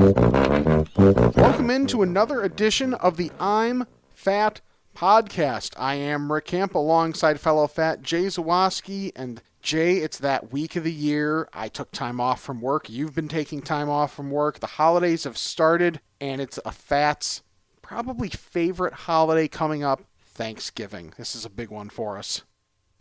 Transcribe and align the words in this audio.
Welcome 0.00 1.68
into 1.68 2.00
another 2.00 2.40
edition 2.40 2.94
of 2.94 3.18
the 3.18 3.30
I'm 3.38 3.84
Fat 4.14 4.62
podcast. 4.96 5.74
I 5.76 5.96
am 5.96 6.32
Rick 6.32 6.46
Camp 6.46 6.74
alongside 6.74 7.38
fellow 7.38 7.66
fat 7.66 8.00
Jay 8.00 8.24
Zawaski. 8.24 9.12
And 9.14 9.42
Jay, 9.60 9.96
it's 9.96 10.16
that 10.16 10.52
week 10.52 10.74
of 10.76 10.84
the 10.84 10.92
year. 10.92 11.50
I 11.52 11.68
took 11.68 11.92
time 11.92 12.18
off 12.18 12.40
from 12.40 12.62
work. 12.62 12.88
You've 12.88 13.14
been 13.14 13.28
taking 13.28 13.60
time 13.60 13.90
off 13.90 14.14
from 14.14 14.30
work. 14.30 14.60
The 14.60 14.66
holidays 14.66 15.24
have 15.24 15.36
started, 15.36 16.00
and 16.18 16.40
it's 16.40 16.58
a 16.64 16.72
fat's 16.72 17.42
probably 17.82 18.30
favorite 18.30 18.94
holiday 18.94 19.48
coming 19.48 19.84
up 19.84 20.02
Thanksgiving. 20.18 21.12
This 21.18 21.36
is 21.36 21.44
a 21.44 21.50
big 21.50 21.68
one 21.68 21.90
for 21.90 22.16
us. 22.16 22.40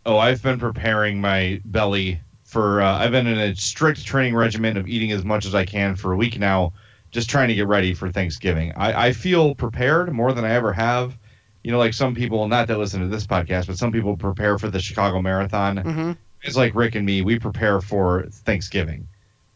Oh, 0.05 0.17
I've 0.17 0.43
been 0.43 0.59
preparing 0.59 1.21
my 1.21 1.61
belly 1.63 2.19
for. 2.43 2.81
Uh, 2.81 2.97
I've 2.97 3.11
been 3.11 3.27
in 3.27 3.39
a 3.39 3.55
strict 3.55 4.05
training 4.05 4.35
regimen 4.35 4.75
of 4.75 4.85
eating 4.85 5.13
as 5.13 5.23
much 5.23 5.45
as 5.45 5.55
I 5.55 5.63
can 5.63 5.95
for 5.95 6.11
a 6.11 6.17
week 6.17 6.37
now, 6.37 6.73
just 7.11 7.29
trying 7.29 7.47
to 7.49 7.55
get 7.55 7.67
ready 7.67 7.93
for 7.93 8.11
Thanksgiving. 8.11 8.71
I, 8.75 9.07
I 9.07 9.13
feel 9.13 9.55
prepared 9.55 10.11
more 10.13 10.33
than 10.33 10.45
I 10.45 10.51
ever 10.51 10.73
have. 10.73 11.17
You 11.63 11.71
know, 11.71 11.77
like 11.77 11.93
some 11.93 12.15
people, 12.15 12.47
not 12.47 12.67
that 12.67 12.77
listen 12.77 13.01
to 13.01 13.07
this 13.07 13.27
podcast, 13.27 13.67
but 13.67 13.77
some 13.77 13.91
people 13.91 14.15
prepare 14.15 14.57
for 14.57 14.69
the 14.69 14.79
Chicago 14.79 15.21
Marathon. 15.21 15.77
Mm-hmm. 15.77 16.11
It's 16.43 16.55
like 16.55 16.73
Rick 16.75 16.95
and 16.95 17.05
me. 17.05 17.21
We 17.21 17.37
prepare 17.37 17.81
for 17.81 18.27
Thanksgiving. 18.31 19.07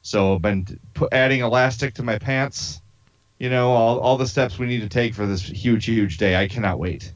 So 0.01 0.35
I've 0.35 0.41
been 0.41 0.79
adding 1.13 1.39
elastic 1.41 1.93
to 1.95 2.03
my 2.03 2.17
pants. 2.17 2.81
You 3.39 3.49
know, 3.49 3.71
all, 3.71 3.99
all 3.99 4.17
the 4.17 4.27
steps 4.27 4.59
we 4.59 4.67
need 4.67 4.81
to 4.81 4.89
take 4.89 5.13
for 5.13 5.25
this 5.25 5.41
huge, 5.41 5.85
huge 5.85 6.17
day. 6.17 6.35
I 6.35 6.47
cannot 6.47 6.77
wait. 6.79 7.13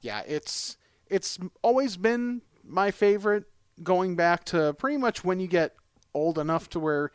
yeah, 0.00 0.22
it's 0.26 0.76
it's 1.08 1.38
always 1.62 1.96
been 1.96 2.42
my 2.64 2.90
favorite 2.90 3.44
going 3.82 4.16
back 4.16 4.44
to 4.46 4.72
pretty 4.74 4.96
much 4.96 5.24
when 5.24 5.40
you 5.40 5.46
get 5.46 5.74
old 6.14 6.38
enough 6.38 6.68
to 6.70 6.80
where 6.80 7.12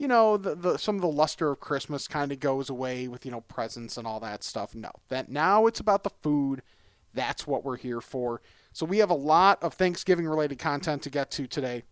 you 0.00 0.08
know 0.08 0.36
the, 0.36 0.54
the 0.56 0.76
some 0.78 0.96
of 0.96 1.02
the 1.02 1.08
luster 1.08 1.50
of 1.50 1.60
Christmas 1.60 2.08
kind 2.08 2.32
of 2.32 2.40
goes 2.40 2.70
away 2.70 3.06
with 3.06 3.24
you 3.24 3.30
know 3.30 3.42
presents 3.42 3.96
and 3.98 4.06
all 4.06 4.18
that 4.20 4.42
stuff. 4.42 4.74
No, 4.74 4.90
that 5.10 5.28
now 5.28 5.66
it's 5.66 5.78
about 5.78 6.02
the 6.02 6.10
food. 6.22 6.62
That's 7.14 7.46
what 7.46 7.64
we're 7.64 7.76
here 7.76 8.00
for. 8.00 8.40
So 8.72 8.86
we 8.86 8.98
have 8.98 9.10
a 9.10 9.14
lot 9.14 9.62
of 9.62 9.74
Thanksgiving 9.74 10.26
related 10.26 10.58
content 10.58 11.02
to 11.02 11.10
get 11.10 11.30
to 11.32 11.46
today. 11.46 11.82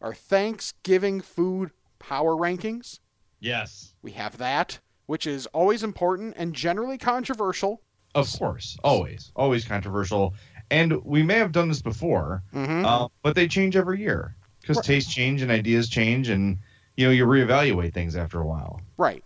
Our 0.00 0.14
Thanksgiving 0.14 1.20
food 1.20 1.70
power 1.98 2.34
rankings. 2.36 3.00
Yes. 3.40 3.94
We 4.02 4.12
have 4.12 4.36
that, 4.38 4.78
which 5.06 5.26
is 5.26 5.46
always 5.46 5.82
important 5.82 6.34
and 6.36 6.54
generally 6.54 6.98
controversial. 6.98 7.82
Of 8.14 8.30
course, 8.38 8.76
always, 8.84 9.32
always 9.34 9.64
controversial. 9.64 10.34
And 10.70 11.02
we 11.04 11.22
may 11.22 11.38
have 11.38 11.52
done 11.52 11.68
this 11.68 11.82
before, 11.82 12.42
Mm-hmm. 12.54 12.84
uh, 12.84 13.08
but 13.22 13.34
they 13.34 13.48
change 13.48 13.76
every 13.76 14.00
year 14.00 14.36
because 14.60 14.76
Right. 14.76 14.84
tastes 14.86 15.12
change 15.12 15.42
and 15.42 15.50
ideas 15.50 15.88
change, 15.88 16.28
and 16.28 16.58
you 17.00 17.06
know 17.06 17.12
you 17.12 17.24
reevaluate 17.26 17.94
things 17.94 18.14
after 18.16 18.40
a 18.40 18.46
while. 18.46 18.80
right. 18.98 19.24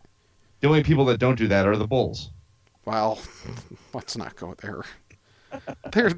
The 0.60 0.68
only 0.68 0.82
people 0.82 1.04
that 1.06 1.18
don't 1.18 1.34
do 1.36 1.46
that 1.48 1.66
are 1.66 1.76
the 1.76 1.86
bulls. 1.86 2.30
Well, 2.86 3.18
let's 3.92 4.16
not 4.16 4.34
go 4.36 4.54
there. 4.62 4.82
There, 5.92 6.10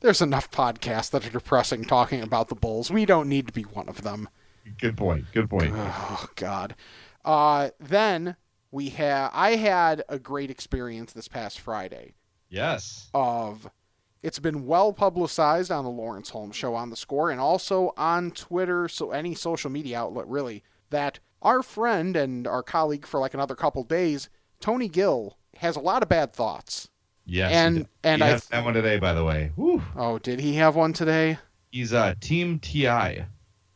there's 0.00 0.22
enough 0.22 0.50
podcasts 0.50 1.10
that 1.10 1.26
are 1.26 1.30
depressing 1.30 1.84
talking 1.84 2.22
about 2.22 2.48
the 2.48 2.54
Bulls. 2.54 2.90
We 2.90 3.04
don't 3.04 3.28
need 3.28 3.46
to 3.48 3.52
be 3.52 3.62
one 3.62 3.88
of 3.88 4.02
them. 4.02 4.28
Good 4.78 4.96
point. 4.96 5.26
Good 5.32 5.50
point. 5.50 5.72
Oh 5.76 6.26
God. 6.36 6.74
Uh, 7.24 7.70
then 7.78 8.36
we 8.70 8.88
had 8.88 9.30
I 9.32 9.56
had 9.56 10.04
a 10.08 10.18
great 10.18 10.50
experience 10.50 11.12
this 11.12 11.28
past 11.28 11.60
Friday 11.60 12.14
Yes. 12.48 13.10
of 13.12 13.68
it's 14.22 14.38
been 14.38 14.66
well 14.66 14.92
publicized 14.92 15.70
on 15.70 15.84
the 15.84 15.90
Lawrence 15.90 16.30
Holmes 16.30 16.56
show 16.56 16.74
on 16.74 16.90
the 16.90 16.96
score 16.96 17.30
and 17.30 17.40
also 17.40 17.92
on 17.96 18.30
Twitter, 18.30 18.88
so 18.88 19.10
any 19.10 19.34
social 19.34 19.70
media 19.70 19.98
outlet 20.00 20.26
really, 20.28 20.64
that 20.90 21.18
our 21.42 21.62
friend 21.62 22.16
and 22.16 22.46
our 22.46 22.62
colleague 22.62 23.06
for 23.06 23.20
like 23.20 23.34
another 23.34 23.54
couple 23.54 23.82
days, 23.84 24.28
Tony 24.60 24.88
Gill, 24.88 25.36
has 25.58 25.76
a 25.76 25.80
lot 25.80 26.02
of 26.02 26.08
bad 26.08 26.32
thoughts. 26.32 26.88
Yes. 27.24 27.52
and- 27.52 27.78
he 27.78 27.86
and 28.04 28.22
I 28.22 28.28
has 28.28 28.46
that 28.48 28.64
one 28.64 28.74
today, 28.74 28.98
by 28.98 29.12
the 29.12 29.24
way. 29.24 29.50
Whew. 29.56 29.82
Oh, 29.96 30.18
did 30.18 30.40
he 30.40 30.54
have 30.54 30.76
one 30.76 30.92
today? 30.92 31.38
He's 31.72 31.92
uh, 31.92 32.14
Team 32.20 32.58
Ti. 32.60 33.24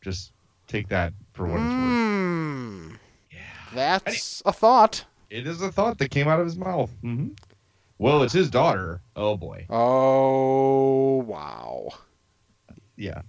Just 0.00 0.32
take 0.68 0.88
that 0.88 1.12
for 1.32 1.46
what 1.46 1.56
it's 1.60 1.64
worth. 1.64 1.74
Hmm. 1.74 2.90
Yeah. 3.30 3.38
That's 3.74 4.42
a 4.46 4.52
thought. 4.52 5.04
It 5.28 5.46
is 5.46 5.60
a 5.62 5.70
thought 5.70 5.98
that 5.98 6.10
came 6.10 6.28
out 6.28 6.40
of 6.40 6.46
his 6.46 6.56
mouth. 6.56 6.90
hmm 7.02 7.28
Well, 7.98 8.22
it's 8.22 8.32
his 8.32 8.50
daughter. 8.50 9.00
Oh 9.16 9.36
boy. 9.36 9.66
Oh 9.68 11.16
wow. 11.26 11.88
Yeah. 12.96 13.22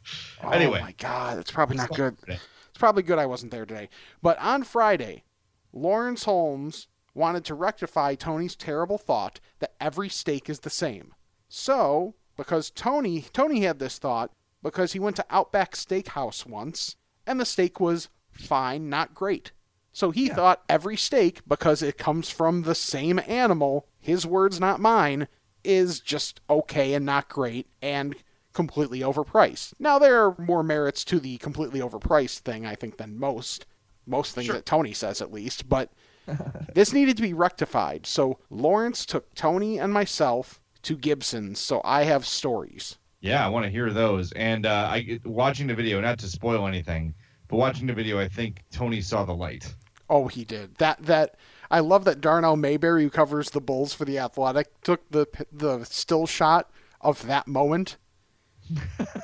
Oh 0.43 0.49
Anyway. 0.49 0.81
my 0.81 0.93
god, 0.97 1.37
that's 1.37 1.51
probably 1.51 1.77
not 1.77 1.89
good. 1.93 2.17
Today. 2.19 2.39
Probably 2.81 3.03
good 3.03 3.19
I 3.19 3.27
wasn't 3.27 3.51
there 3.51 3.67
today. 3.67 3.89
But 4.23 4.39
on 4.39 4.63
Friday, 4.63 5.23
Lawrence 5.71 6.23
Holmes 6.23 6.87
wanted 7.13 7.45
to 7.45 7.53
rectify 7.53 8.15
Tony's 8.15 8.55
terrible 8.55 8.97
thought 8.97 9.39
that 9.59 9.75
every 9.79 10.09
steak 10.09 10.49
is 10.49 10.61
the 10.61 10.71
same. 10.71 11.13
So, 11.47 12.15
because 12.35 12.71
Tony 12.71 13.21
Tony 13.33 13.61
had 13.61 13.77
this 13.77 13.99
thought 13.99 14.31
because 14.63 14.93
he 14.93 14.99
went 14.99 15.15
to 15.17 15.25
Outback 15.29 15.73
Steakhouse 15.73 16.43
once 16.43 16.95
and 17.27 17.39
the 17.39 17.45
steak 17.45 17.79
was 17.79 18.09
fine, 18.31 18.89
not 18.89 19.13
great. 19.13 19.51
So 19.93 20.09
he 20.09 20.27
thought 20.27 20.63
every 20.67 20.97
steak 20.97 21.41
because 21.47 21.83
it 21.83 21.99
comes 21.99 22.31
from 22.31 22.63
the 22.63 22.73
same 22.73 23.21
animal, 23.27 23.85
his 23.99 24.25
words 24.25 24.59
not 24.59 24.79
mine, 24.79 25.27
is 25.63 25.99
just 25.99 26.41
okay 26.49 26.95
and 26.95 27.05
not 27.05 27.29
great 27.29 27.67
and 27.79 28.15
completely 28.53 28.99
overpriced. 28.99 29.73
Now 29.79 29.99
there 29.99 30.25
are 30.25 30.35
more 30.39 30.63
merits 30.63 31.03
to 31.05 31.19
the 31.19 31.37
completely 31.37 31.79
overpriced 31.79 32.39
thing 32.39 32.65
I 32.65 32.75
think 32.75 32.97
than 32.97 33.17
most 33.19 33.65
most 34.07 34.33
things 34.35 34.47
Sure. 34.47 34.55
that 34.55 34.65
Tony 34.65 34.93
says 34.93 35.21
at 35.21 35.31
least, 35.31 35.69
but 35.69 35.91
this 36.73 36.91
needed 36.93 37.15
to 37.17 37.21
be 37.21 37.33
rectified. 37.33 38.05
So 38.05 38.39
Lawrence 38.49 39.05
took 39.05 39.33
Tony 39.35 39.77
and 39.79 39.93
myself 39.93 40.59
to 40.83 40.95
Gibson's, 40.97 41.59
so 41.59 41.81
I 41.83 42.03
have 42.03 42.25
stories. 42.25 42.97
Yeah, 43.21 43.45
I 43.45 43.49
want 43.49 43.65
to 43.65 43.71
hear 43.71 43.91
those. 43.91 44.31
And 44.31 44.65
uh, 44.65 44.87
I 44.91 45.19
watching 45.23 45.67
the 45.67 45.75
video, 45.75 46.01
not 46.01 46.17
to 46.19 46.27
spoil 46.27 46.67
anything, 46.67 47.13
but 47.47 47.57
watching 47.57 47.85
the 47.85 47.93
video, 47.93 48.19
I 48.19 48.27
think 48.27 48.63
Tony 48.71 49.01
saw 49.01 49.23
the 49.23 49.33
light. 49.35 49.73
Oh, 50.09 50.27
he 50.27 50.43
did. 50.43 50.75
That 50.75 51.03
that 51.03 51.35
I 51.69 51.79
love 51.79 52.03
that 52.05 52.19
Darnell 52.19 52.55
Mayberry, 52.57 53.03
who 53.03 53.09
covers 53.11 53.51
the 53.51 53.61
Bulls 53.61 53.93
for 53.93 54.05
the 54.05 54.17
Athletic, 54.17 54.81
took 54.81 55.07
the 55.11 55.27
the 55.51 55.83
still 55.83 56.25
shot 56.25 56.71
of 56.99 57.27
that 57.27 57.47
moment, 57.47 57.97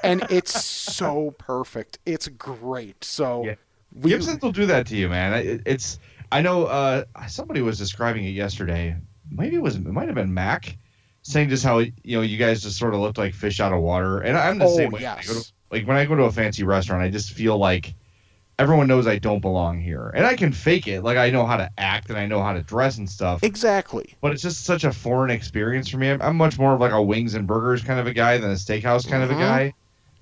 and 0.04 0.24
it's 0.30 0.64
so 0.64 1.32
perfect. 1.38 2.00
It's 2.06 2.28
great. 2.28 3.04
So 3.04 3.44
Yeah. 3.46 3.56
we, 4.02 4.12
Gibsons 4.12 4.42
will 4.42 4.52
do 4.52 4.66
that 4.68 4.88
to 4.88 4.96
you, 4.96 5.10
man. 5.10 5.34
It, 5.34 5.62
it's 5.66 6.00
I 6.32 6.42
know 6.42 6.66
uh, 6.66 7.04
somebody 7.28 7.62
was 7.62 7.78
describing 7.78 8.26
it 8.26 8.32
yesterday. 8.32 8.96
Maybe 9.32 9.56
it 9.56 9.62
was 9.62 9.76
it 9.76 9.86
might 9.86 10.08
have 10.08 10.16
been 10.16 10.34
Mac 10.34 10.78
saying 11.24 11.50
just 11.50 11.64
how 11.64 11.80
you 11.80 11.94
know 12.06 12.22
you 12.22 12.38
guys 12.38 12.62
just 12.64 12.78
sort 12.78 12.94
of 12.94 13.00
looked 13.02 13.18
like 13.18 13.34
fish 13.34 13.60
out 13.60 13.74
of 13.74 13.82
water, 13.82 14.20
and 14.20 14.38
I'm 14.38 14.58
the 14.60 14.66
Oh, 14.66 14.76
same 14.76 14.92
way. 14.92 15.02
When 15.02 15.06
I 15.12 15.16
go 15.16 15.22
to- 15.34 15.34
yes. 15.36 15.54
like 15.72 15.88
when 15.88 15.98
I 15.98 16.06
go 16.06 16.16
to 16.16 16.24
a 16.24 16.32
fancy 16.32 16.64
restaurant, 16.64 17.04
I 17.04 17.10
just 17.10 17.32
feel 17.32 17.58
like 17.58 17.94
everyone 18.60 18.88
knows 18.88 19.06
I 19.08 19.18
don't 19.20 19.40
belong 19.40 19.80
here, 19.80 20.10
and 20.16 20.26
I 20.26 20.36
can 20.36 20.52
fake 20.52 20.88
it. 20.88 21.04
Like 21.04 21.18
I 21.18 21.30
know 21.30 21.46
how 21.46 21.58
to 21.58 21.70
act 21.78 22.10
and 22.10 22.18
I 22.18 22.26
know 22.26 22.42
how 22.42 22.54
to 22.54 22.62
dress 22.64 22.98
and 22.98 23.10
stuff. 23.10 23.44
exactly. 23.44 24.16
but 24.22 24.32
it's 24.32 24.42
just 24.42 24.64
such 24.66 24.84
a 24.84 24.92
foreign 24.92 25.30
experience 25.32 25.88
for 25.90 25.98
me. 25.98 26.10
I'm, 26.10 26.22
I'm 26.22 26.36
much 26.38 26.58
more 26.58 26.74
of 26.74 26.80
like 26.80 26.92
a 26.92 27.02
wings 27.02 27.36
and 27.36 27.46
burgers 27.48 27.84
kind 27.84 28.00
of 28.00 28.08
a 28.08 28.14
guy 28.14 28.38
than 28.38 28.50
a 28.52 28.56
steakhouse 28.56 29.08
kind 29.08 29.24
of 29.24 29.30
a 29.32 29.36
Mhm. 29.36 29.40
guy. 29.40 29.74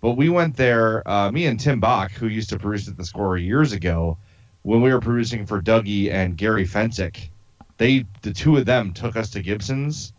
But 0.01 0.11
we 0.17 0.29
went 0.29 0.55
there, 0.55 1.07
uh, 1.09 1.31
me 1.31 1.45
and 1.47 1.59
Tim 1.59 1.79
Bach, 1.79 2.11
who 2.11 2.27
used 2.27 2.49
to 2.49 2.59
produce 2.59 2.87
at 2.87 2.97
the 2.97 3.05
Score 3.05 3.37
years 3.37 3.71
ago. 3.71 4.17
when 4.63 4.81
we 4.81 4.91
were 4.91 4.99
producing 4.99 5.45
for 5.45 5.61
Dougie 5.61 6.11
and 6.11 6.35
Gary 6.37 6.65
Fencik, 6.65 7.29
they 7.77 8.03
the 8.23 8.33
two 8.33 8.57
of 8.57 8.65
them 8.65 8.93
took 8.93 9.15
us 9.15 9.29
to 9.29 9.41
Gibson's, 9.43 10.11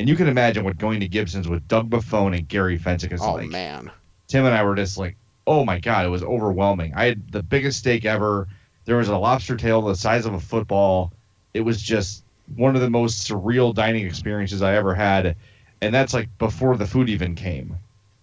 and 0.00 0.08
you 0.08 0.16
can 0.16 0.26
imagine 0.26 0.64
what 0.64 0.78
going 0.78 0.98
to 0.98 1.06
Gibson's 1.08 1.48
with 1.48 1.66
Doug 1.68 1.90
Buffone 1.90 2.36
and 2.36 2.48
Gary 2.48 2.76
Fencik 2.76 3.12
is 3.12 3.20
Oh 3.22 3.34
like. 3.34 3.44
Oh 3.46 3.50
man. 3.50 3.90
Tim 4.26 4.44
and 4.46 4.54
I 4.54 4.64
were 4.64 4.74
just 4.74 4.98
like, 4.98 5.16
oh 5.46 5.64
my 5.64 5.78
god, 5.78 6.06
it 6.06 6.10
was 6.10 6.22
overwhelming. 6.22 6.92
I 6.94 7.04
had 7.06 7.30
the 7.30 7.42
biggest 7.42 7.78
steak 7.78 8.04
ever. 8.04 8.48
There 8.84 8.96
was 8.96 9.08
a 9.08 9.16
lobster 9.16 9.56
tail 9.56 9.82
the 9.82 9.94
size 9.94 10.26
of 10.26 10.34
a 10.34 10.40
football. 10.40 11.12
It 11.52 11.60
was 11.60 11.80
just 11.80 12.24
one 12.56 12.74
of 12.74 12.82
the 12.82 12.90
most 12.90 13.28
surreal 13.28 13.74
dining 13.74 14.06
experiences 14.06 14.62
I 14.62 14.74
ever 14.74 14.94
had, 14.94 15.36
and 15.80 15.94
that's 15.94 16.14
like 16.14 16.28
before 16.38 16.76
the 16.76 16.86
food 16.86 17.08
even 17.08 17.34
came. 17.34 17.76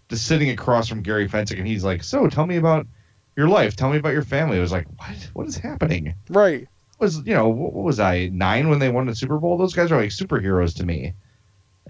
Just 0.09 0.27
sitting 0.27 0.49
across 0.49 0.87
from 0.87 1.01
Gary 1.01 1.27
Fencik, 1.27 1.57
and 1.57 1.67
he's 1.67 1.83
like, 1.83 2.03
"So, 2.03 2.27
tell 2.27 2.45
me 2.45 2.57
about 2.57 2.85
your 3.35 3.47
life. 3.47 3.75
Tell 3.75 3.91
me 3.91 3.97
about 3.97 4.13
your 4.13 4.23
family." 4.23 4.57
I 4.57 4.61
was 4.61 4.71
like, 4.71 4.87
"What? 4.97 5.29
What 5.33 5.47
is 5.47 5.57
happening?" 5.57 6.15
Right. 6.29 6.67
was 6.99 7.25
you 7.25 7.33
know 7.33 7.49
what, 7.49 7.73
what 7.73 7.85
was 7.85 7.99
I 7.99 8.27
nine 8.27 8.69
when 8.69 8.79
they 8.79 8.89
won 8.89 9.07
the 9.07 9.15
Super 9.15 9.39
Bowl? 9.39 9.57
Those 9.57 9.73
guys 9.73 9.91
are 9.91 10.01
like 10.01 10.09
superheroes 10.09 10.75
to 10.77 10.85
me, 10.85 11.13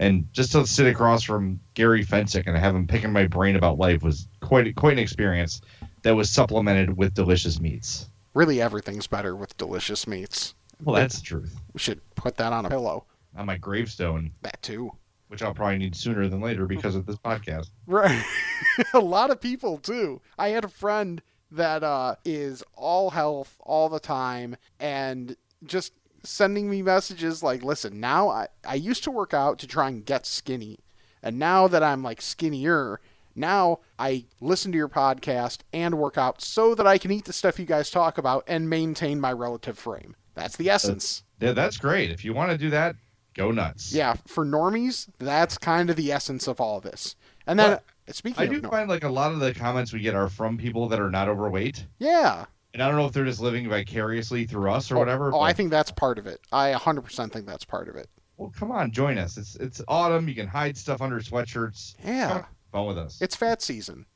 and 0.02 0.26
just 0.32 0.52
to 0.52 0.66
sit 0.66 0.86
across 0.86 1.22
from 1.22 1.60
Gary 1.74 2.04
Fencik 2.04 2.44
and 2.46 2.56
have 2.56 2.74
him 2.74 2.86
picking 2.86 3.12
my 3.12 3.26
brain 3.26 3.56
about 3.56 3.78
life 3.78 4.02
was 4.02 4.26
quite 4.40 4.74
quite 4.74 4.94
an 4.94 4.98
experience 4.98 5.60
that 6.02 6.14
was 6.16 6.28
supplemented 6.28 6.96
with 6.96 7.14
delicious 7.14 7.60
meats. 7.60 8.08
Really, 8.34 8.60
everything's 8.60 9.06
better 9.06 9.36
with 9.36 9.56
delicious 9.56 10.06
meats. 10.06 10.54
Well, 10.82 10.96
that's 10.96 11.18
the 11.18 11.22
truth. 11.24 11.54
We 11.72 11.78
should 11.78 12.00
put 12.16 12.36
that 12.38 12.52
on 12.52 12.66
a 12.66 12.70
pillow. 12.70 13.04
On 13.36 13.46
my 13.46 13.56
gravestone, 13.56 14.32
That 14.42 14.60
too. 14.62 14.90
which 15.28 15.42
I'll 15.42 15.54
probably 15.54 15.78
need 15.78 15.94
sooner 15.94 16.28
than 16.28 16.40
later 16.40 16.66
because 16.66 16.96
of 16.96 17.06
this 17.06 17.16
podcast. 17.16 17.68
Right. 17.86 18.22
a 18.94 18.98
lot 18.98 19.30
of 19.30 19.40
people 19.40 19.78
too. 19.78 20.20
I 20.38 20.48
had 20.48 20.64
a 20.64 20.68
friend 20.68 21.22
that 21.52 21.84
uh, 21.84 22.16
is 22.24 22.64
all 22.74 23.10
health 23.10 23.56
all 23.60 23.88
the 23.88 24.00
time 24.00 24.56
and 24.80 25.36
just 25.64 25.92
sending 26.22 26.70
me 26.70 26.82
messages 26.82 27.42
like, 27.42 27.62
listen, 27.62 28.00
now 28.00 28.28
I, 28.28 28.48
I 28.66 28.74
used 28.74 29.04
to 29.04 29.10
work 29.10 29.34
out 29.34 29.58
to 29.60 29.66
try 29.66 29.88
and 29.88 30.04
get 30.04 30.26
skinny. 30.26 30.78
And 31.22 31.38
now 31.38 31.68
that 31.68 31.82
I'm 31.82 32.02
like 32.02 32.20
skinnier, 32.20 33.00
now 33.34 33.80
I 33.98 34.24
listen 34.40 34.72
to 34.72 34.78
your 34.78 34.88
podcast 34.88 35.58
and 35.72 35.98
work 35.98 36.18
out 36.18 36.42
so 36.42 36.74
that 36.74 36.86
I 36.86 36.98
can 36.98 37.10
eat 37.10 37.24
the 37.24 37.32
stuff 37.32 37.58
you 37.58 37.64
guys 37.66 37.90
talk 37.90 38.18
about 38.18 38.44
and 38.46 38.68
maintain 38.68 39.20
my 39.20 39.32
relative 39.32 39.78
frame. 39.78 40.16
That's 40.34 40.56
the 40.56 40.70
essence. 40.70 41.22
Yeah, 41.40 41.52
that's 41.52 41.76
great. 41.76 42.10
If 42.10 42.24
you 42.24 42.34
want 42.34 42.50
to 42.52 42.58
do 42.58 42.70
that, 42.70 42.96
go 43.34 43.50
nuts. 43.50 43.92
Yeah, 43.92 44.14
for 44.26 44.44
normies, 44.44 45.08
that's 45.18 45.58
kind 45.58 45.90
of 45.90 45.96
the 45.96 46.12
essence 46.12 46.46
of 46.46 46.60
all 46.60 46.80
this. 46.80 47.16
And 47.46 47.58
then, 47.58 47.78
speaking 48.08 48.40
I 48.40 48.44
of 48.44 48.50
do 48.50 48.60
nor- 48.60 48.70
find 48.70 48.88
like 48.88 49.04
a 49.04 49.08
lot 49.08 49.32
of 49.32 49.40
the 49.40 49.52
comments 49.54 49.92
we 49.92 50.00
get 50.00 50.14
are 50.14 50.28
from 50.28 50.56
people 50.56 50.88
that 50.88 51.00
are 51.00 51.10
not 51.10 51.28
overweight. 51.28 51.86
yeah, 51.98 52.46
And 52.74 52.82
I 52.82 52.88
don't 52.88 52.96
know 52.96 53.06
if 53.06 53.12
they're 53.12 53.24
just 53.24 53.40
living 53.40 53.68
vicariously 53.68 54.46
through 54.46 54.70
us 54.70 54.90
or 54.90 54.96
Oh, 54.96 55.00
whatever. 55.00 55.32
Oh, 55.34 55.40
I 55.40 55.52
think 55.52 55.70
that's 55.70 55.90
part 55.90 56.18
of 56.18 56.26
it. 56.26 56.40
I 56.52 56.72
100% 56.72 57.30
think 57.32 57.46
that's 57.46 57.64
part 57.64 57.88
of 57.88 57.96
it. 57.96 58.08
Well, 58.38 58.52
come 58.58 58.70
on, 58.72 58.90
join 58.90 59.18
us. 59.18 59.36
It's 59.36 59.56
it's 59.56 59.82
autumn. 59.88 60.26
You 60.28 60.34
can 60.34 60.46
hide 60.48 60.76
stuff 60.76 61.02
under 61.02 61.20
sweatshirts. 61.20 61.94
Yeah. 62.04 62.28
Come 62.32 62.44
fun 62.72 62.86
with 62.86 62.98
us. 62.98 63.20
It's 63.20 63.36
fat 63.36 63.60
season. 63.62 64.06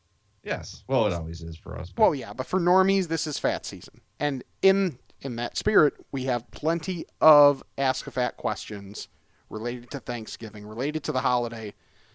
yes. 0.42 0.84
Well, 0.88 1.06
it 1.06 1.12
always 1.12 1.42
is 1.42 1.56
for 1.56 1.78
us. 1.78 1.90
but- 1.94 2.02
Well, 2.02 2.14
yeah, 2.14 2.32
but 2.32 2.46
for 2.46 2.58
normies, 2.58 3.08
this 3.08 3.26
is 3.26 3.38
fat 3.38 3.66
season. 3.66 4.00
And 4.18 4.42
in 4.62 4.98
in 5.20 5.36
that 5.36 5.56
spirit, 5.56 5.94
we 6.12 6.24
have 6.24 6.50
plenty 6.50 7.04
of 7.20 7.62
Ask 7.78 8.06
a 8.06 8.10
Fat 8.10 8.36
questions 8.36 9.08
related 9.50 9.90
to 9.90 10.00
Thanksgiving, 10.00 10.66
related 10.66 11.02
to 11.04 11.12
the 11.12 11.20
holiday. 11.20 11.72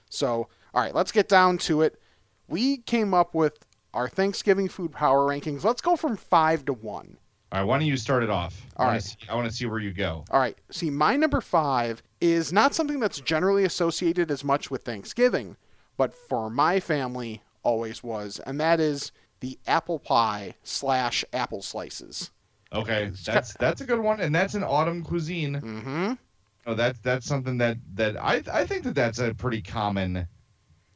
So, 0.09 0.49
all 0.73 0.81
right, 0.81 0.93
let's 0.93 1.11
get 1.11 1.27
down 1.29 1.57
to 1.59 1.81
it. 1.81 1.99
We 2.47 2.77
came 2.77 3.13
up 3.13 3.33
with 3.33 3.65
our 3.93 4.07
Thanksgiving 4.07 4.67
food 4.67 4.91
power 4.91 5.27
rankings. 5.27 5.63
Let's 5.63 5.81
go 5.81 5.95
from 5.95 6.17
five 6.17 6.65
to 6.65 6.73
one. 6.73 7.17
All 7.51 7.59
right. 7.59 7.65
Why 7.65 7.79
don't 7.79 7.87
you 7.87 7.97
start 7.97 8.23
it 8.23 8.29
off? 8.29 8.61
All 8.77 8.87
I 8.87 8.93
right. 8.93 9.03
See, 9.03 9.17
I 9.29 9.35
want 9.35 9.49
to 9.49 9.53
see 9.55 9.65
where 9.65 9.79
you 9.79 9.91
go. 9.91 10.23
All 10.31 10.39
right. 10.39 10.57
See, 10.71 10.89
my 10.89 11.15
number 11.17 11.41
five 11.41 12.01
is 12.21 12.53
not 12.53 12.73
something 12.73 12.99
that's 12.99 13.19
generally 13.19 13.65
associated 13.65 14.31
as 14.31 14.43
much 14.43 14.71
with 14.71 14.83
Thanksgiving, 14.83 15.57
but 15.97 16.15
for 16.15 16.49
my 16.49 16.79
family 16.79 17.41
always 17.63 18.01
was, 18.01 18.39
and 18.45 18.59
that 18.59 18.79
is 18.79 19.11
the 19.41 19.59
apple 19.67 19.99
pie 19.99 20.55
slash 20.63 21.25
apple 21.33 21.61
slices. 21.61 22.31
Okay. 22.73 23.11
That's 23.25 23.53
that's 23.55 23.81
a 23.81 23.85
good 23.85 23.99
one, 23.99 24.21
and 24.21 24.33
that's 24.33 24.53
an 24.53 24.63
autumn 24.63 25.03
cuisine. 25.03 25.55
Mm-hmm. 25.55 26.13
Oh, 26.67 26.73
that's 26.73 26.99
that's 26.99 27.25
something 27.25 27.57
that 27.57 27.77
that 27.95 28.15
I 28.23 28.43
I 28.51 28.65
think 28.65 28.83
that 28.83 28.95
that's 28.95 29.19
a 29.19 29.33
pretty 29.33 29.61
common 29.61 30.27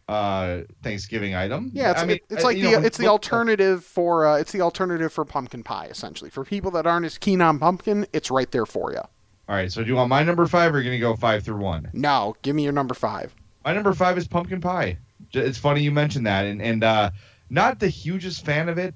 uh 0.07 0.61
Thanksgiving 0.83 1.35
item. 1.35 1.71
Yeah, 1.73 1.91
it's, 1.91 2.01
I 2.01 2.05
mean, 2.05 2.19
it's 2.29 2.43
like 2.43 2.57
the 2.57 2.71
know, 2.71 2.81
it's 2.81 2.97
the 2.97 3.07
alternative 3.07 3.83
for 3.83 4.25
uh, 4.27 4.37
it's 4.37 4.51
the 4.51 4.61
alternative 4.61 5.11
for 5.11 5.25
pumpkin 5.25 5.63
pie 5.63 5.87
essentially. 5.87 6.29
For 6.29 6.43
people 6.43 6.71
that 6.71 6.85
aren't 6.85 7.05
as 7.05 7.17
keen 7.17 7.41
on 7.41 7.59
pumpkin, 7.59 8.05
it's 8.13 8.29
right 8.29 8.49
there 8.51 8.65
for 8.65 8.91
you. 8.91 8.99
All 9.47 9.55
right. 9.55 9.71
So 9.71 9.83
do 9.83 9.89
you 9.89 9.95
want 9.95 10.09
my 10.09 10.23
number 10.23 10.45
five, 10.47 10.73
or 10.73 10.77
are 10.77 10.81
you 10.81 10.89
gonna 10.89 10.99
go 10.99 11.15
five 11.15 11.43
through 11.43 11.57
one? 11.57 11.89
No, 11.93 12.35
give 12.41 12.55
me 12.55 12.63
your 12.63 12.73
number 12.73 12.93
five. 12.93 13.33
My 13.63 13.73
number 13.73 13.93
five 13.93 14.17
is 14.17 14.27
pumpkin 14.27 14.61
pie. 14.61 14.97
It's 15.33 15.57
funny 15.57 15.81
you 15.81 15.91
mentioned 15.91 16.27
that, 16.27 16.45
and 16.45 16.61
and 16.61 16.83
uh, 16.83 17.11
not 17.49 17.79
the 17.79 17.89
hugest 17.89 18.45
fan 18.45 18.69
of 18.69 18.77
it, 18.77 18.93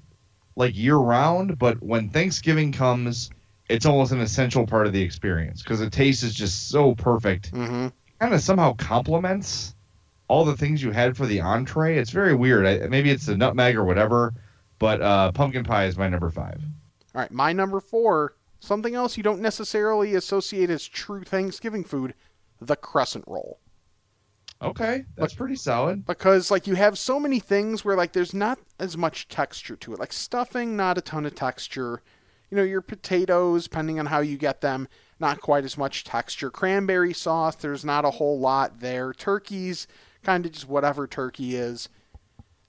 like 0.56 0.76
year 0.76 0.96
round, 0.96 1.58
but 1.58 1.82
when 1.82 2.08
Thanksgiving 2.10 2.70
comes, 2.72 3.30
it's 3.68 3.86
almost 3.86 4.12
an 4.12 4.20
essential 4.20 4.66
part 4.66 4.86
of 4.86 4.92
the 4.92 5.02
experience 5.02 5.62
because 5.62 5.80
the 5.80 5.90
taste 5.90 6.22
is 6.22 6.34
just 6.34 6.68
so 6.68 6.94
perfect. 6.94 7.52
Mm-hmm. 7.52 7.88
Kind 8.20 8.34
of 8.34 8.40
somehow 8.40 8.74
complements 8.74 9.74
all 10.30 10.44
the 10.44 10.56
things 10.56 10.80
you 10.80 10.92
had 10.92 11.16
for 11.16 11.26
the 11.26 11.40
entree. 11.40 11.98
It's 11.98 12.10
very 12.12 12.34
weird. 12.36 12.64
I, 12.64 12.86
maybe 12.86 13.10
it's 13.10 13.26
the 13.26 13.36
nutmeg 13.36 13.74
or 13.74 13.84
whatever, 13.84 14.32
but 14.78 15.02
uh, 15.02 15.32
pumpkin 15.32 15.64
pie 15.64 15.86
is 15.86 15.98
my 15.98 16.08
number 16.08 16.30
five. 16.30 16.60
All 17.14 17.20
right, 17.20 17.32
my 17.32 17.52
number 17.52 17.80
four, 17.80 18.36
something 18.60 18.94
else 18.94 19.16
you 19.16 19.24
don't 19.24 19.40
necessarily 19.40 20.14
associate 20.14 20.70
as 20.70 20.86
true 20.86 21.24
Thanksgiving 21.24 21.82
food, 21.82 22.14
the 22.60 22.76
crescent 22.76 23.24
roll. 23.26 23.58
Okay, 24.62 25.04
that's 25.16 25.34
pretty 25.34 25.56
solid. 25.56 26.06
because 26.06 26.50
like 26.50 26.66
you 26.68 26.74
have 26.74 26.96
so 26.96 27.18
many 27.18 27.40
things 27.40 27.84
where 27.84 27.96
like 27.96 28.12
there's 28.12 28.34
not 28.34 28.60
as 28.78 28.96
much 28.96 29.26
texture 29.26 29.74
to 29.76 29.94
it 29.94 29.98
like 29.98 30.12
stuffing 30.12 30.76
not 30.76 30.98
a 30.98 31.00
ton 31.00 31.24
of 31.24 31.34
texture 31.34 32.02
you 32.50 32.58
know 32.58 32.62
your 32.62 32.82
potatoes 32.82 33.64
depending 33.64 33.98
on 33.98 34.04
how 34.04 34.20
you 34.20 34.36
get 34.36 34.60
them 34.60 34.86
not 35.18 35.40
quite 35.40 35.64
as 35.64 35.78
much 35.78 36.04
texture 36.04 36.50
cranberry 36.50 37.14
sauce 37.14 37.54
there's 37.54 37.86
not 37.86 38.04
a 38.04 38.10
whole 38.10 38.38
lot 38.38 38.80
there 38.80 39.14
turkeys 39.14 39.86
kind 40.22 40.46
of 40.46 40.52
just 40.52 40.68
whatever 40.68 41.06
turkey 41.06 41.56
is. 41.56 41.88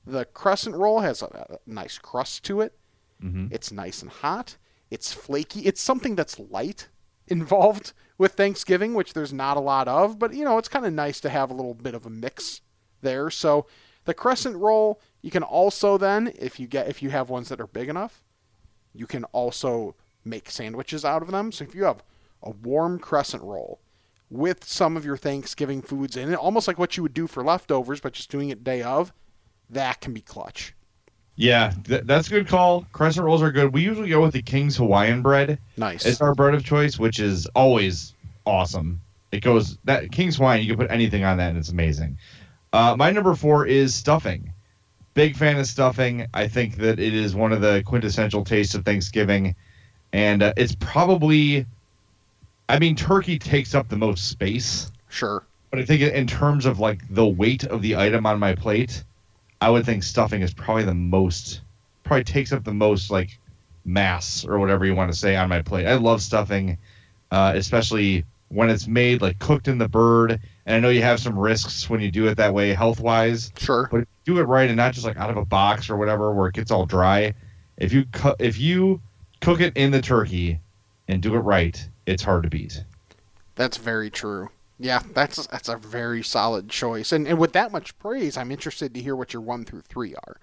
The 0.06 0.26
crescent 0.26 0.76
roll 0.76 1.02
has 1.02 1.22
a, 1.22 1.26
a 1.26 1.58
nice 1.70 1.98
crust 1.98 2.44
to 2.46 2.62
it. 2.62 2.74
Hmm 3.20 3.48
it's 3.52 3.72
nice 3.72 4.02
and 4.02 4.10
hot. 4.12 4.58
It's 4.90 5.14
flaky. 5.14 5.62
It's 5.62 5.82
something 5.82 6.16
that's 6.16 6.40
light 6.40 6.90
involved 7.28 7.94
with 8.18 8.34
thanksgiving 8.34 8.94
which 8.94 9.14
there's 9.14 9.32
not 9.32 9.58
a 9.58 9.62
lot 9.62 9.88
of 9.88 10.20
but 10.20 10.34
you 10.34 10.44
know 10.44 10.58
it's 10.58 10.68
kind 10.68 10.86
of 10.86 10.94
nice 10.94 11.20
to 11.22 11.30
have 11.30 11.50
a 11.50 11.54
little 11.54 11.74
bit 11.74 11.94
of 11.96 12.06
a 12.06 12.10
mix 12.10 12.62
there. 13.02 13.30
So 13.30 13.68
the 14.06 14.14
crescent 14.14 14.58
roll 14.58 15.00
you 15.22 15.32
can 15.32 15.44
also 15.44 15.98
then 15.98 16.34
if 16.38 16.60
you 16.60 16.68
get 16.68 16.88
if 16.88 17.02
you 17.04 17.10
have 17.12 17.30
ones 17.30 17.50
that 17.50 17.62
are 17.62 17.68
big 17.68 17.90
enough 17.90 18.24
you 18.94 19.08
can 19.08 19.24
also 19.26 19.96
make 20.26 20.50
sandwiches 20.50 21.06
out 21.06 21.22
of 21.22 21.32
them. 21.32 21.52
So 21.52 21.64
if 21.64 21.76
you 21.76 21.84
have 21.86 22.04
a 22.44 22.52
warm 22.52 23.00
crescent 23.00 23.44
roll 23.44 23.80
with 24.32 24.64
some 24.64 24.96
of 24.98 25.06
your 25.06 25.18
thanksgiving 25.18 25.82
foods 25.82 26.16
in 26.18 26.32
it 26.32 26.36
almost 26.36 26.68
like 26.68 26.80
what 26.80 26.96
you 26.98 27.04
would 27.04 27.14
do 27.14 27.28
for 27.28 27.44
leftovers 27.44 28.00
but 28.00 28.14
just 28.14 28.32
doing 28.32 28.50
it 28.50 28.64
day 28.64 28.82
of 28.82 29.12
that 29.70 30.02
can 30.02 30.14
be 30.14 30.22
clutch 30.22 30.74
Yeah, 31.36 31.74
th- 31.86 32.04
that's 32.06 32.28
a 32.28 32.30
good 32.32 32.48
call. 32.48 32.86
Crescent 32.92 33.26
rolls 33.26 33.42
are 33.42 33.52
good. 33.52 33.74
We 33.74 33.82
usually 33.82 34.10
go 34.10 34.22
with 34.22 34.34
the 34.34 34.42
King's 34.42 34.78
Hawaiian 34.78 35.22
bread. 35.22 35.60
nice 35.78 36.06
It's 36.06 36.22
our 36.22 36.36
bread 36.36 36.54
of 36.54 36.64
choice, 36.64 37.00
which 37.00 37.20
is 37.20 37.48
always 37.56 38.14
awesome. 38.46 39.02
It 39.32 39.42
goes 39.42 39.78
that 39.86 40.12
King's 40.12 40.36
Hawaiian. 40.36 40.62
You 40.64 40.76
can 40.76 40.86
put 40.86 40.92
anything 40.92 41.24
on 41.24 41.38
that, 41.38 41.50
and 41.50 41.58
it's 41.58 41.70
amazing. 41.70 42.18
Uh, 42.74 42.96
my 42.98 43.12
number 43.12 43.34
four 43.34 43.66
is 43.66 43.96
stuffing. 43.96 44.54
Big 45.14 45.36
fan 45.36 45.58
of 45.58 45.66
stuffing. 45.68 46.28
I 46.34 46.48
think 46.48 46.76
that 46.78 47.00
it 47.00 47.14
is 47.14 47.34
one 47.34 47.54
of 47.54 47.62
the 47.62 47.82
quintessential 47.86 48.44
tastes 48.44 48.76
of 48.76 48.84
Thanksgiving, 48.86 49.56
and 50.14 50.44
uh, 50.44 50.54
it's 50.58 50.76
probably. 50.76 51.66
I 52.72 52.80
mean, 52.80 52.96
turkey 52.96 53.38
takes 53.38 53.76
up 53.76 53.90
the 53.90 53.98
most 53.98 54.30
space, 54.30 54.92
sure 55.10 55.44
but 55.72 55.80
I 55.80 55.86
think 55.86 56.02
in 56.02 56.28
terms 56.28 56.66
of 56.66 56.80
like 56.80 57.02
the 57.10 57.26
weight 57.26 57.64
of 57.64 57.82
the 57.82 57.96
item 57.96 58.26
on 58.26 58.40
my 58.40 58.54
plate, 58.54 59.04
I 59.62 59.70
would 59.70 59.86
think 59.86 60.04
stuffing 60.04 60.42
is 60.42 60.54
probably 60.54 60.84
the 60.84 60.94
most. 60.94 61.62
Probably 62.04 62.26
takes 62.26 62.52
up 62.52 62.66
the 62.66 62.74
most 62.74 63.10
like 63.10 63.40
mass 63.86 64.46
or 64.46 64.60
whatever 64.60 64.86
you 64.86 64.94
want 64.94 65.12
to 65.12 65.18
say 65.18 65.38
on 65.38 65.48
my 65.48 65.62
plate. 65.62 65.88
I 65.88 65.96
love 65.96 66.22
stuffing, 66.22 66.78
uh, 67.32 67.54
especially 67.56 68.26
when 68.50 68.70
it's 68.70 68.86
made 68.86 69.22
like 69.22 69.40
cooked 69.40 69.70
in 69.70 69.78
the 69.78 69.88
bird. 69.88 70.42
And 70.66 70.76
I 70.76 70.80
know 70.82 70.90
you 70.90 71.04
have 71.04 71.22
some 71.22 71.40
risks 71.40 71.90
when 71.90 72.02
you 72.02 72.12
do 72.12 72.28
it 72.28 72.36
that 72.36 72.54
way, 72.54 72.74
health 72.74 73.00
wise. 73.00 73.54
sure 73.58 73.88
But 73.90 74.02
if 74.02 74.08
you 74.26 74.34
do 74.34 74.42
it 74.42 74.44
right 74.44 74.68
and 74.68 74.76
not 74.76 74.94
just 74.94 75.06
like 75.06 75.16
out 75.16 75.30
of 75.30 75.38
a 75.38 75.46
box 75.46 75.90
or 75.90 75.96
whatever 75.96 76.34
where 76.34 76.48
it 76.48 76.54
gets 76.54 76.70
all 76.70 76.86
dry, 76.86 77.34
if 77.78 77.94
you 77.94 78.04
cu- 78.12 78.36
if 78.40 78.60
you 78.60 79.00
cook 79.40 79.62
it 79.62 79.78
in 79.78 79.92
the 79.92 80.02
turkey 80.02 80.60
and 81.08 81.22
do 81.22 81.34
it 81.36 81.40
right, 81.40 81.88
it's 82.06 82.24
hard 82.24 82.44
to 82.44 82.50
beat. 82.50 82.84
That's 83.56 83.78
very 83.78 84.10
true. 84.10 84.50
Yeah, 84.80 85.02
that's 85.14 85.46
that's 85.48 85.70
a 85.70 85.78
very 85.78 86.24
solid 86.24 86.70
choice. 86.70 87.12
And 87.12 87.28
and 87.28 87.38
with 87.40 87.54
that 87.54 87.72
much 87.72 87.98
praise, 88.00 88.38
I'm 88.38 88.52
interested 88.52 88.94
to 88.94 89.02
hear 89.02 89.16
what 89.16 89.34
your 89.34 89.42
one 89.42 89.66
through 89.66 89.82
three 89.82 90.16
are. 90.16 90.38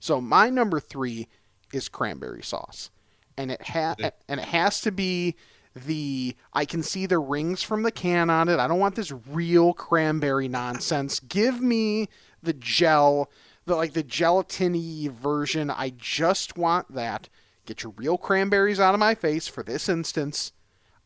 So 0.00 0.20
my 0.20 0.50
number 0.50 0.80
three 0.80 1.28
is 1.72 1.88
cranberry 1.88 2.42
sauce. 2.42 2.90
and 3.36 3.50
it 3.50 3.62
ha- 3.62 3.96
and 4.28 4.40
it 4.40 4.46
has 4.46 4.80
to 4.82 4.90
be 4.92 5.34
the 5.74 6.36
I 6.52 6.64
can 6.66 6.82
see 6.82 7.06
the 7.06 7.18
rings 7.18 7.62
from 7.62 7.82
the 7.82 7.90
can 7.92 8.30
on 8.30 8.48
it. 8.48 8.58
I 8.58 8.68
don't 8.68 8.78
want 8.80 8.94
this 8.94 9.12
real 9.30 9.72
cranberry 9.74 10.48
nonsense. 10.48 11.20
Give 11.20 11.60
me 11.60 12.08
the 12.42 12.52
gel, 12.54 13.30
the 13.66 13.76
like 13.76 13.92
the 13.94 14.04
gelatiny 14.04 15.10
version. 15.10 15.70
I 15.70 15.92
just 15.96 16.56
want 16.58 16.94
that. 16.94 17.28
Get 17.66 17.82
your 17.84 17.92
real 17.96 18.18
cranberries 18.18 18.80
out 18.80 18.94
of 18.94 19.00
my 19.00 19.14
face 19.14 19.48
for 19.48 19.62
this 19.62 19.88
instance. 19.88 20.52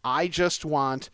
I 0.07 0.29
just 0.29 0.65
want 0.65 1.11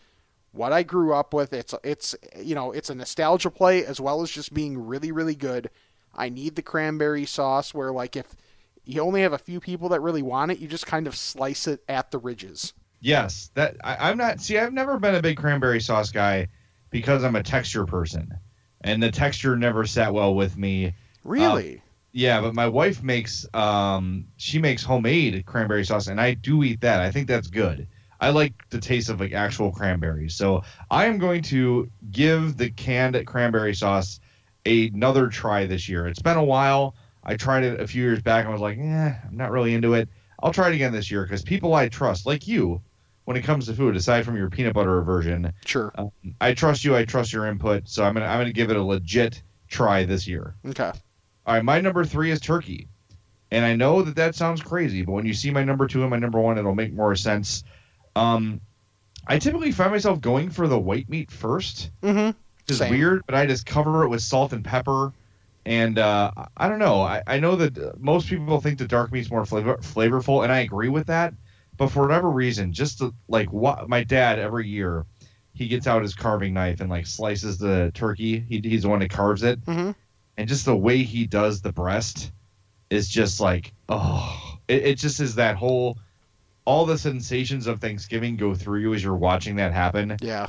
what 0.53 0.71
I 0.71 0.83
grew 0.83 1.15
up 1.15 1.33
with. 1.33 1.55
It's 1.55 1.75
it's 1.83 2.15
you 2.39 2.55
know, 2.55 2.73
it's 2.73 2.91
a 2.91 2.95
nostalgia 2.95 3.51
play 3.51 3.87
as 3.87 3.99
well 4.01 4.21
as 4.21 4.31
just 4.31 4.53
being 4.53 4.87
really 4.87 5.11
really 5.11 5.35
good. 5.35 5.71
I 6.15 6.29
need 6.29 6.57
the 6.57 6.63
cranberry 6.63 7.25
sauce 7.25 7.73
where 7.73 7.91
like 7.91 8.17
if 8.17 8.37
you 8.85 9.01
only 9.01 9.23
have 9.23 9.33
a 9.33 9.39
few 9.39 9.61
people 9.61 9.89
that 9.89 10.03
really 10.03 10.21
want 10.21 10.51
it, 10.51 10.59
you 10.59 10.69
just 10.69 10.87
kind 10.87 11.07
of 11.07 11.17
slice 11.17 11.67
it 11.67 11.83
at 11.89 12.11
the 12.11 12.19
ridges. 12.19 12.75
Yes, 13.01 13.51
that 13.55 13.77
I, 13.83 14.11
I'm 14.11 14.19
not. 14.19 14.43
See, 14.43 14.59
I've 14.59 14.75
never 14.75 14.99
been 14.99 15.15
a 15.15 15.23
big 15.23 15.39
cranberry 15.39 15.81
sauce 15.81 16.11
guy 16.11 16.49
because 16.91 17.25
I'm 17.25 17.37
a 17.37 17.43
texture 17.43 17.87
person, 17.87 18.35
and 18.83 19.03
the 19.03 19.11
texture 19.11 19.57
never 19.57 19.87
sat 19.87 20.13
well 20.13 20.35
with 20.35 20.59
me. 20.59 20.93
Really? 21.25 21.81
Yeah, 22.13 22.43
but 22.43 22.55
my 22.55 22.69
wife 22.69 23.03
makes 23.03 23.47
um 23.55 24.27
she 24.37 24.59
makes 24.59 24.85
homemade 24.85 25.47
cranberry 25.47 25.87
sauce, 25.87 26.09
and 26.09 26.21
I 26.21 26.35
do 26.35 26.63
eat 26.63 26.83
that. 26.83 27.01
I 27.01 27.11
think 27.11 27.27
that's 27.27 27.49
good. 27.49 27.89
I 28.23 28.31
like 28.31 28.53
the 28.71 28.79
taste 28.79 29.09
of 29.09 29.19
like 29.19 29.33
actual 29.33 29.73
cranberries, 29.73 30.37
so 30.37 30.63
I 30.93 31.07
am 31.07 31.19
going 31.19 31.43
to 31.43 31.91
give 32.13 32.57
the 32.57 32.71
canned 32.71 33.21
cranberry 33.27 33.75
sauce 33.75 34.21
another 34.65 35.27
try 35.27 35.67
this 35.67 35.89
year. 35.89 36.07
It's 36.07 36.23
been 36.23 36.37
a 36.37 36.45
while. 36.45 36.95
I 37.25 37.37
tried 37.37 37.65
it 37.65 37.81
a 37.81 37.87
few 37.87 38.01
years 38.01 38.23
back 38.23 38.45
and 38.45 38.53
was 38.53 38.63
like, 38.63 38.79
eh, 38.79 39.15
I'm 39.29 39.37
not 39.37 39.51
really 39.51 39.75
into 39.75 39.95
it. 39.95 40.09
I'll 40.41 40.53
try 40.53 40.69
it 40.69 40.75
again 40.77 40.93
this 40.93 41.11
year 41.11 41.25
because 41.25 41.43
people 41.43 41.75
I 41.75 41.89
trust, 41.89 42.25
like 42.25 42.47
you, 42.47 42.81
when 43.25 43.37
it 43.37 43.43
comes 43.43 43.67
to 43.67 43.75
food, 43.75 43.97
aside 43.97 44.25
from 44.25 44.37
your 44.37 44.49
peanut 44.51 44.75
butter 44.75 45.03
version, 45.03 45.53
Sure. 45.67 45.91
um, 45.97 46.13
I 46.41 46.55
trust 46.55 46.85
you. 46.85 46.95
I 46.95 47.05
trust 47.05 47.33
your 47.33 47.47
input. 47.47 47.89
So 47.89 48.05
I'm 48.05 48.15
gonna 48.15 48.27
I'm 48.27 48.39
gonna 48.39 48.53
give 48.53 48.71
it 48.71 48.77
a 48.77 48.83
legit 48.83 49.43
try 49.69 50.05
this 50.05 50.29
year. 50.29 50.55
Okay. 50.65 50.93
All 51.45 51.55
right, 51.55 51.65
my 51.65 51.81
number 51.81 52.05
three 52.05 52.31
is 52.31 52.39
turkey, 52.39 52.87
and 53.51 53.65
I 53.65 53.75
know 53.75 54.03
that 54.03 54.15
that 54.15 54.37
sounds 54.37 54.63
crazy, 54.63 55.03
but 55.03 55.11
when 55.11 55.27
you 55.27 55.35
see 55.35 55.51
my 55.51 55.65
number 55.65 55.89
two 55.89 56.03
and 56.03 56.11
my 56.11 56.19
number 56.19 56.39
one, 56.41 56.57
it'll 56.57 56.77
make 56.77 56.93
more 56.93 57.17
sense. 57.17 57.65
Um, 58.17 58.61
I 59.27 59.39
typically 59.39 59.73
find 59.73 59.91
myself 59.91 60.21
going 60.21 60.51
for 60.51 60.69
the 60.69 60.79
white 60.79 61.09
meat 61.09 61.31
first. 61.31 61.91
Mm-hmm. 62.03 62.27
Which 62.29 62.71
is 62.71 62.79
Same. 62.79 62.91
weird, 62.91 63.23
but 63.27 63.35
I 63.35 63.47
just 63.47 63.67
cover 63.67 64.05
it 64.05 64.09
with 64.09 64.23
salt 64.23 64.53
and 64.53 64.65
pepper. 64.65 65.13
And 65.65 65.99
uh, 65.99 66.31
I 66.57 66.69
don't 66.69 66.79
know. 66.79 67.01
I, 67.03 67.23
I 67.27 67.39
know 67.39 67.57
that 67.57 68.01
most 68.01 68.29
people 68.29 68.61
think 68.61 68.79
the 68.79 68.87
dark 68.87 69.13
meat's 69.13 69.31
more 69.31 69.45
flavor, 69.45 69.77
flavorful, 69.79 70.43
and 70.43 70.53
I 70.53 70.61
agree 70.61 70.89
with 70.89 71.07
that. 71.07 71.35
But 71.77 71.89
for 71.89 72.03
whatever 72.03 72.29
reason, 72.31 72.73
just 72.73 73.03
like 73.29 73.53
what 73.53 73.89
my 73.89 74.05
dad 74.05 74.39
every 74.39 74.69
year, 74.69 75.07
he 75.55 75.69
gets 75.69 75.87
out 75.87 76.03
his 76.03 76.15
carving 76.15 76.55
knife 76.55 76.81
and 76.81 76.91
like 76.91 77.07
slices 77.07 77.59
the 77.59 77.91
turkey. 77.95 78.41
He, 78.41 78.61
he's 78.63 78.83
the 78.83 78.89
one 78.89 79.01
that 79.01 79.11
carves 79.11 79.43
it, 79.43 79.65
Mhm. 79.65 79.95
and 80.37 80.49
just 80.49 80.65
the 80.65 80.77
way 80.77 81.03
he 81.03 81.27
does 81.27 81.63
the 81.63 81.73
breast 81.73 82.31
is 82.91 83.09
just 83.09 83.41
like 83.41 83.73
oh, 83.89 84.59
it, 84.69 84.83
it 84.85 84.99
just 84.99 85.21
is 85.21 85.37
that 85.37 85.57
whole. 85.57 85.99
All 86.65 86.87
the 86.87 86.97
sensations 86.99 87.67
of 87.67 87.81
Thanksgiving 87.81 88.37
go 88.37 88.55
through 88.55 88.81
you 88.81 88.95
as 88.95 89.03
you're 89.03 89.17
watching 89.17 89.57
that 89.57 89.73
happen 89.73 90.17
Yeah. 90.21 90.47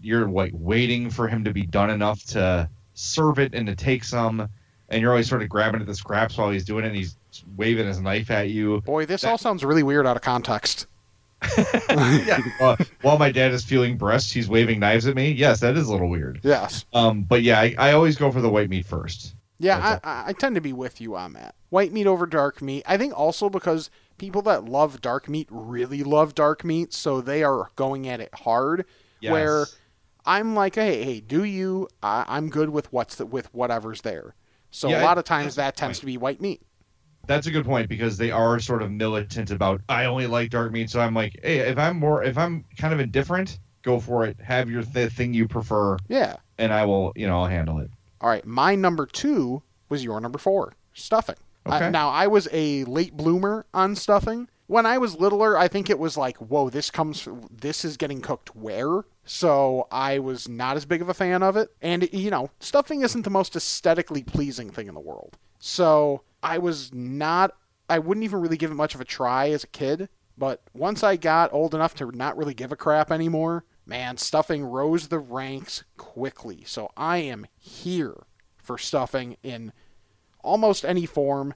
you're 0.00 0.28
like 0.28 0.52
waiting 0.54 1.10
for 1.10 1.28
him 1.28 1.44
to 1.44 1.52
be 1.52 1.62
done 1.66 1.90
enough 1.90 2.22
to 2.26 2.68
serve 2.94 3.38
it 3.38 3.54
and 3.54 3.66
to 3.66 3.74
take 3.76 4.04
some 4.04 4.48
and 4.90 5.00
you're 5.02 5.10
always 5.10 5.28
sort 5.28 5.42
of 5.42 5.48
grabbing 5.48 5.80
at 5.80 5.86
the 5.86 5.94
scraps 5.94 6.36
while 6.38 6.50
he's 6.50 6.64
doing 6.64 6.84
it 6.84 6.88
and 6.88 6.96
he's 6.96 7.16
waving 7.56 7.86
his 7.86 8.00
knife 8.00 8.30
at 8.30 8.48
you 8.50 8.80
Boy, 8.82 9.06
this 9.06 9.22
all 9.24 9.38
sounds 9.38 9.64
really 9.64 9.82
weird 9.82 10.06
out 10.06 10.16
of 10.16 10.22
context. 10.22 10.86
yeah 11.88 12.40
uh, 12.60 12.74
while 13.02 13.16
my 13.18 13.30
dad 13.30 13.52
is 13.52 13.64
feeling 13.64 13.96
breasts 13.96 14.32
he's 14.32 14.48
waving 14.48 14.80
knives 14.80 15.06
at 15.06 15.14
me 15.14 15.30
yes 15.30 15.60
that 15.60 15.76
is 15.76 15.86
a 15.88 15.92
little 15.92 16.08
weird 16.08 16.40
Yes. 16.42 16.84
um 16.92 17.22
but 17.22 17.42
yeah 17.42 17.60
i, 17.60 17.74
I 17.78 17.92
always 17.92 18.16
go 18.16 18.32
for 18.32 18.40
the 18.40 18.50
white 18.50 18.68
meat 18.68 18.86
first 18.86 19.34
Yeah, 19.60 19.98
I, 20.04 20.08
I, 20.08 20.24
I 20.28 20.32
tend 20.32 20.54
to 20.56 20.60
be 20.60 20.72
with 20.72 21.00
you 21.00 21.16
on 21.16 21.32
that. 21.34 21.54
White 21.70 21.92
meat 21.92 22.06
over 22.06 22.26
dark 22.26 22.62
meat. 22.62 22.84
I 22.86 22.96
think 22.96 23.12
also 23.18 23.48
because 23.50 23.90
people 24.18 24.42
that 24.42 24.64
love 24.64 25.00
dark 25.00 25.28
meat 25.28 25.48
really 25.50 26.02
love 26.02 26.34
dark 26.34 26.64
meat, 26.64 26.92
so 26.92 27.20
they 27.20 27.42
are 27.42 27.70
going 27.76 28.08
at 28.08 28.20
it 28.20 28.34
hard. 28.34 28.84
yes. 29.20 29.32
Where 29.32 29.66
I'm 30.26 30.54
like, 30.54 30.74
hey, 30.74 31.02
hey, 31.04 31.20
do 31.20 31.44
you? 31.44 31.88
I, 32.02 32.24
I'm 32.28 32.50
good 32.50 32.70
with 32.70 32.92
what's 32.92 33.14
the, 33.14 33.24
with 33.26 33.52
whatever's 33.54 34.02
there. 34.02 34.34
So 34.70 34.88
Yeah, 34.90 35.02
a 35.02 35.04
lot 35.04 35.16
of 35.18 35.24
times 35.24 35.54
that 35.54 35.76
tends 35.76 35.98
to 36.00 36.06
be 36.06 36.16
white 36.18 36.40
meat. 36.42 36.60
that's 37.26 37.46
a 37.46 37.50
good 37.50 37.64
point 37.64 37.88
because 37.88 38.16
they 38.18 38.30
are 38.30 38.58
sort 38.58 38.80
of 38.82 38.90
militant 38.90 39.50
about 39.50 39.80
i 39.88 40.04
only 40.06 40.26
like 40.26 40.48
dark 40.50 40.72
meat 40.72 40.88
so 40.88 40.98
i'm 41.00 41.12
like 41.14 41.38
hey 41.42 41.58
if 41.58 41.76
i'm 41.78 41.98
more 41.98 42.22
if 42.24 42.38
i'm 42.38 42.64
kind 42.78 42.94
of 42.94 43.00
indifferent 43.00 43.58
go 43.82 43.98
for 44.00 44.24
it 44.24 44.36
have 44.40 44.70
your 44.70 44.82
th- 44.82 45.12
thing 45.12 45.34
you 45.34 45.46
prefer 45.48 45.96
Yeah. 46.08 46.36
and 46.58 46.72
i 46.72 46.84
will 46.86 47.12
you 47.16 47.26
know 47.26 47.38
i'll 47.40 47.46
handle 47.58 47.78
it 47.80 47.90
All 48.22 48.28
right, 48.30 48.46
my 48.46 48.74
number 48.74 49.04
two 49.06 49.62
was 49.90 50.02
your 50.04 50.20
number 50.20 50.38
four, 50.38 50.74
stuffing. 50.94 51.36
Uh, 51.68 51.90
now 51.90 52.08
I 52.08 52.26
was 52.26 52.48
a 52.52 52.84
late 52.84 53.16
bloomer 53.16 53.66
on 53.74 53.94
stuffing. 53.94 54.48
When 54.66 54.84
I 54.84 54.98
was 54.98 55.18
littler, 55.18 55.56
I 55.56 55.66
think 55.68 55.88
it 55.88 55.98
was 55.98 56.16
like, 56.16 56.36
whoa, 56.36 56.68
this 56.68 56.90
comes, 56.90 57.26
this 57.50 57.84
is 57.84 57.96
getting 57.96 58.20
cooked 58.20 58.54
where? 58.54 59.04
So 59.24 59.88
I 59.90 60.18
was 60.18 60.48
not 60.48 60.76
as 60.76 60.84
big 60.84 61.00
of 61.00 61.08
a 61.08 61.14
fan 61.14 61.42
of 61.42 61.56
it. 61.56 61.70
And 61.80 62.08
you 62.12 62.30
know, 62.30 62.50
stuffing 62.60 63.02
isn't 63.02 63.22
the 63.22 63.30
most 63.30 63.56
aesthetically 63.56 64.22
pleasing 64.22 64.70
thing 64.70 64.88
in 64.88 64.94
the 64.94 65.00
world. 65.00 65.38
So 65.58 66.22
I 66.42 66.58
was 66.58 66.92
not, 66.92 67.56
I 67.88 67.98
wouldn't 67.98 68.24
even 68.24 68.40
really 68.40 68.58
give 68.58 68.70
it 68.70 68.74
much 68.74 68.94
of 68.94 69.00
a 69.00 69.06
try 69.06 69.50
as 69.50 69.64
a 69.64 69.68
kid. 69.68 70.08
But 70.36 70.62
once 70.72 71.02
I 71.02 71.16
got 71.16 71.52
old 71.52 71.74
enough 71.74 71.94
to 71.96 72.10
not 72.12 72.36
really 72.36 72.54
give 72.54 72.70
a 72.70 72.76
crap 72.76 73.10
anymore, 73.10 73.64
man, 73.86 74.18
stuffing 74.18 74.64
rose 74.64 75.08
the 75.08 75.18
ranks 75.18 75.82
quickly. 75.96 76.62
So 76.64 76.90
I 76.96 77.18
am 77.18 77.46
here 77.56 78.14
for 78.56 78.78
stuffing 78.78 79.36
in 79.42 79.72
almost 80.42 80.84
any 80.84 81.06
form. 81.06 81.54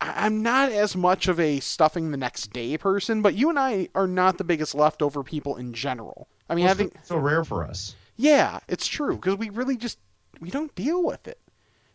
I'm 0.00 0.42
not 0.42 0.72
as 0.72 0.96
much 0.96 1.28
of 1.28 1.38
a 1.38 1.60
stuffing 1.60 2.10
the 2.10 2.16
next 2.16 2.52
day 2.52 2.78
person, 2.78 3.22
but 3.22 3.34
you 3.34 3.50
and 3.50 3.58
I 3.58 3.88
are 3.94 4.06
not 4.06 4.38
the 4.38 4.44
biggest 4.44 4.74
leftover 4.74 5.22
people 5.22 5.56
in 5.56 5.74
general. 5.74 6.28
I 6.48 6.54
mean, 6.54 6.66
I 6.66 6.74
think 6.74 6.94
so 7.02 7.16
rare 7.16 7.44
for 7.44 7.64
us 7.64 7.94
yeah, 8.20 8.58
it's 8.68 8.86
true 8.86 9.14
because 9.14 9.38
we 9.38 9.48
really 9.48 9.78
just 9.78 9.98
we 10.40 10.50
don't 10.50 10.74
deal 10.74 11.02
with 11.02 11.26
it. 11.26 11.40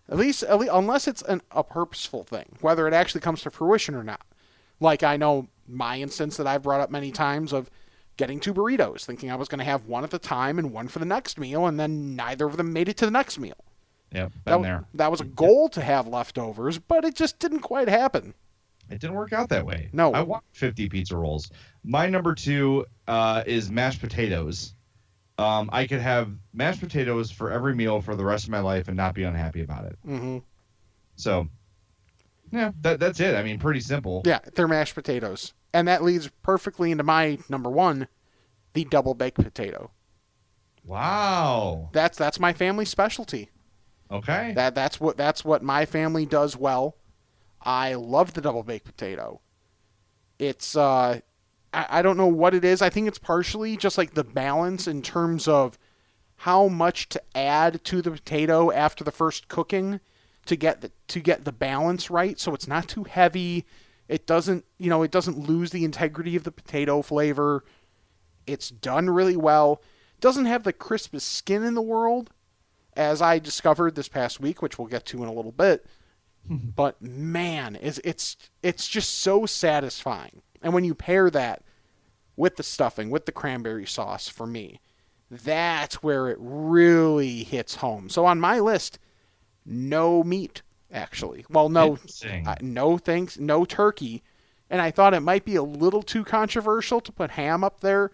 At 0.10 0.18
least, 0.18 0.42
at 0.44 0.58
least 0.60 0.72
unless 0.74 1.08
it's 1.08 1.22
an, 1.22 1.42
a 1.52 1.64
purposeful 1.64 2.24
thing, 2.24 2.58
whether 2.62 2.88
it 2.88 2.94
actually 2.94 3.22
comes 3.22 3.44
to 3.44 3.52
fruition 3.52 3.94
or 3.94 4.04
not. 4.04 4.26
Like 4.80 5.04
I 5.04 5.18
know 5.18 5.48
my 5.68 6.00
instance 6.00 6.38
that 6.38 6.48
I've 6.48 6.64
brought 6.64 6.82
up 6.82 6.90
many 6.90 7.12
times 7.12 7.54
of 7.54 7.70
getting 8.18 8.40
two 8.40 8.56
burritos, 8.56 9.06
thinking 9.06 9.30
I 9.30 9.36
was 9.36 9.48
going 9.48 9.60
to 9.60 9.66
have 9.66 9.86
one 9.86 10.04
at 10.04 10.10
the 10.10 10.18
time 10.18 10.58
and 10.58 10.72
one 10.72 10.88
for 10.88 10.98
the 10.98 11.06
next 11.06 11.38
meal, 11.38 11.68
and 11.68 11.80
then 11.80 12.16
neither 12.16 12.48
of 12.48 12.58
them 12.58 12.74
made 12.74 12.90
it 12.90 12.98
to 12.98 13.06
the 13.06 13.12
next 13.12 13.38
meal. 13.38 13.64
Yep, 14.16 14.32
That, 14.46 14.62
there. 14.62 14.86
that 14.94 15.12
was 15.12 15.20
a 15.22 15.26
goal 15.26 15.68
to 15.70 15.82
have 15.82 16.08
leftovers, 16.08 16.80
but 16.80 17.04
it 17.04 17.16
just 17.16 17.38
didn't 17.38 17.60
quite 17.60 17.90
happen. 17.90 18.34
It 18.90 19.00
didn't 19.02 19.16
work 19.16 19.34
out 19.34 19.50
that 19.50 19.66
way. 19.66 19.90
No. 19.92 20.14
I 20.14 20.22
want 20.22 20.44
50 20.54 20.88
pizza 20.90 21.18
rolls. 21.18 21.52
My 21.84 22.08
number 22.08 22.34
two 22.34 22.86
uh, 23.08 23.44
is 23.46 23.70
mashed 23.70 24.00
potatoes. 24.00 24.74
Um, 25.38 25.70
I 25.74 25.86
could 25.86 26.00
have 26.00 26.32
mashed 26.54 26.80
potatoes 26.80 27.30
for 27.30 27.52
every 27.52 27.76
meal 27.76 28.00
for 28.00 28.16
the 28.16 28.24
rest 28.24 28.46
of 28.46 28.52
my 28.52 28.60
life 28.62 28.88
and 28.88 28.96
not 28.96 29.16
be 29.16 29.24
unhappy 29.24 29.62
about 29.62 29.86
it. 29.86 29.98
hmm 30.06 30.38
So, 31.18 31.50
yeah, 32.52 32.72
that, 32.84 33.02
that's 33.02 33.20
it. 33.20 33.36
I 33.36 33.44
mean, 33.44 33.60
pretty 33.60 33.82
simple. 33.82 34.22
Yeah, 34.24 34.40
they're 34.54 34.68
mashed 34.68 34.96
potatoes, 34.96 35.54
and 35.74 35.90
that 35.90 36.04
leads 36.04 36.30
perfectly 36.42 36.92
into 36.92 37.04
my 37.04 37.38
number 37.50 37.70
one, 37.70 38.08
the 38.74 38.86
double 38.86 39.14
baked 39.14 39.36
potato. 39.44 39.92
Wow. 40.86 41.90
That's 41.92 42.18
that's 42.18 42.40
my 42.40 42.54
family 42.54 42.86
specialty. 42.86 43.50
Okay. 44.12 44.54
That 44.54 44.76
that's 44.76 45.00
what 45.00 45.18
that's 45.18 45.44
what 45.44 45.64
my 45.64 45.86
family 45.86 46.26
does 46.26 46.56
well. 46.56 46.96
I 47.62 47.96
love 47.96 48.34
the 48.34 48.42
double 48.42 48.64
baked 48.64 48.86
potato. 48.86 49.42
It's 50.38 50.76
uh 50.76 51.20
I, 51.74 51.86
I 51.90 52.02
don't 52.02 52.18
know 52.18 52.28
what 52.28 52.54
it 52.54 52.64
is. 52.64 52.82
I 52.82 52.90
think 52.90 53.08
it's 53.08 53.20
partially 53.20 53.78
just 53.78 53.98
like 53.98 54.14
the 54.14 54.24
balance 54.24 54.88
in 54.88 55.02
terms 55.02 55.48
of 55.48 55.78
how 56.38 56.68
much 56.68 57.10
to 57.10 57.22
add 57.36 57.84
to 57.86 58.02
the 58.02 58.12
potato 58.12 58.72
after 58.72 59.04
the 59.04 59.12
first 59.12 59.48
cooking 59.48 60.00
to 60.46 60.56
get 60.56 60.82
the 60.82 60.92
to 61.08 61.20
get 61.20 61.44
the 61.44 61.52
balance 61.52 62.10
right 62.10 62.40
so 62.40 62.54
it's 62.54 62.68
not 62.68 62.88
too 62.88 63.04
heavy. 63.04 63.66
It 64.08 64.28
doesn't, 64.28 64.66
you 64.78 64.90
know, 64.90 65.02
it 65.02 65.10
doesn't 65.10 65.50
lose 65.50 65.72
the 65.72 65.84
integrity 65.84 66.36
of 66.36 66.44
the 66.44 66.52
potato 66.52 67.02
flavor. 67.02 67.64
It's 68.46 68.70
done 68.70 69.10
really 69.10 69.36
well. 69.36 69.82
Doesn't 70.20 70.46
have 70.46 70.64
the 70.64 70.74
crispest 70.74 71.34
skin 71.34 71.64
in 71.64 71.74
the 71.74 71.82
world, 71.82 72.30
as 72.96 73.22
I 73.22 73.40
discovered 73.40 73.96
this 73.96 74.08
past 74.08 74.40
week, 74.40 74.62
which 74.62 74.78
we'll 74.78 74.88
get 74.88 75.06
to 75.06 75.24
in 75.24 75.30
a 75.30 75.34
little 75.34 75.52
bit. 75.52 75.86
but 76.76 77.02
man, 77.02 77.76
is 77.76 78.00
it's 78.04 78.38
it's 78.62 78.88
just 78.88 79.20
so 79.20 79.46
satisfying. 79.46 80.42
And 80.62 80.74
when 80.74 80.84
you 80.84 80.96
pair 80.96 81.30
that 81.30 81.64
with 82.36 82.56
the 82.56 82.64
stuffing, 82.64 83.10
with 83.10 83.26
the 83.26 83.32
cranberry 83.32 83.86
sauce, 83.86 84.28
for 84.28 84.46
me, 84.46 84.80
that's 85.30 86.04
where 86.04 86.28
it 86.30 86.38
really 86.40 87.44
hits 87.44 87.76
home. 87.76 88.10
So 88.10 88.26
on 88.26 88.40
my 88.40 88.60
list, 88.60 89.00
no 89.66 90.24
meat 90.24 90.62
actually. 90.92 91.46
Well, 91.50 91.70
no, 91.70 91.98
uh, 92.46 92.56
no 92.62 92.98
thanks, 92.98 93.38
no 93.38 93.66
turkey, 93.66 94.24
and 94.70 94.82
I 94.82 94.92
thought 94.92 95.14
it 95.14 95.22
might 95.22 95.46
be 95.46 95.56
a 95.56 95.64
little 95.64 96.02
too 96.02 96.24
controversial 96.24 97.02
to 97.02 97.12
put 97.12 97.32
ham 97.32 97.64
up 97.64 97.82
there. 97.82 98.12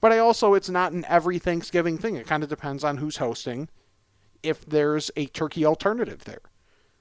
But 0.00 0.12
I 0.12 0.18
also, 0.18 0.54
it's 0.54 0.70
not 0.70 0.92
an 0.92 1.04
every 1.08 1.38
Thanksgiving 1.38 1.98
thing. 1.98 2.16
It 2.16 2.26
kind 2.26 2.42
of 2.42 2.48
depends 2.48 2.84
on 2.84 2.96
who's 2.96 3.18
hosting, 3.18 3.68
if 4.42 4.64
there's 4.66 5.10
a 5.16 5.26
turkey 5.26 5.64
alternative 5.64 6.24
there. 6.24 6.42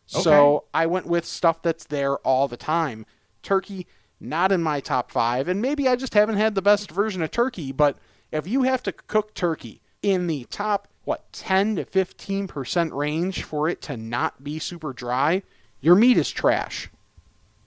So 0.05 0.63
I 0.73 0.87
went 0.87 1.05
with 1.05 1.23
stuff 1.23 1.61
that's 1.61 1.85
there 1.85 2.17
all 2.17 2.47
the 2.47 2.57
time. 2.57 3.05
Turkey, 3.43 3.85
not 4.19 4.51
in 4.51 4.63
my 4.63 4.79
top 4.79 5.11
five, 5.11 5.47
and 5.47 5.61
maybe 5.61 5.87
I 5.87 5.95
just 5.95 6.15
haven't 6.15 6.37
had 6.37 6.55
the 6.55 6.63
best 6.63 6.89
version 6.89 7.21
of 7.21 7.29
turkey, 7.29 7.71
but 7.71 7.97
if 8.31 8.47
you 8.47 8.63
have 8.63 8.81
to 8.83 8.91
cook 8.91 9.35
turkey 9.35 9.81
in 10.01 10.25
the 10.25 10.45
top, 10.45 10.87
what, 11.03 11.31
10 11.33 11.75
to 11.75 11.85
15% 11.85 12.91
range 12.91 13.43
for 13.43 13.69
it 13.69 13.81
to 13.83 13.97
not 13.97 14.43
be 14.43 14.57
super 14.57 14.93
dry, 14.93 15.43
your 15.79 15.95
meat 15.95 16.17
is 16.17 16.31
trash. 16.31 16.89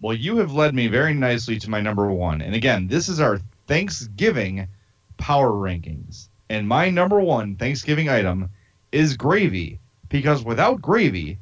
Well, 0.01 0.17
you 0.17 0.39
have 0.39 0.53
led 0.53 0.75
me 0.75 0.89
very 0.89 1.15
nicely 1.15 1.61
to 1.61 1.71
my 1.71 1.81
number 1.81 2.11
one. 2.11 2.43
And 2.43 2.57
again, 2.57 2.89
this 2.89 3.09
is 3.09 3.21
our 3.21 3.39
Thanksgiving 3.69 4.67
power 5.17 5.53
rankings. 5.53 6.29
And 6.51 6.67
my 6.67 6.91
number 6.91 7.21
one 7.21 7.55
Thanksgiving 7.55 8.09
item 8.09 8.51
is 8.93 9.17
gravy. 9.17 9.79
Because 10.09 10.45
without 10.45 10.83
gravy, 10.83 11.39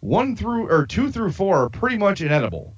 one 0.00 0.36
through 0.36 0.70
or 0.70 0.86
two 0.86 1.10
through 1.10 1.32
four 1.32 1.64
are 1.64 1.68
pretty 1.68 1.98
much 1.98 2.20
inedible. 2.20 2.74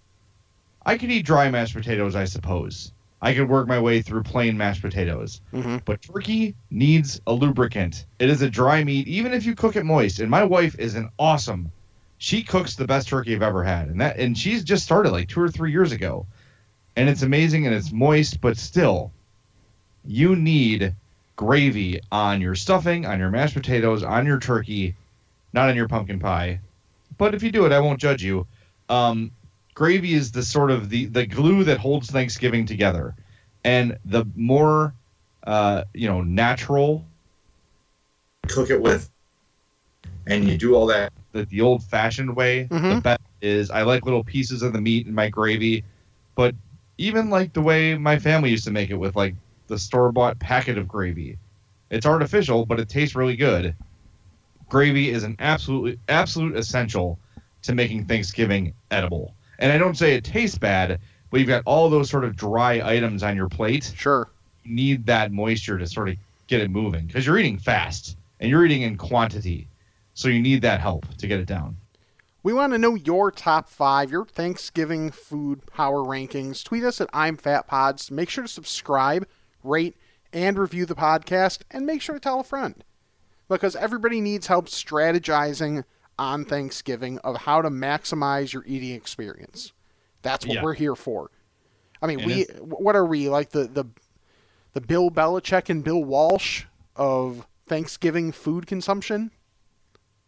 I 0.87 0.99
could 0.99 1.11
eat 1.11 1.27
dry 1.27 1.51
mashed 1.51 1.75
potatoes, 1.75 2.17
I 2.17 2.25
suppose. 2.25 2.93
I 3.23 3.35
could 3.35 3.49
work 3.49 3.69
my 3.69 3.79
way 3.79 4.03
through 4.03 4.23
plain 4.23 4.57
mashed 4.57 4.83
potatoes. 4.83 5.41
Mhm. 5.53 5.83
But 5.85 6.03
turkey 6.03 6.55
needs 6.71 7.21
a 7.27 7.33
lubricant. 7.33 8.07
It 8.19 8.29
is 8.31 8.43
a 8.43 8.51
dry 8.51 8.85
meat, 8.85 9.07
even 9.07 9.33
if 9.33 9.47
you 9.47 9.55
cook 9.55 9.77
it 9.77 9.85
moist. 9.85 10.21
And 10.21 10.31
my 10.31 10.45
wife 10.45 10.79
is 10.79 10.95
an 10.95 11.11
awesome 11.19 11.71
she 12.25 12.43
cooks 12.43 12.75
the 12.75 12.87
best 12.87 13.09
turkey 13.09 13.35
I've 13.35 13.43
ever 13.43 13.63
had, 13.63 13.89
and 13.89 14.01
that 14.01 14.19
and 14.19 14.37
she's 14.37 14.65
just 14.65 14.85
started 14.85 15.11
like 15.11 15.29
two 15.29 15.43
or 15.43 15.51
three 15.51 15.73
years 15.73 15.93
ago, 15.93 16.27
and 16.97 17.09
it's 17.09 17.23
amazing 17.23 17.67
and 17.67 17.75
it's 17.75 17.93
moist, 17.93 18.41
but 18.41 18.57
still, 18.57 19.13
you 20.07 20.35
need 20.35 20.95
gravy 21.37 22.01
on 22.13 22.41
your 22.41 22.55
stuffing, 22.55 23.07
on 23.07 23.19
your 23.19 23.31
mashed 23.31 23.55
potatoes, 23.55 24.03
on 24.03 24.27
your 24.27 24.39
turkey, 24.39 24.95
not 25.53 25.69
on 25.69 25.77
your 25.77 25.89
pumpkin 25.89 26.19
pie. 26.19 26.61
But 27.17 27.35
if 27.35 27.43
you 27.43 27.51
do 27.51 27.67
it, 27.67 27.73
I 27.73 27.81
won't 27.81 28.01
judge 28.01 28.23
you. 28.23 28.47
Um, 28.89 29.31
gravy 29.75 30.15
is 30.15 30.33
the 30.33 30.43
sort 30.43 30.71
of 30.71 30.89
the 30.91 31.07
the 31.07 31.27
glue 31.27 31.65
that 31.65 31.79
holds 31.79 32.11
Thanksgiving 32.11 32.67
together, 32.67 33.15
and 33.65 33.99
the 34.05 34.25
more 34.37 34.95
uh, 35.47 35.85
you 35.95 36.09
know 36.09 36.23
natural 36.23 37.05
Cook 38.49 38.71
it 38.71 38.81
with, 38.81 39.11
and 40.27 40.49
you 40.49 40.57
do 40.59 40.75
all 40.75 40.87
that. 40.87 41.13
the, 41.33 41.45
the 41.47 41.61
old 41.61 41.83
fashioned 41.85 42.35
way. 42.37 42.65
The 42.65 42.77
Mhm. 42.77 43.03
best 43.03 43.21
is 43.41 43.71
I 43.71 43.83
like 43.83 44.05
little 44.05 44.23
pieces 44.23 44.63
of 44.63 44.73
the 44.73 44.81
meat 44.81 45.07
in 45.07 45.15
my 45.15 45.29
gravy, 45.29 45.83
but 46.37 46.55
even 46.99 47.31
like 47.31 47.53
the 47.53 47.63
way 47.63 47.97
my 47.97 48.19
family 48.19 48.51
used 48.51 48.65
to 48.65 48.71
make 48.71 48.91
it 48.91 48.95
with 48.95 49.17
like 49.17 49.35
the 49.67 49.79
store 49.79 50.13
bought 50.13 50.39
packet 50.39 50.79
of 50.79 50.89
gravy. 50.89 51.39
It's 51.91 52.07
artificial, 52.07 52.67
but 52.67 52.81
it 52.81 52.89
tastes 52.89 53.15
really 53.15 53.37
good. 53.37 53.75
Gravy 54.69 55.11
is 55.11 55.25
an 55.25 55.37
absolutely 55.39 55.99
absolute 56.09 56.57
essential 56.57 57.19
to 57.63 57.75
making 57.75 58.07
Thanksgiving 58.07 58.75
edible. 58.91 59.35
And 59.59 59.73
I 59.73 59.79
don't 59.79 59.97
say 59.97 60.15
it 60.15 60.25
tastes 60.25 60.59
bad, 60.59 61.01
but 61.31 61.41
you've 61.41 61.49
got 61.49 61.63
all 61.67 61.89
those 61.89 62.11
sort 62.11 62.25
of 62.25 62.37
dry 62.37 62.81
items 62.85 63.23
on 63.23 63.37
your 63.37 63.49
plate. 63.49 63.93
Sure. 63.97 64.31
You 64.65 64.75
need 64.75 65.07
that 65.07 65.33
moisture 65.33 65.79
to 65.79 65.87
sort 65.87 66.09
of 66.09 66.17
get 66.47 66.61
it 66.61 66.71
moving 66.71 67.07
because 67.07 67.27
you're 67.27 67.39
eating 67.39 67.59
fast 67.59 68.17
and 68.41 68.51
you're 68.51 68.65
eating 68.65 68.83
in 68.83 68.97
quantity. 68.97 69.69
So 70.15 70.29
you 70.29 70.41
need 70.41 70.63
that 70.63 70.81
help 70.81 71.07
to 71.17 71.27
get 71.27 71.41
it 71.41 71.47
down. 71.47 71.77
We 72.43 72.53
want 72.53 72.75
to 72.75 72.79
know 72.79 72.95
your 72.95 73.31
top 73.31 73.71
five, 73.71 74.11
your 74.11 74.27
Thanksgiving 74.27 75.11
food 75.11 75.67
power 75.67 76.05
rankings. 76.05 76.63
Tweet 76.63 76.85
us 76.85 77.01
at 77.01 77.09
I'm 77.13 77.39
Fat 77.39 77.67
Pods. 77.67 78.11
Make 78.11 78.29
sure 78.29 78.45
to 78.45 78.49
subscribe, 78.49 79.27
rate, 79.65 79.97
and 80.33 80.59
review 80.59 80.87
the 80.87 80.95
podcast, 80.95 81.63
and 81.71 81.87
make 81.87 82.03
sure 82.03 82.15
to 82.15 82.21
tell 82.21 82.41
a 82.41 82.45
friend. 82.45 82.85
Because 83.49 83.77
everybody 83.77 84.21
needs 84.21 84.47
help 84.47 84.67
strategizing 84.67 85.85
on 86.19 86.45
Thanksgiving 86.45 87.19
of 87.19 87.37
how 87.39 87.61
to 87.63 87.71
maximize 87.71 88.53
your 88.53 88.65
eating 88.67 88.93
experience. 88.95 89.73
That's 90.23 90.47
what 90.47 90.55
Yeah. 90.57 90.63
we're 90.63 90.75
here 90.75 90.95
for. 90.97 91.31
I 92.01 92.07
mean, 92.07 92.21
And 92.21 92.27
we 92.31 92.45
what 92.61 92.97
are 92.97 93.05
we 93.07 93.29
like 93.29 93.51
the 93.51 93.65
the 93.65 93.85
the 94.73 94.81
Bill 94.81 95.11
Belichick 95.11 95.69
and 95.71 95.85
Bill 95.85 96.03
Walsh 96.03 96.65
of 96.97 97.47
Thanksgiving 97.67 98.33
food 98.33 98.67
consumption? 98.67 99.31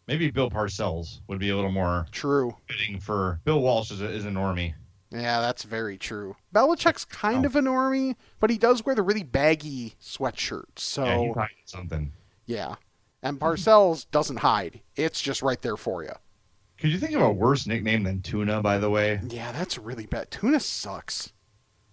Maybe 0.07 0.31
Bill 0.31 0.51
Parcells 0.51 1.21
would 1.27 1.39
be 1.39 1.51
a 1.51 1.57
little 1.57 1.73
more 1.73 2.07
True. 2.13 2.57
fitting 2.69 3.01
for 3.01 3.41
Bill 3.45 3.61
Walsh 3.61 3.91
is 3.91 4.01
a, 4.01 4.09
is 4.09 4.25
a 4.25 4.31
normie. 4.31 4.75
Yeah, 5.11 5.41
that's 5.41 5.63
very 5.63 5.97
true. 5.99 6.37
Belichick's 6.55 7.05
kind 7.05 7.45
Oh. 7.45 7.47
of 7.47 7.57
a 7.57 7.61
normie, 7.61 8.17
but 8.41 8.51
he 8.51 8.59
does 8.59 8.85
wear 8.85 8.95
the 8.95 9.03
really 9.03 9.23
baggy 9.23 9.95
sweatshirt. 10.03 10.65
So 10.79 11.05
Yeah, 11.05 11.19
he's 11.19 11.27
yeah, 11.29 11.33
hiding 11.35 11.57
something. 11.65 12.13
Yeah. 12.47 12.75
And 13.23 13.41
Parcells 13.41 14.07
doesn't 14.11 14.39
hide; 14.39 14.81
it's 14.95 15.21
just 15.21 15.43
right 15.43 15.61
there 15.63 15.77
for 15.77 16.03
you. 16.05 16.13
Could 16.79 16.91
you 16.91 16.99
think 16.99 17.15
of 17.15 17.23
a 17.23 17.31
worse 17.33 17.67
nickname 17.67 18.03
than 18.03 18.21
tuna? 18.21 18.61
By 18.63 18.79
the 18.79 18.91
way, 18.91 19.21
Yeah, 19.29 19.51
that's 19.53 19.79
really 19.79 20.07
bad. 20.07 20.31
Tuna 20.31 20.61
sucks. 20.61 21.33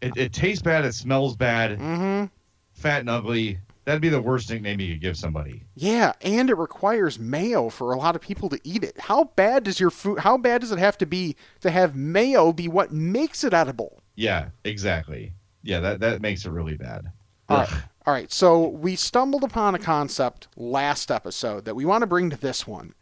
it, 0.02 0.18
it 0.18 0.34
tastes 0.34 0.62
bad, 0.62 0.84
it 0.86 0.94
smells 0.94 1.36
bad, 1.38 1.80
Mm-hmm. 1.80 2.26
fat 2.74 3.00
and 3.00 3.10
ugly. 3.10 3.60
That'd 3.86 4.02
be 4.02 4.10
the 4.10 4.22
worst 4.22 4.50
nickname 4.50 4.80
you 4.80 4.94
could 4.94 5.02
give 5.02 5.18
somebody. 5.18 5.64
Yeah, 5.76 6.14
and 6.22 6.50
it 6.50 6.58
requires 6.58 7.20
mayo 7.20 7.70
for 7.70 7.92
a 7.92 7.98
lot 7.98 8.16
of 8.16 8.22
people 8.22 8.48
to 8.50 8.60
eat 8.64 8.84
it. 8.84 8.98
How 8.98 9.26
bad 9.36 9.64
does 9.64 9.80
your 9.80 9.90
food? 9.90 10.20
How 10.20 10.38
bad 10.38 10.62
does 10.62 10.72
it 10.72 10.80
have 10.80 10.98
to 11.00 11.06
be 11.06 11.36
to 11.62 11.70
have 11.70 11.96
mayo 11.96 12.54
be 12.54 12.68
what 12.70 12.92
makes 12.94 13.44
it 13.44 13.54
edible? 13.54 14.02
Yeah, 14.16 14.50
exactly. 14.64 15.34
Yeah, 15.64 15.80
that 15.82 16.00
that 16.00 16.22
makes 16.22 16.46
it 16.46 16.52
really 16.52 16.76
bad. 16.78 17.12
All 17.50 17.58
right. 17.60 17.74
All 18.06 18.14
right. 18.14 18.32
So 18.32 18.68
we 18.70 18.96
stumbled 18.96 19.44
upon 19.44 19.76
a 19.76 19.80
concept 19.80 20.48
last 20.56 21.12
episode 21.12 21.66
that 21.66 21.76
we 21.76 21.84
want 21.86 22.02
to 22.04 22.08
bring 22.08 22.30
to 22.30 22.38
this 22.38 22.66
one. 22.66 22.94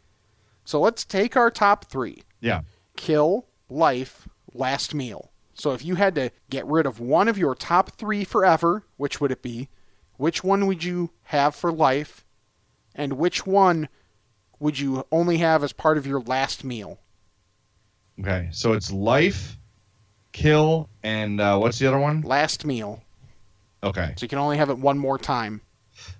So 0.64 0.80
let's 0.80 1.04
take 1.04 1.36
our 1.36 1.50
top 1.50 1.84
three 1.86 2.22
Yeah. 2.40 2.62
kill, 2.96 3.46
life, 3.68 4.28
last 4.52 4.94
meal. 4.94 5.30
So 5.54 5.72
if 5.72 5.84
you 5.84 5.96
had 5.96 6.14
to 6.16 6.30
get 6.50 6.66
rid 6.66 6.86
of 6.86 6.98
one 7.00 7.28
of 7.28 7.36
your 7.38 7.54
top 7.54 7.92
three 7.92 8.24
forever, 8.24 8.84
which 8.96 9.20
would 9.20 9.30
it 9.30 9.42
be? 9.42 9.68
Which 10.22 10.44
one 10.44 10.68
would 10.68 10.84
you 10.84 11.10
have 11.24 11.52
for 11.52 11.72
life? 11.72 12.24
And 12.94 13.14
which 13.14 13.44
one 13.44 13.88
would 14.60 14.78
you 14.78 15.04
only 15.10 15.38
have 15.38 15.64
as 15.64 15.72
part 15.72 15.98
of 15.98 16.06
your 16.06 16.20
last 16.20 16.62
meal? 16.62 17.00
Okay. 18.20 18.48
So 18.52 18.74
it's 18.74 18.92
life, 18.92 19.58
kill, 20.30 20.88
and 21.02 21.40
uh, 21.40 21.58
what's 21.58 21.80
the 21.80 21.88
other 21.88 21.98
one? 21.98 22.20
Last 22.20 22.64
meal. 22.64 23.02
Okay. 23.82 24.14
So 24.16 24.22
you 24.22 24.28
can 24.28 24.38
only 24.38 24.58
have 24.58 24.70
it 24.70 24.78
one 24.78 24.96
more 24.96 25.18
time. 25.18 25.60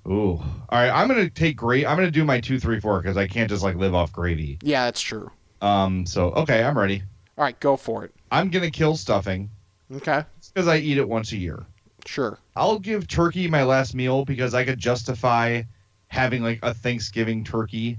Ooh. 0.08 0.32
All 0.32 0.66
right. 0.72 0.90
I'm 0.90 1.06
gonna 1.06 1.30
take 1.30 1.56
great. 1.56 1.86
I'm 1.86 1.96
gonna 1.96 2.10
do 2.10 2.24
my 2.24 2.40
two, 2.40 2.58
three, 2.58 2.80
four 2.80 3.00
because 3.00 3.16
I 3.16 3.28
can't 3.28 3.48
just 3.48 3.62
like 3.62 3.76
live 3.76 3.94
off 3.94 4.10
gravy. 4.10 4.58
Yeah, 4.62 4.86
that's 4.86 5.00
true. 5.00 5.30
Um. 5.60 6.06
So 6.06 6.32
okay, 6.32 6.64
I'm 6.64 6.76
ready. 6.76 7.04
All 7.38 7.44
right, 7.44 7.60
go 7.60 7.76
for 7.76 8.04
it. 8.04 8.12
I'm 8.32 8.50
gonna 8.50 8.72
kill 8.72 8.96
stuffing 8.96 9.50
Okay, 9.94 10.24
because 10.52 10.66
I 10.66 10.78
eat 10.78 10.98
it 10.98 11.08
once 11.08 11.30
a 11.30 11.36
year. 11.36 11.66
Sure. 12.06 12.38
I'll 12.56 12.78
give 12.78 13.06
turkey 13.08 13.48
my 13.48 13.62
last 13.64 13.94
meal 13.94 14.24
because 14.24 14.54
I 14.54 14.64
could 14.64 14.78
justify 14.78 15.62
having 16.08 16.42
like 16.42 16.58
a 16.62 16.74
Thanksgiving 16.74 17.44
turkey 17.44 17.98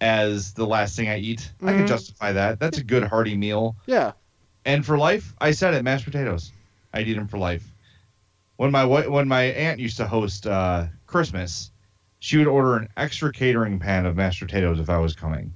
as 0.00 0.52
the 0.52 0.66
last 0.66 0.96
thing 0.96 1.08
I 1.08 1.18
eat. 1.18 1.50
I 1.62 1.72
Mhm. 1.72 1.76
can 1.78 1.86
justify 1.86 2.32
that. 2.32 2.60
That's 2.60 2.78
a 2.78 2.84
good 2.84 3.04
hearty 3.04 3.36
meal. 3.36 3.76
Yeah. 3.86 4.12
And 4.64 4.84
for 4.84 4.98
life, 4.98 5.34
I 5.40 5.50
said 5.52 5.74
it, 5.74 5.82
mashed 5.82 6.04
potatoes. 6.04 6.52
I'd 6.92 7.08
eat 7.08 7.14
them 7.14 7.26
for 7.28 7.38
life. 7.38 7.64
When 8.56 8.70
my 8.70 8.84
when 8.84 9.28
my 9.28 9.42
aunt 9.44 9.78
used 9.80 9.96
to 9.98 10.06
host 10.06 10.46
uh, 10.46 10.86
Christmas, 11.06 11.70
she 12.18 12.36
would 12.38 12.46
order 12.48 12.76
an 12.76 12.88
extra 12.96 13.32
catering 13.32 13.78
pan 13.78 14.04
of 14.04 14.16
mashed 14.16 14.40
potatoes 14.40 14.80
if 14.80 14.90
I 14.90 14.98
was 14.98 15.14
coming. 15.14 15.52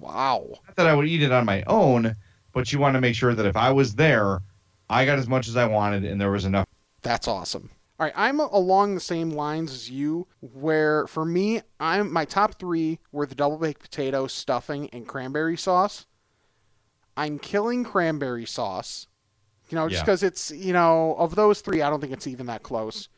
Wow. 0.00 0.46
Not 0.66 0.76
that 0.76 0.86
I 0.86 0.94
would 0.94 1.06
eat 1.06 1.22
it 1.22 1.32
on 1.32 1.44
my 1.44 1.62
own, 1.66 2.16
but 2.52 2.66
she 2.66 2.76
wanted 2.76 2.94
to 2.94 3.00
make 3.00 3.14
sure 3.16 3.34
that 3.34 3.44
if 3.44 3.56
I 3.56 3.70
was 3.72 3.94
there, 3.94 4.40
I 4.88 5.04
got 5.04 5.18
as 5.18 5.28
much 5.28 5.48
as 5.48 5.56
I 5.56 5.66
wanted 5.66 6.04
and 6.04 6.20
there 6.20 6.30
was 6.30 6.44
enough. 6.44 6.66
That's 7.02 7.28
awesome. 7.28 7.70
All 8.00 8.06
right, 8.06 8.14
I'm 8.16 8.40
along 8.40 8.94
the 8.94 9.00
same 9.00 9.30
lines 9.30 9.72
as 9.72 9.90
you, 9.90 10.26
where 10.40 11.06
for 11.06 11.24
me, 11.24 11.62
I'm 11.78 12.12
my 12.12 12.24
top 12.24 12.58
three 12.58 12.98
were 13.12 13.26
the 13.26 13.34
double 13.34 13.58
baked 13.58 13.82
potato, 13.82 14.26
stuffing, 14.26 14.88
and 14.90 15.06
cranberry 15.06 15.56
sauce. 15.56 16.06
I'm 17.16 17.38
killing 17.38 17.84
cranberry 17.84 18.46
sauce, 18.46 19.06
you 19.68 19.76
know, 19.76 19.88
just 19.88 20.00
Yeah. 20.00 20.04
because 20.04 20.22
it's 20.22 20.50
you 20.50 20.72
know 20.72 21.14
of 21.16 21.34
those 21.34 21.60
three, 21.60 21.82
I 21.82 21.90
don't 21.90 22.00
think 22.00 22.12
it's 22.12 22.26
even 22.26 22.46
that 22.46 22.62
close. 22.62 23.08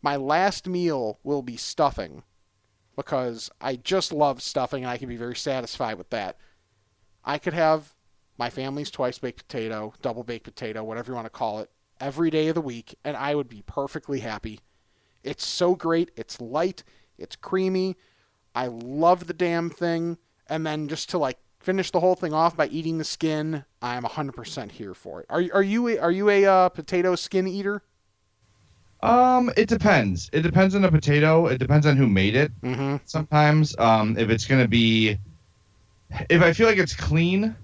My 0.00 0.16
last 0.16 0.66
meal 0.68 1.18
will 1.22 1.42
be 1.42 1.56
stuffing, 1.56 2.22
because 2.96 3.50
I 3.60 3.76
just 3.76 4.12
love 4.12 4.40
stuffing 4.40 4.84
and 4.84 4.90
I 4.90 4.96
can 4.98 5.08
be 5.08 5.16
very 5.16 5.36
satisfied 5.36 5.98
with 5.98 6.10
that. 6.10 6.38
I 7.24 7.38
could 7.38 7.54
have 7.54 7.94
my 8.38 8.48
family's 8.50 8.90
twice 8.90 9.18
baked 9.18 9.46
potato, 9.48 9.92
double 10.00 10.22
baked 10.24 10.44
potato, 10.44 10.84
whatever 10.84 11.12
you 11.12 11.16
want 11.16 11.26
to 11.26 11.30
call 11.30 11.60
it, 11.60 11.70
every 12.00 12.30
day 12.30 12.48
of 12.48 12.54
the 12.54 12.60
week, 12.60 12.94
and 13.04 13.16
I 13.16 13.34
would 13.34 13.48
be 13.48 13.62
perfectly 13.66 14.20
happy. 14.20 14.60
It's 15.22 15.46
so 15.46 15.74
great. 15.74 16.10
It's 16.16 16.40
light. 16.40 16.84
It's 17.18 17.36
creamy. 17.36 17.96
I 18.54 18.66
love 18.66 19.26
the 19.26 19.34
damn 19.34 19.70
thing. 19.70 20.18
And 20.48 20.66
then 20.66 20.88
just 20.88 21.10
to 21.10 21.18
like 21.18 21.38
finish 21.60 21.90
the 21.90 22.00
whole 22.00 22.14
thing 22.14 22.34
off 22.34 22.56
by 22.56 22.66
eating 22.68 22.98
the 22.98 23.04
skin, 23.04 23.64
I 23.80 23.96
am 23.96 24.04
100% 24.04 24.70
here 24.70 24.94
for 24.94 25.20
it. 25.20 25.26
Are 25.30 25.42
are 25.54 25.62
you 25.62 25.88
a, 25.88 25.98
are 25.98 26.10
you 26.10 26.28
a 26.28 26.44
uh, 26.44 26.68
potato 26.68 27.14
skin 27.16 27.46
eater? 27.46 27.82
Um, 29.02 29.50
it 29.56 29.68
depends. 29.68 30.30
It 30.32 30.42
depends 30.42 30.74
on 30.74 30.82
the 30.82 30.90
potato. 30.90 31.46
It 31.46 31.58
depends 31.58 31.86
on 31.86 31.96
who 31.96 32.06
made 32.06 32.36
it. 32.36 32.52
Mm-hmm. 32.62 32.96
Sometimes, 33.04 33.76
um, 33.78 34.16
if 34.16 34.30
it's 34.30 34.46
gonna 34.46 34.68
be, 34.68 35.18
if 36.30 36.42
I 36.42 36.52
feel 36.52 36.66
like 36.66 36.78
it's 36.78 36.96
clean, 36.96 37.54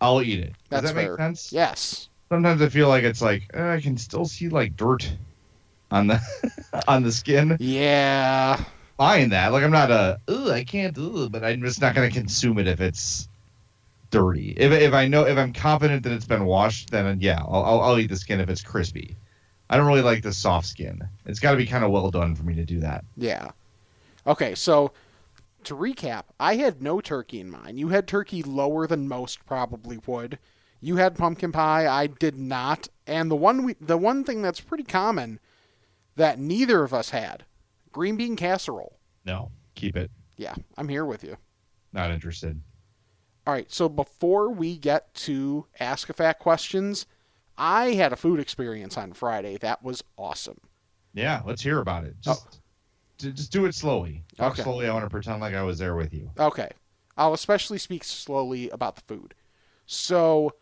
I'll 0.00 0.22
eat 0.22 0.40
it. 0.40 0.52
Does 0.52 0.82
That's 0.82 0.86
that 0.88 0.94
make 0.94 1.06
fair. 1.06 1.16
sense? 1.16 1.52
Yes. 1.52 2.08
Sometimes 2.34 2.62
I 2.62 2.68
feel 2.68 2.88
like 2.88 3.04
it's 3.04 3.22
like 3.22 3.48
uh, 3.56 3.68
I 3.68 3.80
can 3.80 3.96
still 3.96 4.24
see 4.24 4.48
like 4.48 4.76
dirt 4.76 5.08
on 5.92 6.08
the 6.08 6.20
on 6.88 7.04
the 7.04 7.12
skin. 7.12 7.56
Yeah. 7.60 8.60
Fine 8.96 9.28
that. 9.28 9.52
Like 9.52 9.62
I'm 9.62 9.70
not 9.70 9.92
a. 9.92 10.18
Ugh, 10.26 10.48
I 10.48 10.64
can't. 10.64 10.98
Ugh, 10.98 11.30
but 11.30 11.44
I'm 11.44 11.60
just 11.60 11.80
not 11.80 11.94
gonna 11.94 12.10
consume 12.10 12.58
it 12.58 12.66
if 12.66 12.80
it's 12.80 13.28
dirty. 14.10 14.52
If 14.56 14.72
if 14.72 14.92
I 14.92 15.06
know 15.06 15.24
if 15.24 15.38
I'm 15.38 15.52
confident 15.52 16.02
that 16.02 16.12
it's 16.12 16.26
been 16.26 16.44
washed, 16.44 16.90
then 16.90 17.20
yeah, 17.20 17.40
I'll 17.40 17.62
I'll, 17.62 17.80
I'll 17.82 17.98
eat 18.00 18.08
the 18.08 18.16
skin 18.16 18.40
if 18.40 18.50
it's 18.50 18.62
crispy. 18.62 19.16
I 19.70 19.76
don't 19.76 19.86
really 19.86 20.02
like 20.02 20.24
the 20.24 20.32
soft 20.32 20.66
skin. 20.66 21.08
It's 21.26 21.38
got 21.38 21.52
to 21.52 21.56
be 21.56 21.66
kind 21.66 21.84
of 21.84 21.92
well 21.92 22.10
done 22.10 22.34
for 22.34 22.42
me 22.42 22.56
to 22.56 22.64
do 22.64 22.80
that. 22.80 23.04
Yeah. 23.16 23.52
Okay, 24.26 24.56
so 24.56 24.90
to 25.62 25.76
recap, 25.76 26.24
I 26.40 26.56
had 26.56 26.82
no 26.82 27.00
turkey 27.00 27.38
in 27.38 27.48
mind. 27.48 27.78
You 27.78 27.90
had 27.90 28.08
turkey 28.08 28.42
lower 28.42 28.88
than 28.88 29.06
most 29.06 29.46
probably 29.46 30.00
would. 30.04 30.40
You 30.84 30.96
had 30.96 31.16
pumpkin 31.16 31.50
pie. 31.50 31.86
I 31.88 32.08
did 32.08 32.38
not. 32.38 32.88
And 33.06 33.30
the 33.30 33.36
one 33.36 33.64
we, 33.64 33.74
the 33.80 33.96
one 33.96 34.22
thing 34.22 34.42
that's 34.42 34.60
pretty 34.60 34.84
common 34.84 35.40
that 36.16 36.38
neither 36.38 36.84
of 36.84 36.92
us 36.92 37.08
had, 37.08 37.44
green 37.90 38.16
bean 38.16 38.36
casserole. 38.36 38.98
No, 39.24 39.50
keep 39.74 39.96
it. 39.96 40.10
Yeah, 40.36 40.54
I'm 40.76 40.88
here 40.90 41.06
with 41.06 41.24
you. 41.24 41.38
Not 41.94 42.10
interested. 42.10 42.60
All 43.46 43.54
right, 43.54 43.70
so 43.72 43.88
before 43.88 44.50
we 44.50 44.76
get 44.76 45.14
to 45.14 45.66
ask 45.80 46.10
a 46.10 46.12
fat 46.12 46.38
questions, 46.38 47.06
I 47.56 47.92
had 47.92 48.12
a 48.12 48.16
food 48.16 48.38
experience 48.38 48.98
on 48.98 49.14
Friday 49.14 49.56
that 49.58 49.82
was 49.82 50.04
awesome. 50.18 50.58
Yeah, 51.14 51.40
let's 51.46 51.62
hear 51.62 51.78
about 51.80 52.04
it. 52.04 52.14
Oh. 52.26 52.32
Just, 52.34 52.60
j- 53.18 53.32
just 53.32 53.52
do 53.52 53.64
it 53.64 53.74
slowly. 53.74 54.22
Talk 54.36 54.48
Oh. 54.48 54.52
Okay. 54.52 54.62
slowly. 54.64 54.86
I 54.86 54.92
want 54.92 55.06
to 55.06 55.10
pretend 55.10 55.40
like 55.40 55.54
I 55.54 55.62
was 55.62 55.78
there 55.78 55.94
with 55.96 56.12
you. 56.12 56.30
Okay. 56.38 56.68
I'll 57.16 57.32
especially 57.32 57.78
speak 57.78 58.04
slowly 58.04 58.68
about 58.68 58.96
the 58.96 59.02
food. 59.02 59.34
So, 59.86 60.52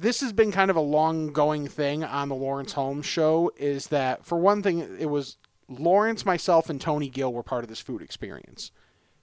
this 0.00 0.20
has 0.20 0.32
been 0.32 0.52
kind 0.52 0.70
of 0.70 0.76
a 0.76 0.80
long 0.80 1.32
going 1.32 1.66
thing 1.68 2.04
on 2.04 2.28
the 2.28 2.34
Lawrence 2.34 2.72
Holmes 2.72 3.06
show 3.06 3.50
is 3.56 3.88
that, 3.88 4.24
for 4.24 4.38
one 4.38 4.62
thing, 4.62 4.80
it 4.98 5.06
was 5.10 5.36
Lawrence, 5.68 6.24
myself, 6.24 6.70
and 6.70 6.80
Tony 6.80 7.08
Gill 7.08 7.32
were 7.32 7.42
part 7.42 7.64
of 7.64 7.68
this 7.68 7.80
food 7.80 8.02
experience. 8.02 8.70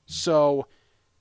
So, 0.06 0.68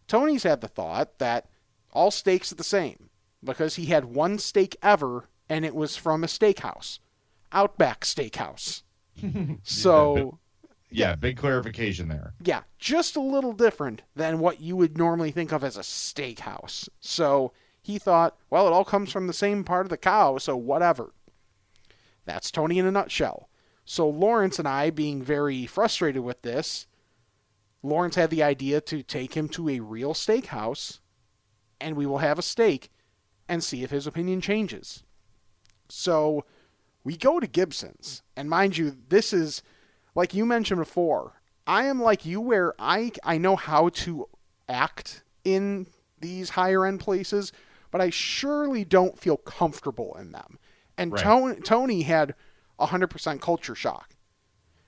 Tony's 0.06 0.42
had 0.42 0.60
the 0.60 0.68
thought 0.68 1.18
that 1.18 1.48
all 1.92 2.10
steaks 2.10 2.52
are 2.52 2.56
the 2.56 2.64
same 2.64 3.08
because 3.42 3.76
he 3.76 3.86
had 3.86 4.04
one 4.04 4.38
steak 4.38 4.76
ever 4.82 5.28
and 5.48 5.64
it 5.64 5.74
was 5.74 5.96
from 5.96 6.24
a 6.24 6.26
steakhouse, 6.26 6.98
Outback 7.52 8.00
Steakhouse. 8.00 8.82
so, 9.62 10.38
Yeah, 10.90 11.14
big 11.14 11.36
clarification 11.36 12.08
there. 12.08 12.34
yeah, 12.42 12.62
just 12.78 13.16
a 13.16 13.20
little 13.20 13.52
different 13.52 14.02
than 14.16 14.38
what 14.38 14.60
you 14.60 14.76
would 14.76 14.98
normally 14.98 15.30
think 15.30 15.52
of 15.52 15.62
as 15.64 15.76
a 15.76 15.80
steakhouse. 15.80 16.88
So 17.00 17.52
he 17.84 17.98
thought, 17.98 18.36
well, 18.48 18.66
it 18.66 18.72
all 18.72 18.84
comes 18.84 19.12
from 19.12 19.26
the 19.26 19.32
same 19.32 19.62
part 19.62 19.84
of 19.84 19.90
the 19.90 19.96
cow, 19.96 20.38
so 20.38 20.56
whatever. 20.56 21.12
That's 22.24 22.50
Tony 22.50 22.78
in 22.78 22.86
a 22.86 22.90
nutshell. 22.90 23.50
So 23.84 24.08
Lawrence 24.08 24.58
and 24.58 24.66
I, 24.66 24.88
being 24.88 25.22
very 25.22 25.66
frustrated 25.66 26.22
with 26.22 26.40
this, 26.40 26.86
Lawrence 27.82 28.14
had 28.14 28.30
the 28.30 28.42
idea 28.42 28.80
to 28.80 29.02
take 29.02 29.34
him 29.36 29.48
to 29.50 29.68
a 29.68 29.80
real 29.80 30.14
steakhouse 30.14 31.00
and 31.78 31.96
we 31.96 32.06
will 32.06 32.18
have 32.18 32.38
a 32.38 32.42
steak 32.42 32.90
and 33.46 33.62
see 33.62 33.82
if 33.82 33.90
his 33.90 34.06
opinion 34.06 34.40
changes. 34.40 35.02
So 35.90 36.46
we 37.04 37.14
go 37.18 37.38
to 37.38 37.46
Gibson's, 37.46 38.22
and 38.34 38.48
mind 38.48 38.78
you, 38.78 38.96
this 39.10 39.34
is 39.34 39.62
like 40.14 40.32
you 40.32 40.46
mentioned 40.46 40.80
before, 40.80 41.42
I 41.66 41.84
am 41.84 42.00
like 42.00 42.24
you 42.24 42.40
where 42.40 42.72
I 42.78 43.12
I 43.22 43.36
know 43.36 43.56
how 43.56 43.90
to 43.90 44.28
act 44.66 45.24
in 45.44 45.86
these 46.20 46.50
higher 46.50 46.86
end 46.86 47.00
places, 47.00 47.52
but 47.94 48.00
I 48.00 48.10
surely 48.10 48.84
don't 48.84 49.20
feel 49.20 49.36
comfortable 49.36 50.16
in 50.18 50.32
them. 50.32 50.58
And 50.98 51.12
Right. 51.12 51.22
Tony, 51.22 51.60
Tony 51.60 52.02
had 52.02 52.34
100% 52.76 53.40
culture 53.40 53.76
shock. 53.76 54.16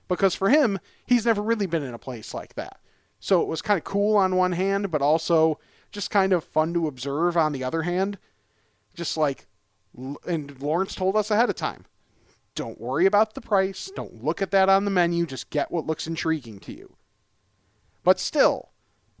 Because 0.09 0.35
for 0.35 0.49
him, 0.49 0.77
he's 1.05 1.25
never 1.25 1.41
really 1.41 1.67
been 1.67 1.83
in 1.83 1.93
a 1.93 1.97
place 1.97 2.33
like 2.33 2.55
that. 2.55 2.81
So 3.21 3.41
it 3.41 3.47
was 3.47 3.61
kind 3.61 3.77
of 3.77 3.85
cool 3.85 4.17
on 4.17 4.35
one 4.35 4.51
hand, 4.51 4.91
but 4.91 5.01
also 5.01 5.57
just 5.89 6.11
kind 6.11 6.33
of 6.33 6.43
fun 6.43 6.73
to 6.73 6.85
observe 6.85 7.37
on 7.37 7.53
the 7.53 7.63
other 7.63 7.83
hand. 7.83 8.17
Just 8.93 9.15
like, 9.15 9.47
and 9.95 10.61
Lawrence 10.61 10.93
told 10.93 11.15
us 11.15 11.31
ahead 11.31 11.49
of 11.49 11.55
time 11.55 11.85
don't 12.55 12.81
worry 12.81 13.05
about 13.05 13.35
the 13.35 13.41
price. 13.41 13.89
Don't 13.95 14.21
look 14.21 14.41
at 14.41 14.51
that 14.51 14.67
on 14.67 14.83
the 14.83 14.91
menu. 14.91 15.25
Just 15.25 15.49
get 15.49 15.71
what 15.71 15.87
looks 15.87 16.07
intriguing 16.07 16.59
to 16.59 16.73
you. 16.73 16.97
But 18.03 18.19
still, 18.19 18.73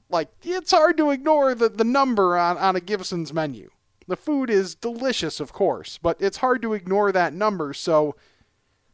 like, 0.09 0.27
it's 0.43 0.71
hard 0.71 0.97
to 0.97 1.11
ignore 1.11 1.55
the, 1.55 1.69
the 1.69 1.85
number 1.85 2.37
on, 2.37 2.57
on 2.57 2.75
a 2.75 2.81
Gibson's 2.81 3.31
menu. 3.31 3.69
The 4.07 4.15
food 4.15 4.49
is 4.49 4.75
delicious, 4.75 5.39
of 5.39 5.51
course, 5.51 5.99
but 6.01 6.17
it's 6.21 6.37
hard 6.37 6.61
to 6.61 6.73
ignore 6.73 7.11
that 7.11 7.33
number. 7.33 7.73
So, 7.73 8.15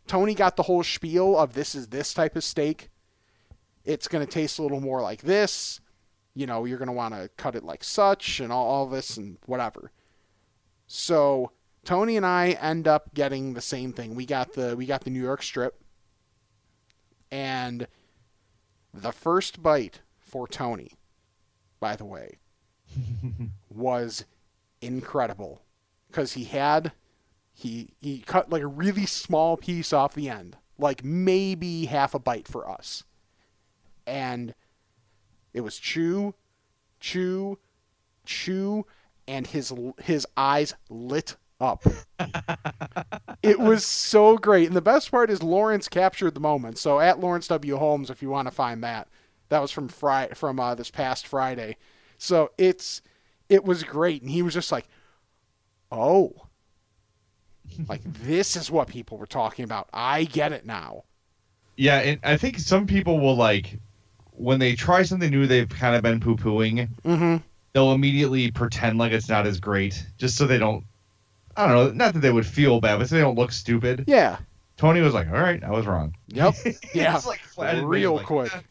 Tony 0.07 0.33
got 0.33 0.57
the 0.57 0.63
whole 0.63 0.83
spiel 0.83 1.37
of 1.37 1.53
this 1.53 1.75
is 1.75 1.87
this 1.87 2.13
type 2.13 2.35
of 2.35 2.43
steak. 2.43 2.89
It's 3.85 4.07
going 4.07 4.25
to 4.25 4.31
taste 4.31 4.59
a 4.59 4.63
little 4.63 4.81
more 4.81 5.01
like 5.01 5.21
this. 5.21 5.79
You 6.33 6.47
know, 6.47 6.65
you're 6.65 6.79
going 6.79 6.87
to 6.87 6.93
want 6.93 7.13
to 7.13 7.29
cut 7.37 7.55
it 7.55 7.63
like 7.63 7.83
such 7.83 8.39
and 8.39 8.51
all, 8.51 8.65
all 8.65 8.87
this 8.87 9.17
and 9.17 9.37
whatever. 9.45 9.91
So, 10.87 11.51
Tony 11.85 12.17
and 12.17 12.25
I 12.25 12.51
end 12.51 12.87
up 12.87 13.13
getting 13.13 13.53
the 13.53 13.61
same 13.61 13.93
thing. 13.93 14.15
We 14.15 14.25
got 14.25 14.53
the 14.53 14.75
we 14.75 14.85
got 14.85 15.03
the 15.03 15.09
New 15.09 15.21
York 15.21 15.43
strip. 15.43 15.79
And 17.31 17.87
the 18.93 19.11
first 19.11 19.61
bite 19.61 20.01
for 20.19 20.47
Tony, 20.47 20.93
by 21.79 21.95
the 21.95 22.05
way, 22.05 22.37
was 23.69 24.25
incredible 24.83 25.61
cuz 26.11 26.33
he 26.33 26.43
had 26.45 26.91
he 27.53 27.93
he 28.01 28.19
cut 28.19 28.49
like 28.49 28.61
a 28.61 28.67
really 28.67 29.05
small 29.05 29.57
piece 29.57 29.93
off 29.93 30.15
the 30.15 30.29
end, 30.29 30.57
like 30.77 31.03
maybe 31.03 31.85
half 31.85 32.13
a 32.13 32.19
bite 32.19 32.47
for 32.47 32.69
us. 32.69 33.03
And 34.05 34.53
it 35.53 35.61
was 35.61 35.77
chew, 35.77 36.33
chew, 36.99 37.59
chew 38.25 38.85
and 39.27 39.47
his 39.47 39.73
his 40.01 40.27
eyes 40.35 40.73
lit 40.89 41.35
up. 41.59 41.85
it 43.43 43.59
was 43.59 43.85
so 43.85 44.37
great. 44.37 44.67
And 44.67 44.75
the 44.75 44.81
best 44.81 45.11
part 45.11 45.29
is 45.29 45.41
Lawrence 45.41 45.87
captured 45.87 46.33
the 46.33 46.39
moment. 46.39 46.77
So 46.77 46.99
at 46.99 47.19
Lawrence 47.19 47.47
W. 47.47 47.77
Holmes, 47.77 48.09
if 48.09 48.21
you 48.21 48.29
want 48.29 48.47
to 48.47 48.53
find 48.53 48.83
that, 48.83 49.07
that 49.49 49.61
was 49.61 49.71
from 49.71 49.87
Friday, 49.87 50.33
from 50.33 50.59
uh, 50.59 50.75
this 50.75 50.91
past 50.91 51.27
Friday. 51.27 51.77
So 52.17 52.51
it's 52.57 53.01
it 53.49 53.63
was 53.63 53.83
great, 53.83 54.21
and 54.21 54.31
he 54.31 54.41
was 54.41 54.53
just 54.53 54.71
like, 54.71 54.87
"Oh, 55.91 56.33
like 57.87 58.01
this 58.23 58.55
is 58.55 58.69
what 58.71 58.87
people 58.87 59.17
were 59.17 59.25
talking 59.25 59.65
about. 59.65 59.89
I 59.93 60.23
get 60.25 60.51
it 60.51 60.65
now." 60.65 61.03
Yeah, 61.75 61.99
and 61.99 62.19
I 62.23 62.37
think 62.37 62.59
some 62.59 62.85
people 62.85 63.19
will 63.19 63.35
like 63.35 63.79
when 64.31 64.59
they 64.59 64.75
try 64.75 65.03
something 65.03 65.29
new 65.29 65.47
they've 65.47 65.69
kind 65.69 65.95
of 65.95 66.03
been 66.03 66.19
poo 66.19 66.35
pooing. 66.35 66.89
Mm-hmm. 67.03 67.37
They'll 67.73 67.91
immediately 67.91 68.51
pretend 68.51 68.99
like 68.99 69.11
it's 69.11 69.29
not 69.29 69.47
as 69.47 69.59
great, 69.59 70.05
just 70.17 70.37
so 70.37 70.45
they 70.45 70.59
don't. 70.59 70.85
I 71.55 71.67
don't 71.67 71.75
know. 71.75 71.91
Not 71.93 72.13
that 72.13 72.19
they 72.19 72.31
would 72.31 72.45
feel 72.45 72.79
bad, 72.79 72.99
but 72.99 73.09
so 73.09 73.15
they 73.15 73.21
don't 73.21 73.37
look 73.37 73.51
stupid. 73.51 74.05
Yeah. 74.07 74.37
Tony 74.77 75.01
was 75.01 75.13
like, 75.13 75.27
"All 75.27 75.33
right, 75.33 75.63
I 75.63 75.71
was 75.71 75.85
wrong." 75.85 76.15
Yep. 76.27 76.55
Yeah. 76.93 77.15
It's 77.15 77.25
like 77.25 77.41
Real 77.83 78.19
quick. 78.19 78.55
"Eh." 78.55 78.61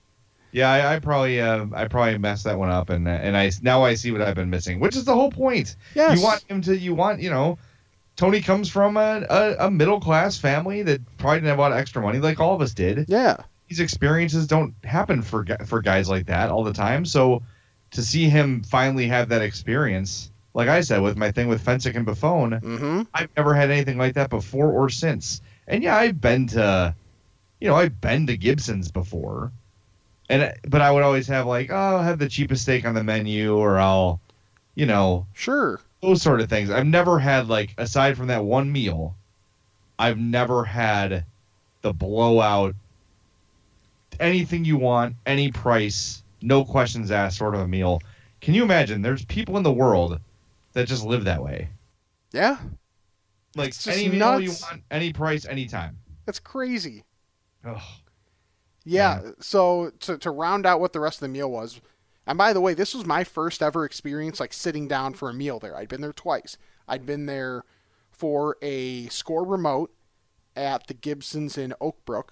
Yeah, 0.53 0.71
I, 0.71 0.95
I 0.95 0.99
probably, 0.99 1.41
uh, 1.41 1.67
I 1.73 1.89
probably 1.89 2.19
messed 2.19 2.45
that 2.45 2.59
one 2.59 2.69
up, 2.69 2.91
and 2.91 3.09
and 3.09 3.37
I 3.37 3.51
now 3.63 3.85
I 3.85 3.95
see 3.95 4.13
what 4.13 4.21
I've 4.21 4.35
been 4.35 4.51
missing, 4.51 4.81
which 4.81 4.97
is 4.97 5.05
the 5.05 5.15
whole 5.15 5.31
point. 5.31 5.77
Yes. 5.95 6.19
You 6.19 6.25
want 6.25 6.45
him 6.49 6.61
to, 6.63 6.77
you 6.77 6.95
want, 6.95 7.21
you 7.21 7.31
know, 7.31 7.59
Tony 8.17 8.43
comes 8.43 8.69
from 8.69 8.97
a, 8.97 9.25
a, 9.29 9.67
a 9.67 9.71
middle 9.71 9.99
class 10.01 10.37
family 10.37 10.83
that 10.83 11.01
probably 11.17 11.39
didn't 11.39 11.49
have 11.49 11.59
a 11.59 11.63
lot 11.63 11.73
of 11.73 11.79
extra 11.79 12.03
money, 12.03 12.19
like 12.19 12.39
all 12.39 12.55
of 12.55 12.61
us 12.61 12.75
did. 12.75 13.07
Yeah. 13.09 13.39
These 13.69 13.81
experiences 13.81 14.47
don't 14.47 14.75
happen 14.85 15.23
for 15.23 15.47
for 15.65 15.81
guys 15.81 16.09
like 16.09 16.27
that 16.27 16.51
all 16.51 16.63
the 16.65 16.75
time. 16.75 17.07
So 17.07 17.43
to 17.93 18.03
see 18.03 18.29
him 18.29 18.63
finally 18.63 19.07
have 19.07 19.31
that 19.31 19.41
experience, 19.41 20.31
like 20.53 20.69
I 20.69 20.83
said 20.83 21.01
with 21.01 21.17
my 21.17 21.31
thing 21.33 21.49
with 21.49 21.65
Fencik 21.65 21.97
and 21.97 22.07
Buffone, 22.07 22.61
Mm-hmm. 22.61 23.03
I've 23.15 23.31
never 23.37 23.55
had 23.55 23.71
anything 23.71 23.97
like 23.97 24.15
that 24.15 24.29
before 24.29 24.71
or 24.71 24.91
since. 24.91 25.41
And 25.67 25.83
yeah, 25.83 25.97
I've 25.97 26.21
been 26.21 26.49
to, 26.49 26.95
you 27.61 27.69
know, 27.69 27.75
I've 27.75 27.99
been 27.99 28.27
to 28.27 28.37
Gibson's 28.37 28.91
before, 28.91 29.53
and 30.33 30.55
but 30.69 30.81
I 30.81 30.91
would 30.91 31.03
always 31.03 31.27
have 31.29 31.47
like, 31.47 31.71
oh, 31.71 31.77
I'll 31.77 32.03
have 32.03 32.19
the 32.19 32.29
cheapest 32.29 32.63
steak 32.63 32.85
on 32.85 32.95
the 32.95 33.05
menu, 33.05 33.55
or 33.57 33.79
I'll, 33.79 34.21
you 34.75 34.87
know, 34.87 35.27
Sure. 35.35 35.81
those 36.01 36.23
sort 36.23 36.41
of 36.41 36.49
things. 36.49 36.71
I've 36.71 36.87
never 36.87 37.19
had 37.19 37.49
like, 37.49 37.75
aside 37.79 38.17
from 38.17 38.29
that 38.29 38.45
one 38.45 38.73
meal, 38.73 39.15
I've 39.99 40.19
never 40.19 40.65
had 40.65 41.25
the 41.83 41.93
blowout, 41.93 42.75
anything 44.21 44.65
you 44.65 44.77
want, 44.77 45.17
any 45.27 45.51
price, 45.53 46.23
no 46.41 46.65
questions 46.65 47.11
asked 47.11 47.39
sort 47.39 47.55
of 47.55 47.61
a 47.61 47.69
meal. 47.69 48.01
Can 48.41 48.55
you 48.55 48.63
imagine? 48.63 49.03
There's 49.03 49.25
people 49.27 49.57
in 49.57 49.63
the 49.63 49.73
world 49.73 50.19
that 50.73 50.89
just 50.89 51.05
live 51.05 51.25
that 51.25 51.43
way. 51.43 51.69
Yeah, 52.33 52.57
Like 53.57 53.75
any 53.87 54.09
meal 54.09 54.41
you 54.41 54.51
want, 54.51 54.83
any 54.91 55.13
price, 55.13 55.45
anytime. 55.45 55.99
that's 56.25 56.39
crazy. 56.41 57.05
Ugh. 57.65 57.81
Yeah. 58.85 59.31
So 59.41 59.91
to 60.01 60.19
to 60.19 60.31
round 60.31 60.67
out 60.67 60.81
what 60.81 60.93
the 60.93 61.01
rest 61.01 61.19
of 61.19 61.21
the 61.21 61.29
meal 61.29 61.51
was, 61.51 61.81
and 62.27 62.39
by 62.39 62.53
the 62.53 62.61
way, 62.61 62.75
this 62.75 62.95
was 62.95 63.05
my 63.05 63.25
first 63.25 63.63
ever 63.63 63.85
experience 63.85 64.41
like 64.41 64.53
sitting 64.53 64.89
down 64.89 65.15
for 65.15 65.31
a 65.31 65.35
meal 65.35 65.59
there. 65.59 65.77
I'd 65.77 65.89
been 65.89 66.01
there 66.01 66.13
twice. 66.13 66.57
I'd 66.89 67.07
been 67.07 67.27
there 67.27 67.65
for 68.11 68.57
a 68.63 69.09
score 69.09 69.45
remote 69.45 69.93
at 70.55 70.87
the 70.87 70.95
Gibsons 70.95 71.57
in 71.57 71.75
Oakbrook. 71.81 72.31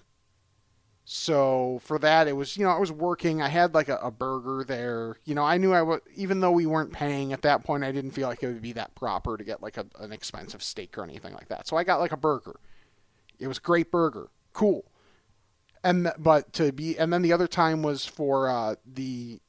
So 1.03 1.81
for 1.83 1.97
that, 1.99 2.27
it 2.27 2.33
was 2.33 2.55
you 2.57 2.65
know 2.65 2.71
I 2.71 2.79
was 2.79 2.91
working. 2.91 3.41
I 3.41 3.47
had 3.49 3.73
like 3.73 3.89
a, 3.89 3.97
a 3.97 4.11
burger 4.11 4.63
there. 4.65 5.17
You 5.25 5.35
know 5.35 5.43
I 5.43 5.57
knew 5.57 5.73
I 5.73 5.81
would 5.81 6.01
even 6.15 6.39
though 6.39 6.51
we 6.51 6.65
weren't 6.65 6.93
paying 6.93 7.33
at 7.33 7.41
that 7.41 7.63
point. 7.63 7.83
I 7.83 7.91
didn't 7.91 8.11
feel 8.11 8.27
like 8.27 8.43
it 8.43 8.47
would 8.47 8.61
be 8.61 8.73
that 8.73 8.95
proper 8.95 9.37
to 9.37 9.43
get 9.43 9.61
like 9.61 9.77
a, 9.77 9.85
an 9.99 10.11
expensive 10.11 10.63
steak 10.63 10.97
or 10.97 11.03
anything 11.03 11.33
like 11.33 11.47
that. 11.49 11.67
So 11.67 11.75
I 11.77 11.83
got 11.83 11.99
like 11.99 12.11
a 12.11 12.17
burger. 12.17 12.59
It 13.39 13.47
was 13.47 13.59
great 13.59 13.91
burger. 13.91 14.29
Cool 14.53 14.85
and 15.83 16.05
th- 16.05 16.15
but 16.17 16.53
to 16.53 16.71
be 16.71 16.97
and 16.97 17.11
then 17.11 17.21
the 17.21 17.33
other 17.33 17.47
time 17.47 17.83
was 17.83 18.05
for 18.05 18.49
uh, 18.49 18.75
the 18.85 19.39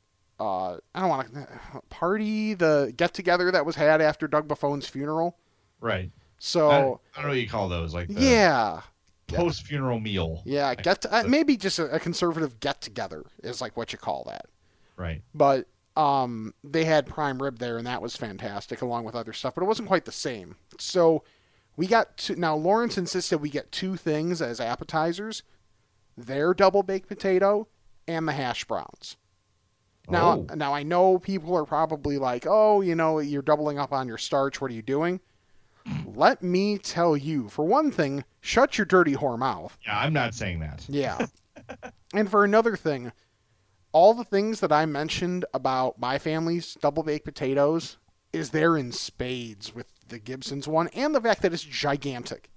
uh, 0.41 0.79
I 0.95 1.01
don't 1.01 1.09
want 1.09 1.35
to 1.35 1.49
party 1.89 2.55
the 2.55 2.93
get 2.97 3.15
together 3.15 3.51
that 3.51 3.65
was 3.65 3.77
had 3.77 4.01
after 4.01 4.27
Doug 4.27 4.49
Buffone's 4.49 4.87
funeral. 4.87 5.37
Right. 5.81 6.11
So 6.39 6.71
I, 6.71 6.77
I 6.77 6.81
don't 6.81 7.23
know 7.23 7.29
what 7.29 7.39
you 7.39 7.49
call 7.49 7.69
those, 7.69 7.95
like 7.95 8.09
yeah, 8.11 8.81
post 9.29 9.67
funeral 9.67 10.01
meal. 10.01 10.43
yeah, 10.45 10.75
get 10.75 11.03
to, 11.03 11.15
uh, 11.15 11.23
maybe 11.27 11.57
just 11.57 11.79
a, 11.79 11.95
a 11.95 12.01
conservative 12.01 12.59
get 12.61 12.81
together 12.81 13.25
is 13.43 13.61
like 13.61 13.77
what 13.77 13.93
you 13.93 13.99
call 13.99 14.25
that. 14.29 14.47
Right. 14.97 15.23
But 15.35 15.67
um, 15.97 16.55
they 16.65 16.85
had 16.85 17.07
prime 17.07 17.41
rib 17.41 17.59
there, 17.59 17.79
and 17.79 17.87
that 17.87 18.03
was 18.03 18.17
fantastic, 18.17 18.83
along 18.83 19.05
with 19.05 19.15
other 19.15 19.33
stuff. 19.33 19.55
But 19.55 19.63
it 19.63 19.67
wasn't 19.67 19.89
quite 19.89 20.05
the 20.05 20.13
same. 20.13 20.57
So 20.79 21.23
we 21.77 21.87
got 21.87 22.17
two, 22.17 22.37
now. 22.37 22.57
Lawrence 22.57 22.99
insisted 22.99 23.39
we 23.39 23.51
get 23.51 23.71
two 23.71 23.97
things 23.97 24.43
as 24.43 24.61
appetizers: 24.61 25.43
their 26.17 26.55
double 26.55 26.83
baked 26.83 27.09
potato 27.09 27.69
and 28.07 28.27
the 28.27 28.33
hash 28.33 28.65
browns. 28.65 29.17
Now, 30.09 30.45
Oh. 30.51 30.55
now 30.55 30.75
I 30.75 30.83
know 30.83 31.19
people 31.19 31.57
are 31.57 31.65
probably 31.65 32.19
like, 32.19 32.45
"Oh, 32.47 32.81
you 32.81 32.95
know, 32.95 33.19
you're 33.21 33.43
doubling 33.43 33.79
up 33.79 33.93
on 33.93 34.09
your 34.09 34.19
starch. 34.19 34.61
What 34.61 34.71
are 34.71 34.75
you 34.75 34.83
doing?" 34.83 35.21
Let 36.07 36.43
me 36.43 36.79
tell 36.79 37.17
you, 37.17 37.49
for 37.49 37.65
one 37.65 37.91
thing, 37.91 38.25
shut 38.41 38.79
your 38.79 38.85
dirty 38.85 39.15
whore 39.15 39.39
mouth. 39.39 39.77
Yeah, 39.85 39.99
I'm 39.99 40.13
not 40.13 40.35
saying 40.35 40.61
that. 40.61 40.85
Yeah. 40.89 41.27
and 42.15 42.31
for 42.31 42.45
another 42.45 42.77
thing, 42.77 43.13
all 43.91 44.15
the 44.15 44.25
things 44.25 44.61
that 44.61 44.71
I 44.73 44.87
mentioned 44.87 45.45
about 45.53 45.99
my 45.99 46.19
family's 46.19 46.75
double 46.81 47.03
baked 47.03 47.25
potatoes 47.25 47.99
is 48.33 48.51
there 48.51 48.77
in 48.77 48.93
spades 48.93 49.75
with 49.75 49.87
the 50.09 50.19
Gibson's 50.19 50.69
one, 50.69 50.89
and 50.89 51.15
the 51.15 51.21
fact 51.21 51.43
that 51.43 51.53
it's 51.53 51.63
gigantic. 51.65 52.51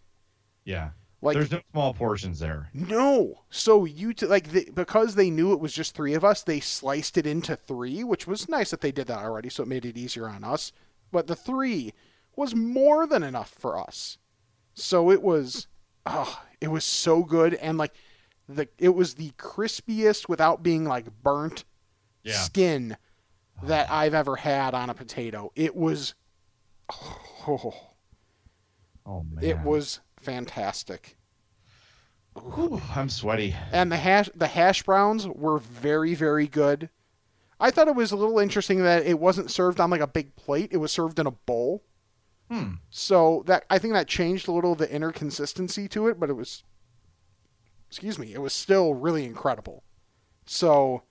Yeah. 0.64 0.92
Like 1.26 1.34
There's 1.36 1.52
no 1.52 1.62
small 1.72 1.94
portions 1.94 2.40
there. 2.40 2.70
no, 2.74 3.42
so 3.50 3.84
you 3.86 4.14
t- 4.14 4.26
like 4.28 4.52
the, 4.52 4.70
because 4.74 5.16
they 5.16 5.30
knew 5.30 5.52
it 5.54 5.60
was 5.60 5.74
just 5.74 5.96
three 5.96 6.14
of 6.14 6.24
us, 6.24 6.44
they 6.44 6.60
sliced 6.60 7.18
it 7.18 7.26
into 7.26 7.56
three, 7.56 8.04
which 8.04 8.28
was 8.28 8.48
nice 8.48 8.70
that 8.72 8.82
they 8.82 8.92
did 8.92 9.08
that 9.08 9.20
already, 9.24 9.50
so 9.50 9.64
it 9.64 9.68
made 9.70 9.86
it 9.86 9.98
easier 9.98 10.30
on 10.30 10.44
us. 10.44 10.72
But 11.12 11.28
the 11.28 11.36
three 11.36 11.94
was 12.36 12.54
more 12.56 13.08
than 13.08 13.24
enough 13.24 13.50
for 13.50 13.78
us, 13.78 14.18
so 14.76 15.10
it 15.10 15.22
was, 15.24 15.68
oh, 16.06 16.42
it 16.62 16.68
was 16.68 16.86
so 16.86 17.24
good, 17.24 17.56
and 17.56 17.78
like 17.78 17.94
the 18.48 18.68
it 18.78 18.90
was 18.90 19.16
the 19.16 19.32
crispiest 19.32 20.30
without 20.30 20.62
being 20.62 20.86
like 20.86 21.06
burnt 21.24 21.64
Yeah. 22.24 22.34
skin 22.34 22.98
that 23.64 23.90
I've 23.90 24.14
ever 24.14 24.36
had 24.36 24.76
on 24.76 24.90
a 24.90 24.94
potato. 24.94 25.52
It 25.56 25.76
was, 25.76 26.14
oh, 26.92 27.74
Oh 29.08 29.24
man. 29.24 29.44
it 29.44 29.60
was 29.60 30.02
fantastic. 30.26 31.18
Whew, 32.36 32.82
I'm 32.94 33.10
sweaty. 33.10 33.56
and 33.72 33.92
the 33.92 33.98
hash 33.98 34.30
the 34.36 34.48
hash 34.48 34.84
browns 34.84 35.28
were 35.28 35.60
very 35.60 36.16
very 36.16 36.48
good. 36.48 36.90
I 37.60 37.72
thought 37.72 37.88
it 37.88 37.96
was 37.96 38.12
a 38.12 38.18
little 38.18 38.40
interesting 38.40 38.84
that 38.84 39.06
it 39.06 39.20
wasn't 39.20 39.50
served 39.52 39.80
on 39.80 39.90
like 39.90 40.02
a 40.02 40.08
big 40.08 40.36
plate; 40.36 40.70
it 40.72 40.78
was 40.78 40.92
served 40.92 41.20
in 41.20 41.28
a 41.28 41.32
bowl. 41.32 41.84
Hmm. 42.50 42.74
So 42.90 43.44
that 43.48 43.66
I 43.70 43.80
think 43.80 43.94
that 43.94 44.08
changed 44.08 44.48
a 44.48 44.52
little 44.52 44.76
the 44.76 44.92
inner 44.92 45.12
consistency 45.12 45.88
to 45.90 46.08
it, 46.08 46.20
but 46.20 46.30
it 46.30 46.34
was, 46.34 46.64
excuse 47.88 48.20
me, 48.20 48.34
it 48.34 48.42
was 48.42 48.54
still 48.54 48.94
really 48.94 49.26
incredible. 49.26 49.84
So, 50.46 51.04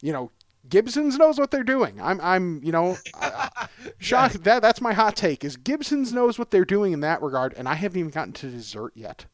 you 0.00 0.12
know, 0.12 0.30
Gibson's 0.68 1.16
knows 1.16 1.38
what 1.38 1.50
they're 1.50 1.64
doing. 1.64 2.00
I'm 2.00 2.20
I'm 2.20 2.62
you 2.64 2.72
know, 2.72 2.96
I, 3.14 3.50
I- 3.56 3.68
shocked 3.98 4.44
that 4.44 4.60
that's 4.62 4.80
my 4.80 4.92
hot 4.92 5.16
take 5.16 5.44
is 5.44 5.56
Gibson's 5.56 6.12
knows 6.12 6.38
what 6.38 6.50
they're 6.50 6.64
doing 6.64 6.92
in 6.92 7.00
that 7.00 7.22
regard, 7.22 7.54
and 7.56 7.68
I 7.68 7.74
haven't 7.74 7.98
even 7.98 8.10
gotten 8.10 8.32
to 8.34 8.50
dessert 8.50 8.92
yet. 8.94 9.24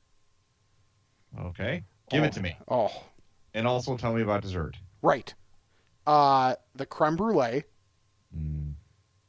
Okay. 1.38 1.84
Give 2.10 2.22
Oh. 2.22 2.26
it 2.26 2.32
to 2.34 2.40
me. 2.42 2.56
Oh, 2.68 2.90
And 3.54 3.66
also 3.66 3.96
tell 3.96 4.14
me 4.14 4.22
about 4.22 4.42
dessert. 4.42 4.76
Right. 5.02 5.34
Uh, 6.06 6.54
the 6.74 6.86
creme 6.86 7.16
brulee. 7.16 7.64
Mm. 8.36 8.74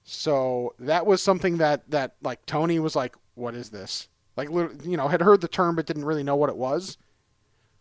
So 0.04 0.76
that 0.80 1.06
was 1.06 1.22
something 1.22 1.58
that 1.58 1.90
that 1.90 2.16
like 2.22 2.46
Tony 2.46 2.80
was 2.80 2.96
like, 2.96 3.16
"What 3.34 3.56
is 3.56 3.70
this?" 3.70 4.08
Like, 4.38 4.50
you 4.50 4.98
know, 4.98 5.08
had 5.08 5.22
heard 5.22 5.42
the 5.42 5.48
term 5.48 5.76
but 5.76 5.86
didn't 5.86 6.06
really 6.06 6.24
know 6.24 6.36
what 6.36 6.50
it 6.50 6.58
was. 6.58 6.98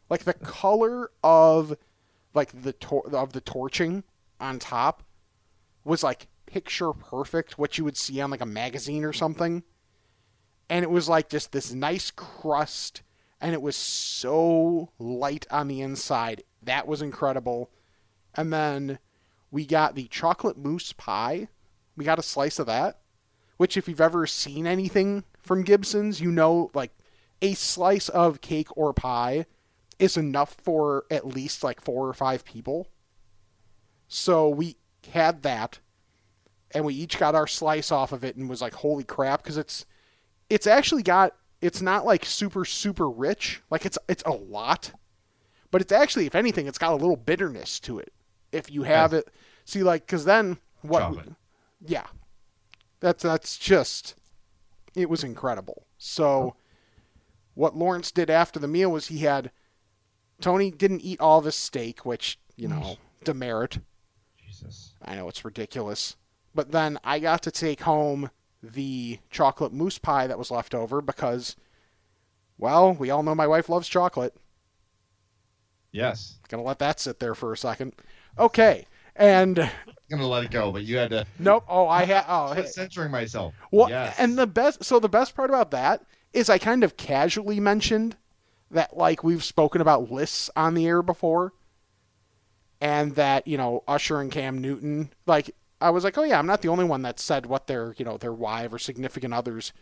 Like 0.08 0.22
the 0.24 0.34
color 0.34 1.10
of 1.24 1.76
like 2.34 2.62
the 2.62 2.72
tor- 2.72 3.08
of 3.14 3.32
the 3.32 3.40
torching 3.40 4.04
on 4.40 4.58
top 4.58 5.02
was 5.84 6.02
like 6.02 6.26
picture 6.46 6.92
perfect, 6.92 7.58
what 7.58 7.78
you 7.78 7.84
would 7.84 7.96
see 7.96 8.20
on 8.20 8.30
like 8.30 8.40
a 8.40 8.46
magazine 8.46 9.04
or 9.04 9.12
something. 9.12 9.62
And 10.68 10.82
it 10.82 10.90
was 10.90 11.08
like 11.08 11.28
just 11.28 11.52
this 11.52 11.72
nice 11.72 12.10
crust, 12.10 13.02
and 13.40 13.52
it 13.52 13.62
was 13.62 13.76
so 13.76 14.90
light 14.98 15.46
on 15.50 15.68
the 15.68 15.80
inside. 15.80 16.42
That 16.62 16.86
was 16.86 17.02
incredible. 17.02 17.70
And 18.34 18.52
then 18.52 18.98
we 19.50 19.66
got 19.66 19.94
the 19.94 20.08
chocolate 20.08 20.56
mousse 20.56 20.92
pie. 20.92 21.48
We 21.96 22.04
got 22.04 22.18
a 22.18 22.22
slice 22.22 22.58
of 22.58 22.66
that, 22.66 23.00
which, 23.56 23.76
if 23.76 23.88
you've 23.88 24.00
ever 24.00 24.26
seen 24.26 24.66
anything 24.66 25.22
from 25.38 25.62
Gibson's, 25.62 26.20
you 26.20 26.32
know, 26.32 26.70
like 26.74 26.90
a 27.40 27.54
slice 27.54 28.08
of 28.08 28.40
cake 28.40 28.68
or 28.76 28.92
pie 28.92 29.46
is 29.98 30.16
enough 30.16 30.56
for 30.62 31.04
at 31.10 31.26
least 31.26 31.62
like 31.62 31.80
four 31.80 32.08
or 32.08 32.14
five 32.14 32.44
people. 32.44 32.88
So 34.08 34.48
we 34.48 34.76
had 35.12 35.42
that, 35.42 35.78
and 36.72 36.84
we 36.84 36.94
each 36.94 37.18
got 37.18 37.34
our 37.34 37.46
slice 37.46 37.90
off 37.90 38.12
of 38.12 38.24
it, 38.24 38.36
and 38.36 38.48
was 38.48 38.62
like, 38.62 38.74
"Holy 38.74 39.04
crap!" 39.04 39.42
Because 39.42 39.56
it's 39.56 39.86
it's 40.50 40.66
actually 40.66 41.02
got 41.02 41.34
it's 41.60 41.80
not 41.82 42.04
like 42.04 42.24
super 42.24 42.64
super 42.64 43.08
rich, 43.08 43.62
like 43.70 43.86
it's 43.86 43.98
it's 44.08 44.22
a 44.24 44.32
lot, 44.32 44.92
but 45.70 45.80
it's 45.80 45.92
actually, 45.92 46.26
if 46.26 46.34
anything, 46.34 46.66
it's 46.66 46.78
got 46.78 46.92
a 46.92 46.96
little 46.96 47.16
bitterness 47.16 47.80
to 47.80 47.98
it. 47.98 48.12
If 48.52 48.70
you 48.70 48.84
have 48.84 49.12
it, 49.12 49.28
see, 49.64 49.82
like, 49.82 50.06
because 50.06 50.24
then 50.24 50.58
what? 50.82 51.00
Chocolate. 51.00 51.32
Yeah, 51.84 52.06
that's 53.00 53.24
that's 53.24 53.58
just 53.58 54.14
it 54.94 55.10
was 55.10 55.24
incredible. 55.24 55.86
So, 55.98 56.54
what 57.54 57.76
Lawrence 57.76 58.12
did 58.12 58.30
after 58.30 58.60
the 58.60 58.68
meal 58.68 58.92
was 58.92 59.08
he 59.08 59.18
had 59.18 59.50
Tony 60.44 60.70
didn't 60.70 61.00
eat 61.00 61.22
all 61.22 61.38
of 61.38 61.46
his 61.46 61.54
steak, 61.54 62.04
which 62.04 62.38
you 62.54 62.68
know 62.68 62.98
demerit. 63.24 63.78
Jesus. 64.36 64.92
I 65.02 65.16
know 65.16 65.26
it's 65.26 65.42
ridiculous, 65.42 66.16
but 66.54 66.70
then 66.70 66.98
I 67.02 67.18
got 67.18 67.42
to 67.44 67.50
take 67.50 67.80
home 67.80 68.28
the 68.62 69.20
chocolate 69.30 69.72
mousse 69.72 69.96
pie 69.96 70.26
that 70.26 70.38
was 70.38 70.50
left 70.50 70.74
over 70.74 71.00
because, 71.00 71.56
well, 72.58 72.92
we 72.92 73.08
all 73.08 73.22
know 73.22 73.34
my 73.34 73.46
wife 73.46 73.70
loves 73.70 73.88
chocolate. 73.88 74.36
Yes. 75.92 76.38
Gonna 76.48 76.62
let 76.62 76.78
that 76.80 77.00
sit 77.00 77.20
there 77.20 77.34
for 77.34 77.54
a 77.54 77.56
second. 77.56 77.94
Okay, 78.38 78.84
and 79.16 79.58
I'm 79.58 79.70
gonna 80.10 80.26
let 80.26 80.44
it 80.44 80.50
go, 80.50 80.70
but 80.70 80.82
you 80.82 80.98
had 80.98 81.08
to. 81.08 81.24
nope. 81.38 81.64
Oh, 81.66 81.88
I 81.88 82.04
had. 82.04 82.26
Oh, 82.28 82.48
I 82.48 82.56
hey. 82.56 82.60
was 82.60 82.74
censoring 82.74 83.10
myself. 83.10 83.54
Well, 83.70 83.88
yes. 83.88 84.14
and 84.18 84.36
the 84.36 84.46
best, 84.46 84.84
so 84.84 85.00
the 85.00 85.08
best 85.08 85.34
part 85.34 85.48
about 85.48 85.70
that 85.70 86.04
is 86.34 86.50
I 86.50 86.58
kind 86.58 86.84
of 86.84 86.98
casually 86.98 87.60
mentioned 87.60 88.18
that, 88.70 88.96
like, 88.96 89.22
we've 89.22 89.44
spoken 89.44 89.80
about 89.80 90.10
lists 90.10 90.50
on 90.56 90.74
the 90.74 90.86
air 90.86 91.02
before, 91.02 91.52
and 92.80 93.14
that, 93.14 93.46
you 93.46 93.56
know, 93.56 93.82
Usher 93.88 94.20
and 94.20 94.30
Cam 94.30 94.58
Newton, 94.60 95.10
like, 95.26 95.54
I 95.80 95.90
was 95.90 96.04
like, 96.04 96.16
oh, 96.18 96.22
yeah, 96.22 96.38
I'm 96.38 96.46
not 96.46 96.62
the 96.62 96.68
only 96.68 96.84
one 96.84 97.02
that 97.02 97.20
said 97.20 97.46
what 97.46 97.66
their, 97.66 97.94
you 97.98 98.04
know, 98.04 98.16
their 98.16 98.32
wife 98.32 98.72
or 98.72 98.78
significant 98.78 99.34
other's 99.34 99.72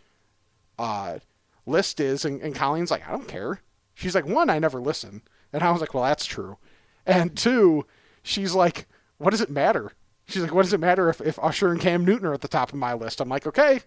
uh, 0.77 1.19
list 1.65 1.99
is. 1.99 2.25
And, 2.25 2.41
and 2.41 2.55
Colleen's 2.55 2.91
like, 2.91 3.07
I 3.07 3.11
don't 3.11 3.27
care. 3.27 3.61
She's 3.93 4.15
like, 4.15 4.25
one, 4.25 4.49
I 4.49 4.59
never 4.59 4.81
listen. 4.81 5.21
And 5.53 5.63
I 5.63 5.71
was 5.71 5.81
like, 5.81 5.93
well, 5.93 6.03
that's 6.03 6.25
true. 6.25 6.57
And 7.05 7.37
two, 7.37 7.85
she's 8.21 8.53
like, 8.53 8.87
what 9.17 9.31
does 9.31 9.41
it 9.41 9.49
matter? 9.49 9.93
She's 10.25 10.41
like, 10.41 10.53
what 10.53 10.63
does 10.63 10.73
it 10.73 10.79
matter 10.79 11.09
if, 11.09 11.21
if 11.21 11.37
Usher 11.41 11.71
and 11.71 11.79
Cam 11.79 12.03
Newton 12.05 12.27
are 12.27 12.33
at 12.33 12.41
the 12.41 12.47
top 12.47 12.69
of 12.69 12.79
my 12.79 12.93
list? 12.93 13.21
I'm 13.21 13.29
like, 13.29 13.45
okay, 13.47 13.81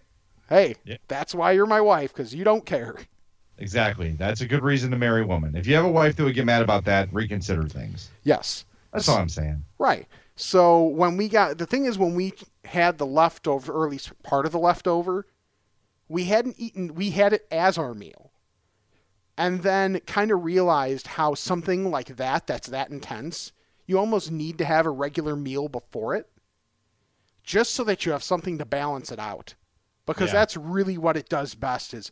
hey, 0.49 0.75
Yeah. 0.85 0.97
that's 1.07 1.35
why 1.35 1.51
you're 1.51 1.65
my 1.65 1.81
wife, 1.81 2.13
because 2.13 2.33
you 2.33 2.43
don't 2.43 2.65
care. 2.65 2.95
Exactly. 3.57 4.11
That's 4.13 4.41
a 4.41 4.47
good 4.47 4.63
reason 4.63 4.91
to 4.91 4.97
marry 4.97 5.21
a 5.23 5.27
woman. 5.27 5.55
If 5.55 5.67
you 5.67 5.75
have 5.75 5.85
a 5.85 5.91
wife 5.91 6.15
that 6.15 6.23
would 6.23 6.35
get 6.35 6.45
mad 6.45 6.61
about 6.61 6.85
that, 6.85 7.11
reconsider 7.13 7.67
things. 7.67 8.09
Yes. 8.23 8.65
That's 8.93 9.07
all 9.09 9.17
I'm 9.17 9.29
saying. 9.29 9.63
Right. 9.77 10.07
So 10.35 10.83
when 10.83 11.17
we 11.17 11.29
got 11.29 11.57
the 11.57 11.65
thing 11.65 11.85
is 11.85 11.97
when 11.97 12.15
we 12.15 12.33
had 12.65 12.97
the 12.97 13.05
leftover, 13.05 13.73
or 13.73 13.85
at 13.85 13.91
least 13.91 14.11
part 14.23 14.45
of 14.45 14.51
the 14.51 14.59
leftover, 14.59 15.25
we 16.07 16.25
hadn't 16.25 16.55
eaten. 16.59 16.93
We 16.95 17.09
had 17.11 17.33
it 17.33 17.47
as 17.51 17.77
our 17.77 17.93
meal, 17.93 18.31
and 19.37 19.63
then 19.63 19.99
kind 20.01 20.31
of 20.31 20.43
realized 20.43 21.07
how 21.07 21.33
something 21.33 21.89
like 21.91 22.15
that, 22.17 22.47
that's 22.47 22.67
that 22.69 22.91
intense, 22.91 23.51
you 23.87 23.97
almost 23.97 24.31
need 24.31 24.57
to 24.59 24.65
have 24.65 24.85
a 24.85 24.91
regular 24.91 25.35
meal 25.35 25.67
before 25.67 26.15
it, 26.15 26.29
just 27.43 27.73
so 27.73 27.83
that 27.83 28.05
you 28.05 28.11
have 28.11 28.23
something 28.23 28.57
to 28.57 28.65
balance 28.65 29.11
it 29.11 29.19
out, 29.19 29.55
because 30.05 30.29
Yeah. 30.29 30.39
that's 30.39 30.55
really 30.55 30.97
what 30.97 31.17
it 31.17 31.29
does 31.29 31.55
best. 31.55 31.93
Is 31.93 32.11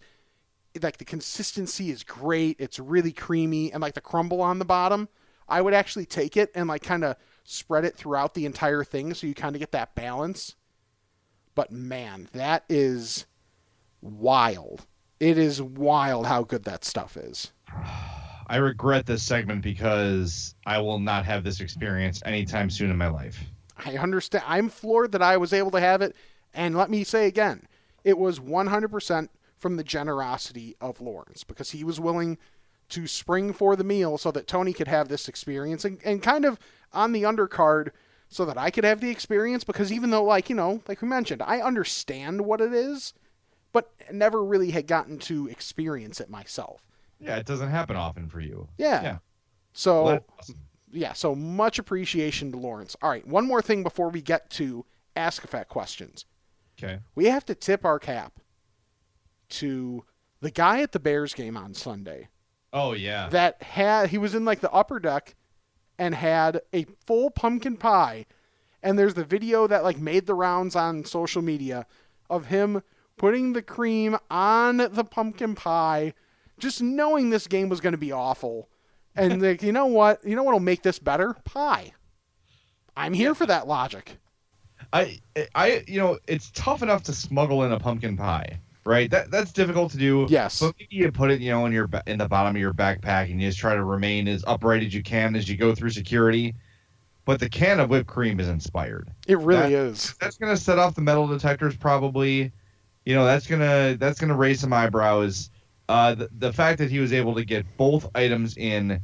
like 0.82 0.98
the 0.98 1.06
consistency 1.06 1.90
is 1.90 2.04
great. 2.04 2.58
It's 2.60 2.80
really 2.80 3.12
creamy, 3.12 3.72
and 3.72 3.82
like 3.82 3.94
the 3.94 4.02
crumble 4.02 4.42
on 4.42 4.60
the 4.60 4.66
bottom, 4.66 5.10
I 5.48 5.62
would 5.62 5.74
actually 5.74 6.06
take 6.06 6.38
it 6.38 6.52
and 6.56 6.68
like 6.68 6.84
kind 6.84 7.04
of 7.04 7.16
spread 7.44 7.86
it 7.86 7.96
throughout 7.96 8.34
the 8.34 8.46
entire 8.46 8.84
thing, 8.84 9.14
so 9.14 9.28
you 9.28 9.34
kind 9.34 9.56
of 9.56 9.60
get 9.60 9.72
that 9.72 9.96
balance. 9.96 10.56
But 11.54 11.72
man, 11.72 12.28
that 12.34 12.66
is 12.68 13.26
wild. 14.02 14.86
It 15.20 15.38
is 15.38 15.62
wild 15.62 16.26
how 16.26 16.44
good 16.44 16.64
that 16.66 16.84
stuff 16.84 17.18
is. 17.18 17.52
I 18.48 18.58
regret 18.58 19.08
this 19.08 19.24
segment 19.24 19.64
because 19.64 20.54
I 20.68 20.78
will 20.78 21.00
not 21.00 21.26
have 21.26 21.44
this 21.44 21.62
experience 21.62 22.22
anytime 22.26 22.70
soon 22.70 22.92
in 22.92 22.98
my 22.98 23.08
life. 23.08 23.40
I 23.84 23.98
understand. 23.98 24.44
I'm 24.48 24.70
floored 24.70 25.14
that 25.14 25.24
I 25.24 25.38
was 25.38 25.52
able 25.52 25.72
to 25.72 25.80
have 25.80 26.04
it. 26.04 26.16
And 26.54 26.78
let 26.78 26.92
me 26.92 27.04
say 27.04 27.26
again, 27.26 27.68
it 28.04 28.18
was 28.18 28.40
100% 28.40 29.30
from 29.66 29.78
the 29.78 29.84
generosity 29.84 30.76
of 30.80 31.02
Lawrence 31.02 31.44
because 31.44 31.72
he 31.72 31.84
was 31.84 32.00
willing 32.00 32.38
to 32.88 33.08
spring 33.08 33.52
for 33.52 33.76
the 33.76 33.84
meal 33.84 34.16
so 34.16 34.30
that 34.30 34.46
Tony 34.46 34.74
could 34.74 34.88
have 34.88 35.08
this 35.08 35.28
experience 35.28 35.84
and, 35.84 35.98
and 36.06 36.22
kind 36.22 36.46
of 36.46 36.60
on 36.94 37.14
the 37.14 37.24
undercard 37.24 37.90
so 38.30 38.46
that 38.46 38.60
I 38.60 38.70
could 38.70 38.84
have 38.84 39.02
the 39.02 39.10
experience 39.10 39.64
because 39.64 39.92
even 39.92 40.12
though, 40.12 40.24
like, 40.24 40.52
you 40.52 40.56
know, 40.56 40.84
like 40.88 41.02
we 41.02 41.08
mentioned, 41.08 41.42
I 41.42 41.62
understand 41.62 42.42
what 42.42 42.62
it 42.62 42.74
is, 42.74 43.16
but 43.72 43.92
never 44.12 44.46
really 44.46 44.70
had 44.70 44.86
gotten 44.86 45.18
to 45.22 45.48
experience 45.48 46.22
it 46.22 46.30
myself. 46.30 46.86
Yeah, 47.20 47.38
it 47.38 47.48
doesn't 47.48 47.72
happen 47.72 47.96
often 47.96 48.30
for 48.30 48.42
you. 48.42 48.68
Yeah. 48.78 49.02
Yeah. 49.02 49.18
So 49.74 50.04
Well, 50.04 50.26
awesome. 50.38 50.60
yeah, 50.92 51.14
so 51.14 51.34
much 51.34 51.80
appreciation 51.80 52.52
to 52.52 52.60
Lawrence. 52.60 52.96
All 53.02 53.10
right, 53.10 53.28
one 53.28 53.48
more 53.48 53.64
thing 53.64 53.82
before 53.82 54.10
we 54.10 54.22
get 54.22 54.48
to 54.52 54.86
Ask 55.16 55.44
a 55.44 55.48
Fat 55.48 55.70
questions. 55.70 56.26
Okay. 56.78 57.00
We 57.16 57.26
have 57.26 57.48
to 57.48 57.56
tip 57.56 57.84
our 57.84 57.98
cap 57.98 58.34
to 59.60 60.04
the 60.42 60.52
guy 60.52 60.82
at 60.82 60.92
the 60.92 61.00
Bears 61.00 61.34
game 61.34 61.58
on 61.58 61.74
Sunday 61.74 62.30
Oh 62.74 62.94
yeah. 62.94 63.30
that 63.30 63.62
had 63.64 64.10
he 64.10 64.18
was 64.18 64.36
in 64.36 64.46
like 64.46 64.60
the 64.60 64.72
upper 64.72 65.00
deck 65.00 65.36
and 65.98 66.14
had 66.14 66.62
a 66.74 66.86
full 67.06 67.30
pumpkin 67.32 67.78
pie. 67.78 68.26
And 68.84 69.00
there's 69.00 69.14
the 69.14 69.24
video 69.24 69.66
that 69.68 69.84
like 69.84 69.98
made 69.98 70.28
the 70.28 70.34
rounds 70.36 70.76
on 70.76 71.06
social 71.06 71.42
media 71.42 71.86
of 72.30 72.48
him 72.48 72.84
putting 73.18 73.54
the 73.54 73.62
cream 73.62 74.18
on 74.30 74.78
the 74.78 75.06
pumpkin 75.10 75.56
pie 75.56 76.14
just 76.60 76.82
knowing 76.82 77.30
this 77.30 77.48
game 77.48 77.70
was 77.70 77.82
going 77.82 77.94
to 77.94 77.98
be 77.98 78.12
awful. 78.12 78.70
And 79.16 79.42
like 79.42 79.64
you 79.64 79.72
know 79.72 79.86
what? 79.88 80.24
You 80.26 80.36
know 80.36 80.44
what'll 80.44 80.60
make 80.60 80.84
this 80.84 81.00
better? 81.00 81.34
Pie. 81.46 81.94
I'm 82.98 83.14
here 83.14 83.34
for 83.36 83.46
that 83.46 83.68
logic. 83.68 84.18
I 84.94 85.20
I 85.56 85.84
you 85.88 86.00
know 86.00 86.20
it's 86.28 86.52
tough 86.52 86.84
enough 86.84 87.04
to 87.04 87.14
smuggle 87.14 87.64
in 87.64 87.72
a 87.72 87.80
pumpkin 87.80 88.18
pie, 88.18 88.60
right? 88.86 89.10
That 89.10 89.32
that's 89.32 89.52
difficult 89.52 89.92
to 89.92 89.98
do. 89.98 90.28
Yes. 90.30 90.60
But 90.60 90.76
maybe 90.80 90.96
you 90.96 91.12
put 91.12 91.32
it, 91.32 91.42
you 91.42 91.52
know, 91.52 91.66
in 91.66 91.72
your 91.74 91.90
in 92.08 92.20
the 92.20 92.28
bottom 92.28 92.56
of 92.56 92.60
your 92.60 92.74
backpack, 92.74 93.32
and 93.32 93.42
you 93.42 93.48
just 93.50 93.60
try 93.60 93.76
to 93.76 93.84
remain 93.84 94.28
as 94.28 94.44
upright 94.48 94.84
as 94.84 94.94
you 94.94 95.04
can 95.04 95.36
as 95.36 95.50
you 95.50 95.58
go 95.58 95.74
through 95.76 95.90
security. 95.90 96.56
But 97.26 97.40
the 97.40 97.50
can 97.50 97.80
of 97.80 97.90
whipped 97.90 98.08
cream 98.08 98.40
is 98.40 98.48
inspired. 98.48 99.10
it 99.28 99.40
really 99.40 99.74
That- 99.74 99.88
is 99.88 100.16
That's 100.22 100.38
gonna 100.38 100.58
set 100.58 100.78
off 100.80 100.96
the 100.96 101.02
metal 101.02 101.28
detectors, 101.28 101.76
probably. 101.76 102.52
You 103.06 103.16
know, 103.16 103.26
that's 103.26 103.48
gonna 103.48 103.98
that's 104.00 104.20
gonna 104.20 104.36
raise 104.36 104.60
some 104.60 104.74
eyebrows. 104.74 105.50
Uh, 105.88 106.16
the, 106.16 106.30
the 106.40 106.52
fact 106.54 106.80
that 106.80 106.90
he 106.90 107.00
was 107.00 107.14
able 107.14 107.36
to 107.36 107.46
get 107.46 107.64
both 107.78 108.10
items 108.16 108.58
in, 108.58 109.00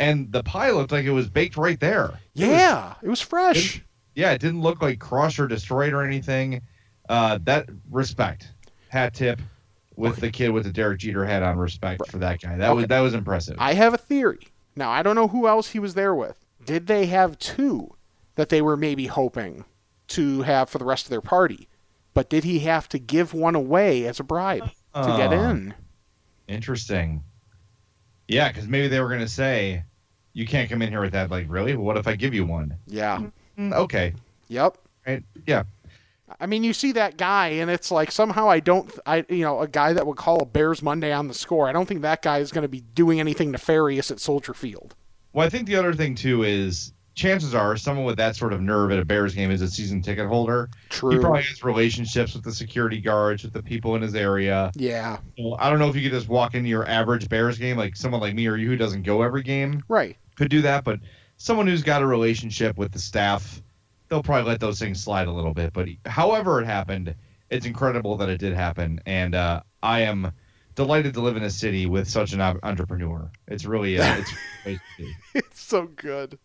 and 0.00 0.32
the 0.32 0.42
pie 0.42 0.70
looked 0.72 0.90
like 0.90 1.04
it 1.04 1.12
was 1.12 1.30
baked 1.30 1.56
right 1.56 1.78
there. 1.78 2.06
It 2.34 2.40
was 2.40 2.48
yeah 2.48 2.94
it 3.02 3.08
was 3.08 3.20
fresh 3.20 3.82
yeah, 4.14 4.30
it 4.32 4.40
didn't 4.40 4.60
look 4.62 4.80
like 4.80 4.98
crushed 5.00 5.40
or 5.40 5.48
destroyed 5.48 5.92
or 5.92 6.02
anything. 6.02 6.62
Uh, 7.08 7.38
that 7.44 7.68
respect, 7.90 8.52
hat 8.94 9.12
tip, 9.12 9.40
with 9.96 10.16
the 10.16 10.30
kid 10.30 10.48
with 10.50 10.64
the 10.64 10.72
Derek 10.72 11.00
Jeter 11.00 11.24
hat 11.24 11.42
on. 11.42 11.58
Respect 11.58 12.06
for 12.08 12.18
that 12.18 12.40
guy. 12.40 12.56
That 12.56 12.74
was 12.74 12.86
that 12.86 13.00
was 13.00 13.12
impressive. 13.12 13.56
I 13.58 13.74
have 13.74 13.92
a 13.92 13.98
theory. 13.98 14.48
Now, 14.76 14.90
I 14.90 15.02
don't 15.02 15.14
know 15.14 15.28
who 15.28 15.46
else 15.46 15.70
he 15.70 15.78
was 15.78 15.94
there 15.94 16.14
with. 16.14 16.36
Did 16.64 16.86
they 16.86 17.06
have 17.06 17.38
two 17.38 17.94
that 18.36 18.48
they 18.48 18.62
were 18.62 18.76
maybe 18.76 19.06
hoping 19.06 19.64
to 20.08 20.42
have 20.42 20.68
for 20.70 20.78
the 20.78 20.84
rest 20.84 21.04
of 21.06 21.10
their 21.10 21.20
party? 21.20 21.68
But 22.14 22.30
did 22.30 22.44
he 22.44 22.60
have 22.60 22.88
to 22.90 22.98
give 22.98 23.34
one 23.34 23.54
away 23.54 24.06
as 24.06 24.18
a 24.20 24.24
bribe 24.24 24.70
to 24.94 25.14
get 25.16 25.32
Uh, 25.32 25.50
in? 25.50 25.74
Interesting. 26.48 27.22
Yeah, 28.28 28.48
because 28.48 28.66
maybe 28.68 28.88
they 28.88 29.00
were 29.00 29.08
gonna 29.10 29.28
say, 29.28 29.84
"You 30.32 30.46
can't 30.46 30.70
come 30.70 30.80
in 30.82 30.90
here 30.90 31.00
with 31.00 31.12
that." 31.12 31.30
Like, 31.30 31.46
really? 31.48 31.76
What 31.76 31.96
if 31.96 32.06
I 32.06 32.16
give 32.16 32.32
you 32.34 32.46
one? 32.46 32.76
Yeah. 32.86 33.22
Mm, 33.58 33.72
okay. 33.74 34.14
Yep. 34.48 34.78
Right. 35.06 35.22
Yeah. 35.46 35.64
I 36.40 36.46
mean, 36.46 36.64
you 36.64 36.72
see 36.72 36.92
that 36.92 37.16
guy, 37.16 37.48
and 37.48 37.70
it's 37.70 37.90
like 37.90 38.10
somehow 38.10 38.48
I 38.48 38.60
don't, 38.60 38.90
I 39.06 39.24
you 39.28 39.42
know, 39.44 39.60
a 39.60 39.68
guy 39.68 39.92
that 39.92 40.06
would 40.06 40.16
call 40.16 40.42
a 40.42 40.44
Bears 40.46 40.82
Monday 40.82 41.12
on 41.12 41.28
the 41.28 41.34
score. 41.34 41.68
I 41.68 41.72
don't 41.72 41.86
think 41.86 42.02
that 42.02 42.22
guy 42.22 42.38
is 42.38 42.50
going 42.52 42.62
to 42.62 42.68
be 42.68 42.80
doing 42.80 43.20
anything 43.20 43.50
nefarious 43.50 44.10
at 44.10 44.20
Soldier 44.20 44.54
Field. 44.54 44.94
Well, 45.32 45.46
I 45.46 45.50
think 45.50 45.66
the 45.66 45.76
other 45.76 45.94
thing 45.94 46.14
too 46.14 46.42
is 46.42 46.92
chances 47.14 47.54
are 47.54 47.76
someone 47.76 48.04
with 48.04 48.16
that 48.16 48.34
sort 48.34 48.52
of 48.52 48.60
nerve 48.60 48.90
at 48.90 48.98
a 48.98 49.04
Bears 49.04 49.34
game 49.34 49.50
is 49.52 49.62
a 49.62 49.68
season 49.68 50.02
ticket 50.02 50.26
holder. 50.26 50.68
True. 50.88 51.12
He 51.12 51.18
probably 51.18 51.42
has 51.42 51.62
relationships 51.62 52.34
with 52.34 52.42
the 52.42 52.52
security 52.52 53.00
guards, 53.00 53.44
with 53.44 53.52
the 53.52 53.62
people 53.62 53.94
in 53.94 54.02
his 54.02 54.16
area. 54.16 54.72
Yeah. 54.74 55.18
Well, 55.38 55.56
I 55.60 55.70
don't 55.70 55.78
know 55.78 55.88
if 55.88 55.94
you 55.94 56.02
could 56.02 56.10
just 56.16 56.28
walk 56.28 56.54
into 56.54 56.68
your 56.68 56.88
average 56.88 57.28
Bears 57.28 57.58
game, 57.58 57.76
like 57.76 57.94
someone 57.94 58.20
like 58.20 58.34
me 58.34 58.48
or 58.48 58.56
you 58.56 58.68
who 58.68 58.76
doesn't 58.76 59.02
go 59.02 59.22
every 59.22 59.42
game 59.44 59.82
Right. 59.88 60.16
could 60.34 60.50
do 60.50 60.62
that, 60.62 60.82
but 60.82 60.98
someone 61.36 61.66
who's 61.68 61.82
got 61.84 62.02
a 62.02 62.06
relationship 62.06 62.76
with 62.76 62.90
the 62.92 62.98
staff, 62.98 63.62
they'll 64.14 64.22
probably 64.22 64.48
let 64.48 64.60
those 64.60 64.78
things 64.78 65.02
slide 65.02 65.26
a 65.26 65.32
little 65.32 65.52
bit. 65.52 65.72
But 65.72 65.88
however 66.06 66.60
it 66.60 66.66
happened, 66.66 67.16
it's 67.50 67.66
incredible 67.66 68.16
that 68.18 68.28
it 68.28 68.38
did 68.38 68.54
happen, 68.54 69.00
and 69.06 69.34
uh, 69.34 69.62
I 69.82 70.02
am 70.02 70.30
delighted 70.76 71.14
to 71.14 71.20
live 71.20 71.36
in 71.36 71.42
a 71.42 71.50
city 71.50 71.86
with 71.86 72.08
such 72.08 72.32
an 72.32 72.40
entrepreneur. 72.40 73.28
It's 73.48 73.64
really, 73.64 73.98
uh, 73.98 74.18
it's 74.18 74.32
great 74.62 74.78
to 74.98 75.02
see. 75.04 75.14
It's 75.34 75.60
so 75.60 75.86
good. 75.86 76.38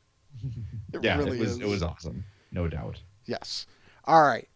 It 0.91 1.03
yeah, 1.03 1.17
really 1.17 1.37
it 1.37 1.41
was 1.41 1.51
is. 1.51 1.59
it 1.59 1.67
was 1.67 1.83
awesome, 1.83 2.23
no 2.51 2.67
doubt. 2.67 2.97
Yes. 3.25 3.67
All 4.05 4.23
right. 4.23 4.47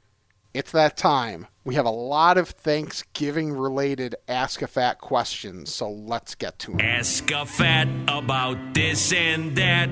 It's 0.56 0.72
that 0.72 0.98
time. 0.98 1.46
We 1.64 1.76
have 1.76 1.86
a 1.86 1.92
lot 1.92 2.40
of 2.40 2.50
Thanksgiving 2.50 3.52
related 3.52 4.16
Ask 4.28 4.64
a 4.64 4.68
Fat 4.68 5.00
questions, 5.00 5.72
so 5.72 5.92
let's 5.92 6.34
get 6.34 6.58
to 6.60 6.74
it. 6.74 6.82
Ask 6.82 7.30
a 7.30 7.46
fat 7.46 7.88
about 8.08 8.74
this 8.74 9.14
and 9.14 9.56
that. 9.58 9.90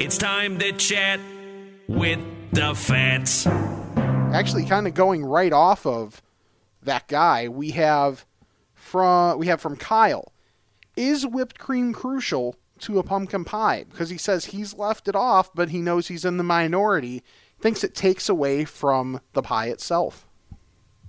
It's 0.00 0.18
time 0.18 0.58
to 0.58 0.72
chat 0.72 1.20
with 1.86 2.18
the 2.52 2.74
fats. 2.74 3.46
Actually, 4.34 4.64
kind 4.64 4.86
of 4.86 4.94
going 4.94 5.24
right 5.24 5.52
off 5.52 5.86
of 5.86 6.22
that 6.82 7.06
guy, 7.08 7.48
we 7.48 7.70
have 7.70 8.24
from 8.74 9.38
we 9.38 9.46
have 9.46 9.60
from 9.60 9.76
Kyle. 9.76 10.32
Is 10.96 11.26
whipped 11.26 11.58
cream 11.58 11.92
crucial 11.92 12.56
to 12.80 12.98
a 12.98 13.02
pumpkin 13.02 13.44
pie? 13.44 13.84
Because 13.88 14.10
he 14.10 14.18
says 14.18 14.46
he's 14.46 14.74
left 14.74 15.08
it 15.08 15.16
off, 15.16 15.52
but 15.54 15.70
he 15.70 15.80
knows 15.80 16.08
he's 16.08 16.24
in 16.24 16.36
the 16.36 16.44
minority. 16.44 17.22
Thinks 17.60 17.84
it 17.84 17.94
takes 17.94 18.28
away 18.28 18.64
from 18.64 19.20
the 19.32 19.42
pie 19.42 19.68
itself. 19.68 20.26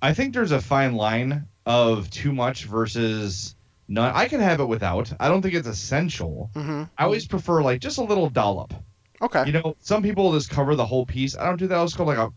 I 0.02 0.14
think 0.14 0.34
there's 0.34 0.52
a 0.52 0.62
fine 0.62 0.96
line 0.96 1.48
of 1.66 2.10
too 2.10 2.34
much 2.34 2.66
versus 2.66 3.56
none. 3.88 4.12
I 4.14 4.28
can 4.28 4.42
have 4.42 4.60
it 4.60 4.66
without. 4.66 5.12
I 5.20 5.30
don't 5.30 5.42
think 5.42 5.54
it's 5.54 5.68
essential. 5.68 6.50
Mm-hmm. 6.56 6.84
I 6.98 7.04
always 7.04 7.28
prefer 7.28 7.62
like 7.62 7.80
just 7.80 7.98
a 8.00 8.04
little 8.04 8.30
dollop. 8.30 8.74
Okay. 9.22 9.46
You 9.46 9.52
know, 9.54 9.76
some 9.80 10.02
people 10.02 10.32
just 10.34 10.50
cover 10.50 10.76
the 10.76 10.86
whole 10.86 11.06
piece. 11.06 11.38
I 11.38 11.46
don't 11.46 11.58
do 11.58 11.68
that. 11.68 11.76
I'll 11.76 11.86
just 11.86 11.98
go 11.98 12.04
like 12.04 12.18
a, 12.18 12.32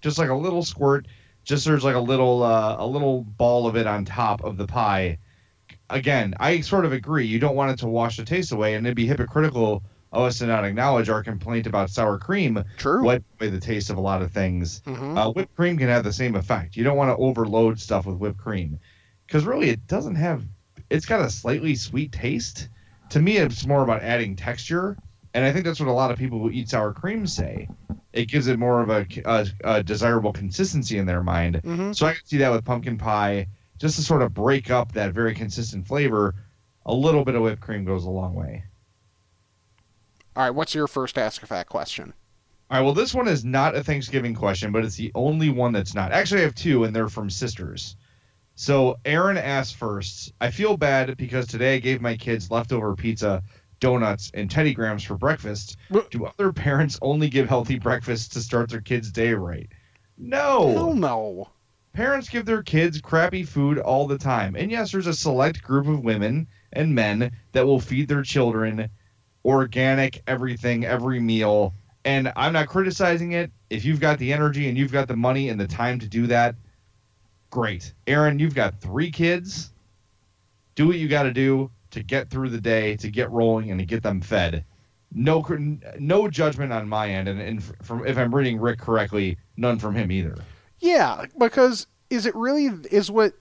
just 0.00 0.18
like 0.18 0.30
a 0.30 0.34
little 0.34 0.64
squirt. 0.64 1.06
Just 1.44 1.64
there's 1.66 1.84
like 1.84 1.94
a 1.94 2.00
little, 2.00 2.42
uh, 2.42 2.76
a 2.78 2.86
little 2.86 3.22
ball 3.22 3.66
of 3.66 3.76
it 3.76 3.86
on 3.86 4.04
top 4.04 4.42
of 4.44 4.56
the 4.56 4.66
pie. 4.66 5.18
Again, 5.90 6.34
I 6.40 6.60
sort 6.60 6.86
of 6.86 6.92
agree. 6.92 7.26
You 7.26 7.38
don't 7.38 7.56
want 7.56 7.72
it 7.72 7.78
to 7.80 7.86
wash 7.86 8.16
the 8.16 8.24
taste 8.24 8.52
away, 8.52 8.74
and 8.74 8.86
it'd 8.86 8.96
be 8.96 9.06
hypocritical 9.06 9.82
of 10.12 10.22
us 10.22 10.38
to 10.38 10.46
not 10.46 10.64
acknowledge 10.64 11.08
our 11.08 11.22
complaint 11.22 11.66
about 11.66 11.90
sour 11.90 12.18
cream 12.18 12.64
True. 12.78 13.02
wipe 13.02 13.24
away 13.38 13.50
the 13.50 13.60
taste 13.60 13.90
of 13.90 13.96
a 13.96 14.00
lot 14.00 14.22
of 14.22 14.30
things. 14.32 14.80
Mhm. 14.86 15.18
Uh, 15.18 15.32
whipped 15.32 15.54
cream 15.56 15.76
can 15.76 15.88
have 15.88 16.04
the 16.04 16.12
same 16.12 16.36
effect. 16.36 16.76
You 16.76 16.84
don't 16.84 16.96
want 16.96 17.10
to 17.10 17.22
overload 17.22 17.80
stuff 17.80 18.06
with 18.06 18.16
whipped 18.16 18.38
cream 18.38 18.78
because 19.26 19.44
really 19.44 19.70
it 19.70 19.86
doesn't 19.86 20.14
have. 20.14 20.44
It's 20.88 21.06
got 21.06 21.20
a 21.20 21.30
slightly 21.30 21.74
sweet 21.74 22.12
taste. 22.12 22.68
To 23.10 23.20
me, 23.20 23.36
it's 23.38 23.66
more 23.66 23.82
about 23.82 24.02
adding 24.02 24.36
texture, 24.36 24.96
and 25.34 25.44
I 25.44 25.52
think 25.52 25.64
that's 25.64 25.80
what 25.80 25.88
a 25.88 25.92
lot 25.92 26.10
of 26.10 26.18
people 26.18 26.38
who 26.38 26.50
eat 26.50 26.70
sour 26.70 26.92
cream 26.92 27.26
say. 27.26 27.68
It 28.12 28.26
gives 28.26 28.46
it 28.46 28.58
more 28.58 28.80
of 28.80 28.90
a, 28.90 29.06
a, 29.24 29.46
a 29.64 29.82
desirable 29.82 30.32
consistency 30.32 30.98
in 30.98 31.06
their 31.06 31.22
mind. 31.22 31.60
Mhm. 31.64 31.94
So 31.96 32.06
I 32.06 32.12
can 32.14 32.24
see 32.24 32.38
that 32.38 32.52
with 32.52 32.64
pumpkin 32.64 32.96
pie, 32.96 33.48
just 33.78 33.96
to 33.96 34.02
sort 34.02 34.22
of 34.22 34.32
break 34.32 34.70
up 34.70 34.92
that 34.92 35.12
very 35.12 35.34
consistent 35.34 35.86
flavor. 35.86 36.34
A 36.86 36.94
little 36.94 37.24
bit 37.24 37.34
of 37.34 37.42
whipped 37.42 37.60
cream 37.60 37.84
goes 37.84 38.04
a 38.04 38.10
long 38.10 38.34
way. 38.34 38.64
All 40.36 40.44
right. 40.44 40.50
What's 40.50 40.74
your 40.74 40.86
first 40.86 41.18
Ask 41.18 41.42
a 41.42 41.46
Fat 41.46 41.68
question? 41.68 42.12
All 42.70 42.76
All 42.76 42.80
right. 42.80 42.84
Well, 42.84 42.94
this 42.94 43.14
one 43.14 43.26
is 43.28 43.44
not 43.44 43.74
a 43.74 43.82
Thanksgiving 43.82 44.34
question, 44.34 44.70
but 44.72 44.84
it's 44.84 44.96
the 44.96 45.12
only 45.14 45.48
one 45.50 45.72
that's 45.72 45.94
not. 45.94 46.12
Actually, 46.12 46.42
I 46.42 46.44
have 46.44 46.54
two, 46.54 46.84
and 46.84 46.94
they're 46.94 47.08
from 47.08 47.30
sisters. 47.30 47.96
So 48.54 48.98
Aaron 49.04 49.36
asked 49.38 49.76
first. 49.76 50.32
I 50.40 50.50
feel 50.50 50.76
bad 50.76 51.16
because 51.16 51.46
today 51.46 51.74
I 51.74 51.78
gave 51.78 52.00
my 52.00 52.16
kids 52.16 52.50
leftover 52.50 52.94
pizza, 52.94 53.42
donuts, 53.84 54.30
and 54.32 54.50
Teddy 54.50 54.72
Grahams 54.72 55.04
for 55.04 55.16
breakfast. 55.16 55.76
Do 56.10 56.24
other 56.24 56.54
parents 56.54 56.98
only 57.02 57.28
give 57.28 57.50
healthy 57.50 57.78
breakfasts 57.78 58.28
to 58.28 58.40
start 58.40 58.70
their 58.70 58.80
kids' 58.80 59.12
day 59.12 59.34
right? 59.34 59.68
No. 60.16 60.72
Hell 60.72 60.94
no. 60.94 61.48
Parents 61.92 62.30
give 62.30 62.46
their 62.46 62.62
kids 62.62 63.02
crappy 63.02 63.42
food 63.42 63.78
all 63.78 64.06
the 64.06 64.16
time. 64.16 64.56
And 64.56 64.70
yes, 64.70 64.90
there's 64.90 65.06
a 65.06 65.12
select 65.12 65.62
group 65.62 65.86
of 65.86 66.00
women 66.00 66.46
and 66.72 66.94
men 66.94 67.32
that 67.52 67.66
will 67.66 67.78
feed 67.78 68.08
their 68.08 68.22
children 68.22 68.88
organic 69.44 70.22
everything 70.26 70.86
every 70.86 71.20
meal. 71.20 71.74
And 72.06 72.32
I'm 72.36 72.54
not 72.54 72.68
criticizing 72.68 73.32
it. 73.32 73.52
If 73.68 73.84
you've 73.84 74.00
got 74.00 74.18
the 74.18 74.32
energy 74.32 74.66
and 74.68 74.78
you've 74.78 74.92
got 74.92 75.08
the 75.08 75.16
money 75.16 75.50
and 75.50 75.60
the 75.60 75.68
time 75.68 75.98
to 75.98 76.08
do 76.08 76.26
that, 76.28 76.54
great. 77.50 77.92
Aaron, 78.06 78.38
you've 78.38 78.54
got 78.54 78.80
three 78.80 79.10
kids. 79.10 79.70
Do 80.74 80.86
what 80.86 80.96
you 80.96 81.06
got 81.06 81.24
to 81.24 81.32
do 81.32 81.70
to 81.94 82.02
get 82.02 82.30
through 82.30 82.50
the 82.50 82.60
day, 82.60 82.96
to 82.96 83.10
get 83.10 83.30
rolling, 83.30 83.70
and 83.70 83.80
to 83.80 83.86
get 83.86 84.02
them 84.02 84.20
fed. 84.20 84.64
No, 85.12 85.44
no 85.98 86.28
judgment 86.28 86.72
on 86.72 86.88
my 86.88 87.08
end, 87.08 87.28
and, 87.28 87.40
and 87.40 87.62
from 87.82 88.06
if 88.06 88.18
I'm 88.18 88.34
reading 88.34 88.58
Rick 88.60 88.80
correctly, 88.80 89.38
none 89.56 89.78
from 89.78 89.94
him 89.94 90.10
either. 90.12 90.36
Yeah, 90.80 91.26
because 91.38 91.86
is 92.10 92.26
it 92.26 92.34
really 92.34 92.66
is 92.90 93.10
what 93.10 93.34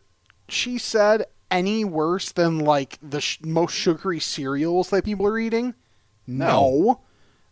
she 0.47 0.78
said 0.78 1.26
any 1.51 1.84
worse 1.84 2.32
than 2.32 2.60
like 2.60 2.97
the 3.01 3.22
sh- 3.22 3.39
most 3.43 3.74
sugary 3.76 4.20
cereals 4.20 4.89
that 4.91 5.04
people 5.04 5.26
are 5.28 5.38
eating? 5.39 5.74
No. 6.28 7.01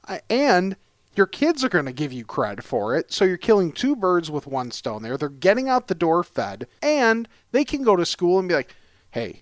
I- 0.07 0.21
And 0.29 0.75
your 1.15 1.25
kids 1.27 1.63
are 1.63 1.69
going 1.69 1.85
to 1.85 1.91
give 1.91 2.13
you 2.13 2.23
credit 2.23 2.63
for 2.63 2.95
it, 2.95 3.11
so 3.11 3.25
you're 3.25 3.37
killing 3.37 3.71
two 3.71 3.95
birds 3.95 4.31
with 4.31 4.47
one 4.47 4.71
stone 4.71 5.03
there. 5.03 5.17
They're 5.17 5.29
getting 5.29 5.67
out 5.67 5.87
the 5.87 5.95
door 5.95 6.23
fed, 6.23 6.67
and 6.81 7.27
they 7.51 7.65
can 7.65 7.83
go 7.83 7.95
to 7.95 8.05
school 8.05 8.39
and 8.39 8.47
be 8.47 8.55
like, 8.55 8.75
"Hey, 9.11 9.41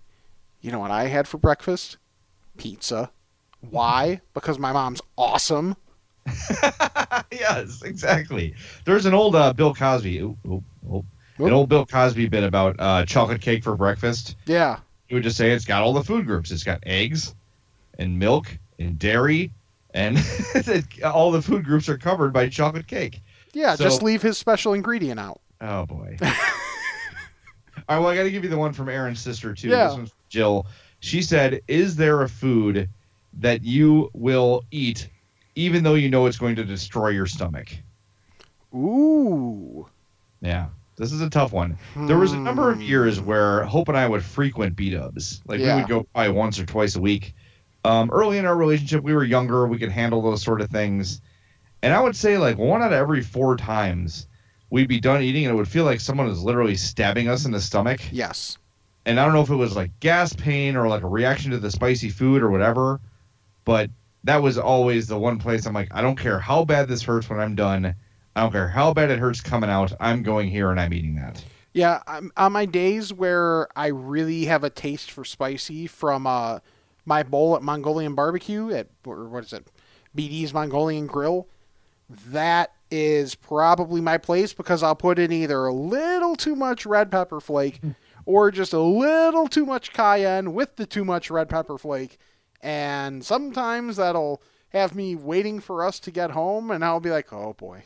you 0.62 0.72
know 0.72 0.80
what 0.80 0.92
I 0.92 1.08
had 1.08 1.28
for 1.28 1.38
breakfast? 1.38 1.98
Pizza. 2.58 3.12
Why? 3.70 4.22
Because 4.34 4.60
my 4.60 4.72
mom's 4.72 5.02
awesome." 5.18 5.76
yes, 7.32 7.82
exactly. 7.82 8.54
There's 8.86 9.06
an 9.06 9.14
old 9.14 9.36
uh, 9.36 9.54
Bill 9.54 9.74
Cosby, 9.74 10.20
oop, 10.20 10.38
oop, 10.48 10.64
oop, 10.94 11.06
an 11.40 11.54
old 11.54 11.70
Bill 11.70 11.86
Cosby 11.86 12.28
bit 12.28 12.44
about 12.44 12.76
uh, 12.80 13.06
chocolate 13.06 13.42
cake 13.42 13.64
for 13.64 13.76
breakfast. 13.76 14.36
Yeah. 14.46 14.80
He 15.08 15.16
would 15.16 15.24
just 15.24 15.38
say 15.38 15.52
it's 15.52 15.66
got 15.66 15.82
all 15.82 15.94
the 15.94 16.04
food 16.04 16.26
groups. 16.26 16.52
It's 16.52 16.64
got 16.64 16.84
eggs 16.86 17.34
and 17.98 18.20
milk 18.20 18.48
and 18.78 19.00
dairy, 19.00 19.52
and 19.94 20.18
all 21.04 21.32
the 21.32 21.42
food 21.42 21.66
groups 21.66 21.90
are 21.90 21.98
covered 21.98 22.32
by 22.32 22.48
chocolate 22.48 22.88
cake. 22.88 23.22
Yeah, 23.54 23.76
So- 23.76 23.86
just 23.86 24.04
leave 24.04 24.22
his 24.22 24.38
special 24.38 24.74
ingredient 24.74 25.20
out. 25.20 25.42
Oh 25.62 25.86
boy. 25.86 26.18
all 26.22 26.28
right, 27.90 28.00
well, 28.00 28.08
I 28.08 28.16
got 28.16 28.24
to 28.24 28.32
give 28.32 28.44
you 28.44 28.50
the 28.50 28.58
one 28.58 28.72
from 28.72 28.88
Aaron's 28.88 29.20
sister 29.20 29.54
too. 29.54 29.70
Yeah. 29.70 29.88
This 29.88 29.98
one's 29.98 30.14
Jill. 30.30 30.66
She 31.00 31.22
said, 31.22 31.62
"Is 31.68 31.96
there 31.96 32.22
a 32.22 32.30
food 32.30 32.90
that 33.34 33.64
you 33.64 34.10
will 34.14 34.64
eat, 34.72 35.10
even 35.56 35.84
though 35.84 35.96
you 35.96 36.10
know 36.10 36.26
it's 36.26 36.38
going 36.38 36.56
to 36.56 36.64
destroy 36.66 37.10
your 37.10 37.26
stomach?" 37.26 37.68
Ooh. 38.74 39.88
Yeah. 40.42 40.68
This 40.98 41.12
is 41.14 41.22
a 41.22 41.30
tough 41.30 41.54
one. 41.54 41.78
There 41.96 42.18
was 42.18 42.34
a 42.34 42.38
number 42.38 42.70
of 42.70 42.82
years 42.82 43.22
where 43.22 43.64
Hope 43.64 43.88
and 43.88 43.98
I 43.98 44.06
would 44.06 44.24
frequent 44.24 44.76
beat 44.76 44.94
ups. 44.94 45.42
Like 45.46 45.60
Yeah. 45.60 45.76
we 45.76 45.82
would 45.82 45.90
go 45.90 46.04
probably 46.14 46.34
once 46.34 46.60
or 46.60 46.66
twice 46.66 46.96
a 46.98 47.02
week. 47.02 47.34
Um, 47.86 48.10
early 48.12 48.38
in 48.38 48.46
our 48.46 48.56
relationship, 48.56 49.02
we 49.04 49.14
were 49.14 49.24
younger. 49.24 49.66
We 49.66 49.80
could 49.80 49.92
handle 49.92 50.22
those 50.22 50.44
sort 50.44 50.60
of 50.60 50.70
things. 50.70 51.22
And 51.82 51.94
I 51.94 52.02
would 52.02 52.18
say 52.18 52.38
like 52.38 52.58
one 52.58 52.82
out 52.82 52.88
of 52.92 53.00
every 53.00 53.22
four 53.24 53.56
times 53.56 54.28
we'd 54.70 54.90
be 54.90 55.00
done 55.00 55.22
eating 55.22 55.46
and 55.46 55.54
it 55.54 55.56
would 55.58 55.70
feel 55.70 55.86
like 55.86 56.02
someone 56.02 56.28
was 56.28 56.44
literally 56.44 56.76
stabbing 56.76 57.30
us 57.30 57.46
in 57.46 57.52
the 57.52 57.62
stomach. 57.62 58.02
Yes. 58.12 58.58
And 59.06 59.20
I 59.20 59.26
don't 59.26 59.34
know 59.34 59.42
if 59.42 59.50
it 59.50 59.56
was 59.56 59.76
like 59.76 59.92
gas 60.00 60.34
pain 60.34 60.76
or 60.76 60.88
like 60.88 61.04
a 61.04 61.08
reaction 61.08 61.52
to 61.52 61.58
the 61.58 61.72
spicy 61.72 62.10
food 62.10 62.42
or 62.42 62.50
whatever, 62.52 63.00
but 63.66 63.90
that 64.24 64.42
was 64.42 64.58
always 64.58 65.08
the 65.08 65.18
one 65.18 65.40
place 65.40 65.66
I'm 65.66 65.74
like, 65.74 65.90
I 65.92 66.02
don't 66.02 66.18
care 66.18 66.40
how 66.40 66.66
bad 66.66 66.88
this 66.88 67.02
hurts 67.02 67.30
when 67.30 67.40
I'm 67.40 67.56
done. 67.56 67.96
I 68.36 68.42
don't 68.42 68.52
care 68.52 68.68
how 68.68 68.94
bad 68.94 69.10
it 69.10 69.20
hurts 69.20 69.42
coming 69.42 69.70
out. 69.70 69.94
I'm 70.00 70.24
going 70.24 70.50
here 70.50 70.72
and 70.72 70.80
I'm 70.80 70.94
eating 70.94 71.16
that. 71.16 71.44
Yeah, 71.74 72.02
I'm, 72.08 72.32
on 72.36 72.52
my 72.52 72.66
days 72.66 73.14
where 73.14 73.68
I 73.76 73.88
really 73.88 74.46
have 74.46 74.64
a 74.64 74.70
taste 74.70 75.12
for 75.12 75.24
spicy 75.24 75.88
from 75.88 76.28
uh, 76.28 76.60
my 77.06 77.24
bowl 77.24 77.56
at 77.56 77.62
Mongolian 77.62 78.16
Barbecue 78.16 78.72
at 78.72 78.88
or 79.06 79.26
what 79.26 79.46
is 79.46 79.54
it, 79.54 79.68
BD's 80.16 80.54
Mongolian 80.54 81.08
Grill, 81.08 81.48
that 82.28 82.74
is 82.92 83.36
probably 83.36 84.02
my 84.02 84.18
place 84.18 84.54
because 84.54 84.82
I'll 84.82 84.96
put 84.96 85.20
in 85.20 85.32
either 85.32 85.66
a 85.66 85.74
little 85.74 86.36
too 86.36 86.56
much 86.56 86.86
red 86.86 87.12
pepper 87.12 87.40
flake 87.40 87.80
or 88.30 88.52
just 88.52 88.74
a 88.74 88.80
little 88.80 89.48
too 89.48 89.66
much 89.66 89.92
cayenne 89.92 90.54
with 90.54 90.76
the 90.76 90.86
too 90.86 91.04
much 91.04 91.32
red 91.32 91.50
pepper 91.50 91.80
flake, 91.80 92.20
and 92.62 93.26
sometimes 93.26 93.96
that'll 93.96 94.40
have 94.70 94.94
me 94.94 95.16
waiting 95.16 95.60
for 95.60 95.84
us 95.84 96.00
to 96.00 96.12
get 96.12 96.30
home, 96.30 96.70
and 96.70 96.86
I'll 96.86 97.00
be 97.00 97.10
like, 97.10 97.34
oh 97.34 97.54
boy. 97.54 97.86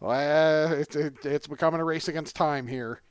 Well, 0.00 0.72
it's, 0.72 0.96
it, 0.96 1.22
it's 1.22 1.46
becoming 1.46 1.80
a 1.80 1.84
race 1.84 2.08
against 2.08 2.34
time 2.34 2.66
here. 2.66 3.02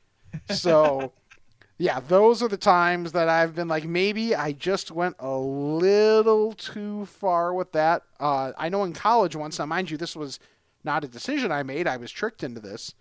So, 0.50 1.12
yeah, 1.78 2.00
those 2.00 2.42
are 2.42 2.48
the 2.48 2.56
times 2.56 3.12
that 3.12 3.28
I've 3.28 3.54
been 3.54 3.68
like, 3.68 3.84
maybe 3.84 4.34
I 4.34 4.50
just 4.50 4.90
went 4.90 5.14
a 5.20 5.38
little 5.38 6.54
too 6.54 7.06
far 7.06 7.54
with 7.54 7.70
that. 7.70 8.02
Uh, 8.18 8.50
I 8.58 8.68
know 8.68 8.82
in 8.82 8.94
college 8.94 9.36
once, 9.36 9.60
now 9.60 9.66
mind 9.66 9.92
you, 9.92 9.96
this 9.96 10.16
was 10.16 10.40
not 10.82 11.04
a 11.04 11.08
decision 11.08 11.52
I 11.52 11.62
made. 11.62 11.86
I 11.86 11.98
was 11.98 12.10
tricked 12.10 12.42
into 12.42 12.60
this. 12.60 12.94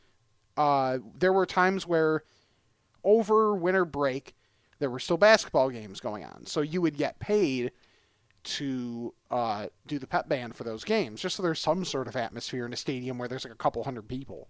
Uh, 0.56 1.00
there 1.18 1.34
were 1.34 1.48
times 1.48 1.88
where 1.88 2.22
over 3.08 3.56
winter 3.56 3.86
break, 3.86 4.36
there 4.80 4.90
were 4.92 5.00
still 5.00 5.18
basketball 5.18 5.70
games 5.70 6.00
going 6.00 6.24
on. 6.24 6.46
So 6.46 6.62
you 6.62 6.82
would 6.82 6.98
get 6.98 7.18
paid 7.20 7.72
to 8.44 9.14
uh, 9.32 9.68
do 9.88 9.98
the 9.98 10.06
pep 10.06 10.30
band 10.30 10.56
for 10.56 10.64
those 10.64 10.84
games, 10.84 11.22
just 11.22 11.38
so 11.38 11.44
there's 11.44 11.60
some 11.60 11.84
sort 11.86 12.08
of 12.08 12.16
atmosphere 12.16 12.66
in 12.66 12.74
a 12.74 12.78
stadium 12.78 13.18
where 13.18 13.28
there's 13.28 13.46
like 13.46 13.54
a 13.54 13.58
couple 13.58 13.84
hundred 13.84 14.08
people. 14.08 14.50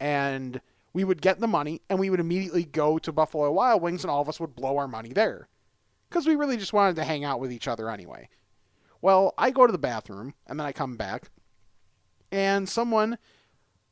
And 0.00 0.60
we 0.92 1.04
would 1.04 1.22
get 1.22 1.38
the 1.38 1.46
money 1.46 1.82
and 1.88 1.98
we 1.98 2.10
would 2.10 2.20
immediately 2.20 2.64
go 2.64 2.98
to 2.98 3.12
Buffalo 3.12 3.52
Wild 3.52 3.82
Wings 3.82 4.02
and 4.02 4.10
all 4.10 4.22
of 4.22 4.28
us 4.28 4.40
would 4.40 4.56
blow 4.56 4.78
our 4.78 4.88
money 4.88 5.12
there. 5.12 5.48
Because 6.08 6.26
we 6.26 6.34
really 6.34 6.56
just 6.56 6.72
wanted 6.72 6.96
to 6.96 7.04
hang 7.04 7.24
out 7.24 7.40
with 7.40 7.52
each 7.52 7.68
other 7.68 7.88
anyway. 7.88 8.28
Well, 9.00 9.34
I 9.38 9.50
go 9.50 9.66
to 9.66 9.72
the 9.72 9.78
bathroom 9.78 10.34
and 10.46 10.58
then 10.58 10.66
I 10.66 10.72
come 10.72 10.96
back 10.96 11.30
and 12.32 12.68
someone, 12.68 13.18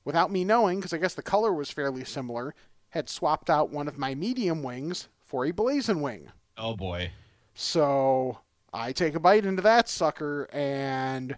without 0.04 0.32
me 0.32 0.44
knowing, 0.44 0.78
because 0.78 0.94
I 0.94 0.98
guess 0.98 1.14
the 1.14 1.22
color 1.22 1.52
was 1.52 1.70
fairly 1.70 2.04
similar, 2.04 2.54
had 2.90 3.08
swapped 3.08 3.48
out 3.48 3.70
one 3.70 3.88
of 3.88 3.98
my 3.98 4.14
medium 4.14 4.62
wings 4.62 5.08
for 5.24 5.46
a 5.46 5.52
blazing 5.52 6.02
wing. 6.02 6.28
Oh 6.58 6.76
boy. 6.76 7.10
So 7.54 8.38
I 8.72 8.92
take 8.92 9.14
a 9.14 9.20
bite 9.20 9.46
into 9.46 9.62
that 9.62 9.88
sucker, 9.88 10.48
and 10.52 11.36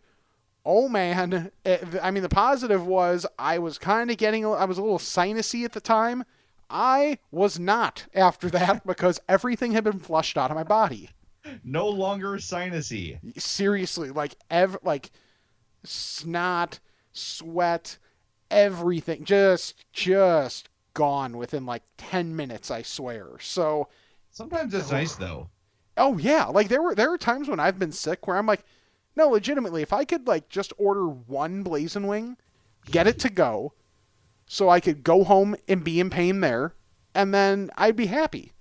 oh 0.65 0.89
man, 0.89 1.51
eh, 1.65 1.73
it, 1.75 2.01
I 2.03 2.11
mean, 2.11 2.23
the 2.23 2.29
positive 2.29 2.87
was 2.87 3.27
I 3.39 3.59
was 3.59 3.79
kind 3.79 4.11
of 4.11 4.17
getting, 4.17 4.45
I 4.47 4.65
was 4.65 4.79
a 4.79 4.83
little 4.83 4.99
sinusy 4.99 5.65
at 5.65 5.73
the 5.73 5.81
time. 5.81 6.25
I 6.71 7.19
was 7.31 7.59
not 7.59 8.07
after 8.15 8.49
that 8.51 8.87
because 8.87 9.21
everything 9.29 9.73
had 9.73 9.85
been 9.85 9.99
flushed 9.99 10.39
out 10.39 10.51
of 10.51 10.57
my 10.57 10.65
body. 10.65 11.11
No 11.65 11.89
longer 11.89 12.37
sinusy. 12.37 13.19
Seriously, 13.41 14.11
like 14.11 14.37
ev, 14.51 14.79
like 14.83 15.11
snot, 15.85 16.79
sweat, 17.13 17.99
everything, 18.51 19.25
just, 19.25 19.75
just 19.93 20.69
gone 20.95 21.37
within 21.37 21.67
like 21.67 21.83
ten 21.97 22.35
minutes. 22.37 22.71
I 22.71 22.83
swear. 22.83 23.39
So. 23.41 23.89
Sometimes 24.35 24.73
it's 24.73 24.91
nice 24.91 25.15
though. 25.15 25.51
Oh 25.99 26.17
yeah, 26.17 26.47
like 26.47 26.69
there 26.69 26.81
were 26.81 26.95
there 26.95 27.11
were 27.11 27.19
times 27.19 27.51
when 27.51 27.61
I've 27.61 27.79
been 27.79 27.93
sick 27.93 28.27
where 28.27 28.39
I'm 28.39 28.47
like, 28.47 28.65
no, 29.15 29.29
legitimately, 29.29 29.83
if 29.83 29.93
I 29.93 30.07
could 30.07 30.27
like 30.27 30.49
just 30.49 30.73
order 30.79 31.07
one 31.07 31.63
blazing 31.63 32.07
wing, 32.07 32.39
get 32.91 33.07
it 33.07 33.19
to 33.19 33.29
go, 33.29 33.75
so 34.47 34.71
I 34.71 34.81
could 34.81 35.05
go 35.05 35.23
home 35.23 35.55
and 35.69 35.85
be 35.85 36.01
in 36.01 36.09
pain 36.09 36.41
there, 36.41 36.75
and 37.15 37.35
then 37.35 37.71
I'd 37.77 37.95
be 37.95 38.07
happy, 38.07 38.53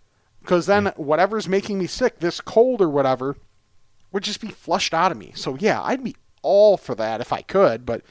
because 0.42 0.66
then 0.66 0.88
whatever's 0.98 1.48
making 1.48 1.80
me 1.80 1.88
sick, 1.88 2.20
this 2.20 2.42
cold 2.42 2.82
or 2.82 2.90
whatever, 2.90 3.38
would 4.12 4.24
just 4.24 4.42
be 4.42 4.50
flushed 4.50 4.94
out 4.94 5.14
of 5.14 5.18
me. 5.18 5.32
So 5.36 5.56
yeah, 5.56 5.82
I'd 5.82 6.04
be 6.04 6.18
all 6.42 6.76
for 6.76 6.96
that 6.96 7.22
if 7.22 7.32
I 7.32 7.44
could, 7.44 7.86
but 7.86 8.02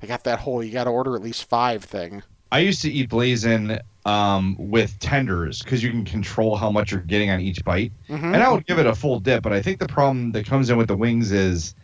I 0.00 0.06
got 0.06 0.22
that 0.22 0.38
whole 0.38 0.62
you 0.62 0.70
got 0.70 0.84
to 0.84 0.90
order 0.90 1.16
at 1.16 1.22
least 1.22 1.48
five 1.48 1.82
thing. 1.82 2.22
I 2.50 2.60
used 2.60 2.82
to 2.82 2.90
eat 2.90 3.08
blazing 3.08 3.78
um, 4.04 4.56
with 4.58 4.98
tenders 5.00 5.62
because 5.62 5.82
you 5.82 5.90
can 5.90 6.04
control 6.04 6.56
how 6.56 6.70
much 6.70 6.92
you're 6.92 7.00
getting 7.00 7.30
on 7.30 7.40
each 7.40 7.62
bite. 7.64 7.92
Mhm. 8.08 8.34
And 8.34 8.36
I 8.36 8.50
would 8.50 8.66
give 8.66 8.78
it 8.78 8.86
a 8.86 8.94
full 8.94 9.20
dip, 9.20 9.42
but 9.42 9.52
I 9.52 9.60
think 9.60 9.78
the 9.80 9.88
problem 9.88 10.32
that 10.32 10.46
comes 10.46 10.70
in 10.70 10.78
with 10.78 10.88
the 10.88 10.96
wings 10.96 11.30
is 11.30 11.74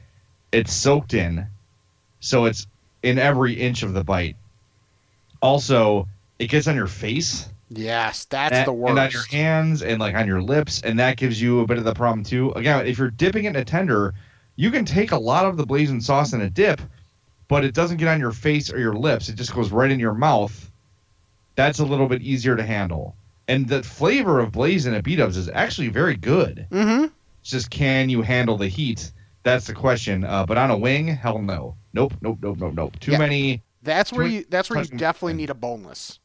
it's 0.52 0.72
soaked 0.72 1.12
in, 1.12 1.46
so 2.20 2.46
it's 2.46 2.66
in 3.02 3.18
every 3.18 3.52
inch 3.54 3.82
of 3.82 3.92
the 3.92 4.02
bite. 4.04 4.36
Also, 5.42 6.08
it 6.38 6.46
gets 6.48 6.66
on 6.66 6.74
your 6.74 6.86
face 6.86 7.48
Yes, 7.70 8.24
that's 8.26 8.54
and, 8.54 8.66
the 8.66 8.72
worst. 8.72 8.90
and 8.90 8.98
on 9.00 9.10
your 9.10 9.26
hands 9.30 9.82
and 9.82 9.98
like 9.98 10.14
on 10.14 10.26
your 10.26 10.40
lips, 10.40 10.80
and 10.82 10.98
that 10.98 11.16
gives 11.16 11.40
you 11.42 11.60
a 11.60 11.66
bit 11.66 11.76
of 11.78 11.84
the 11.84 11.94
problem 11.94 12.22
too. 12.24 12.52
Again, 12.52 12.86
if 12.86 12.96
you're 12.98 13.10
dipping 13.10 13.44
it 13.44 13.48
in 13.48 13.56
a 13.56 13.64
tender, 13.64 14.14
you 14.56 14.70
can 14.70 14.84
take 14.84 15.12
a 15.12 15.18
lot 15.18 15.44
of 15.44 15.56
the 15.56 15.66
blazing 15.66 16.00
sauce 16.00 16.32
in 16.32 16.40
a 16.40 16.48
dip, 16.48 16.80
but 17.54 17.64
it 17.64 17.72
doesn't 17.72 17.98
get 17.98 18.08
on 18.08 18.18
your 18.18 18.32
face 18.32 18.72
or 18.72 18.80
your 18.80 18.94
lips. 18.94 19.28
It 19.28 19.36
just 19.36 19.54
goes 19.54 19.70
right 19.70 19.88
in 19.88 20.00
your 20.00 20.12
mouth. 20.12 20.72
That's 21.54 21.78
a 21.78 21.84
little 21.84 22.08
bit 22.08 22.20
easier 22.20 22.56
to 22.56 22.64
handle. 22.64 23.14
And 23.46 23.68
the 23.68 23.84
flavor 23.84 24.40
of 24.40 24.50
blazing 24.50 24.92
at 24.92 25.04
B 25.04 25.14
Dubs 25.14 25.36
is 25.36 25.48
actually 25.48 25.86
very 25.86 26.16
good. 26.16 26.66
Mm-hmm. 26.72 27.04
It's 27.42 27.50
just 27.50 27.70
can 27.70 28.08
you 28.08 28.22
handle 28.22 28.56
the 28.56 28.66
heat? 28.66 29.12
That's 29.44 29.68
the 29.68 29.72
question. 29.72 30.24
Uh, 30.24 30.44
but 30.44 30.58
on 30.58 30.72
a 30.72 30.76
wing, 30.76 31.06
hell 31.06 31.40
no. 31.40 31.76
Nope, 31.92 32.14
nope, 32.20 32.38
nope, 32.42 32.58
nope, 32.58 32.74
nope. 32.74 32.98
Too 32.98 33.12
Yeah. 33.12 33.18
many. 33.18 33.62
That's 33.84 34.12
where 34.12 34.26
you. 34.26 34.44
That's 34.50 34.68
where 34.68 34.82
you 34.82 34.88
definitely 34.98 35.34
need 35.34 35.50
a 35.50 35.54
boneless. 35.54 36.18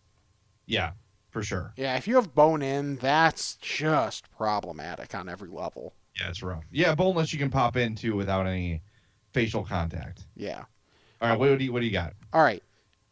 Yeah, 0.66 0.94
for 1.30 1.44
sure. 1.44 1.74
Yeah, 1.78 1.96
if 1.98 2.08
you 2.08 2.16
have 2.16 2.34
bone 2.34 2.64
in, 2.64 2.96
that's 2.96 3.56
just 3.58 4.32
problematic 4.36 5.14
on 5.14 5.30
every 5.30 5.50
level. 5.50 5.94
Yeah, 6.20 6.30
it's 6.30 6.42
rough. 6.42 6.64
Yeah, 6.72 6.96
boneless 6.96 7.32
you 7.34 7.38
can 7.38 7.52
pop 7.52 7.78
into 7.78 8.16
without 8.16 8.48
any 8.48 8.82
facial 9.32 9.64
contact. 9.64 10.24
Yeah. 10.36 10.64
All 11.22 11.30
right, 11.30 11.40
what 11.40 11.58
do 11.58 11.64
you 11.64 11.74
what 11.74 11.82
do 11.82 11.86
you 11.86 11.92
got? 11.92 12.14
All 12.34 12.44
right. 12.44 12.64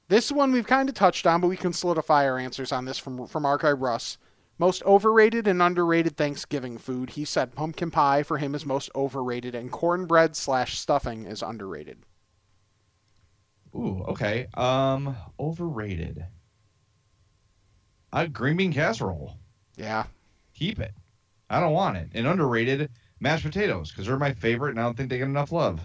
This 0.09 0.31
one 0.31 0.53
we've 0.53 0.67
kind 0.67 0.87
of 0.87 0.95
touched 0.95 1.27
on, 1.27 1.41
but 1.41 1.47
we 1.47 1.57
can 1.57 1.73
solidify 1.73 2.25
our 2.27 2.37
answers 2.37 2.71
on 2.71 2.85
this 2.85 2.97
from 2.97 3.27
from 3.27 3.45
our 3.45 3.57
guy 3.57 3.71
Russ. 3.71 4.17
Most 4.59 4.81
overrated 4.83 5.47
and 5.47 5.61
underrated 5.61 6.17
Thanksgiving 6.17 6.79
food. 6.79 7.11
He 7.11 7.25
said 7.25 7.53
pumpkin 7.53 7.91
pie 7.91 8.23
for 8.23 8.39
him 8.39 8.55
is 8.55 8.65
most 8.65 8.89
overrated, 8.95 9.53
and 9.53 9.71
cornbread 9.71 10.35
slash 10.35 10.79
stuffing 10.79 11.25
is 11.25 11.43
underrated. 11.43 11.99
Ooh, 13.75 14.03
okay. 14.07 14.47
Um, 14.55 15.15
overrated. 15.39 16.25
A 18.13 18.27
green 18.27 18.57
bean 18.57 18.73
casserole. 18.73 19.37
Yeah. 19.75 20.05
Keep 20.55 20.79
it. 20.79 20.93
I 21.49 21.59
don't 21.59 21.73
want 21.73 21.97
it. 21.97 22.09
And 22.13 22.25
underrated 22.25 22.89
mashed 23.19 23.43
potatoes 23.43 23.91
because 23.91 24.07
they're 24.07 24.17
my 24.17 24.33
favorite, 24.33 24.71
and 24.71 24.79
I 24.79 24.83
don't 24.83 24.97
think 24.97 25.09
they 25.09 25.19
get 25.19 25.25
enough 25.25 25.51
love. 25.51 25.81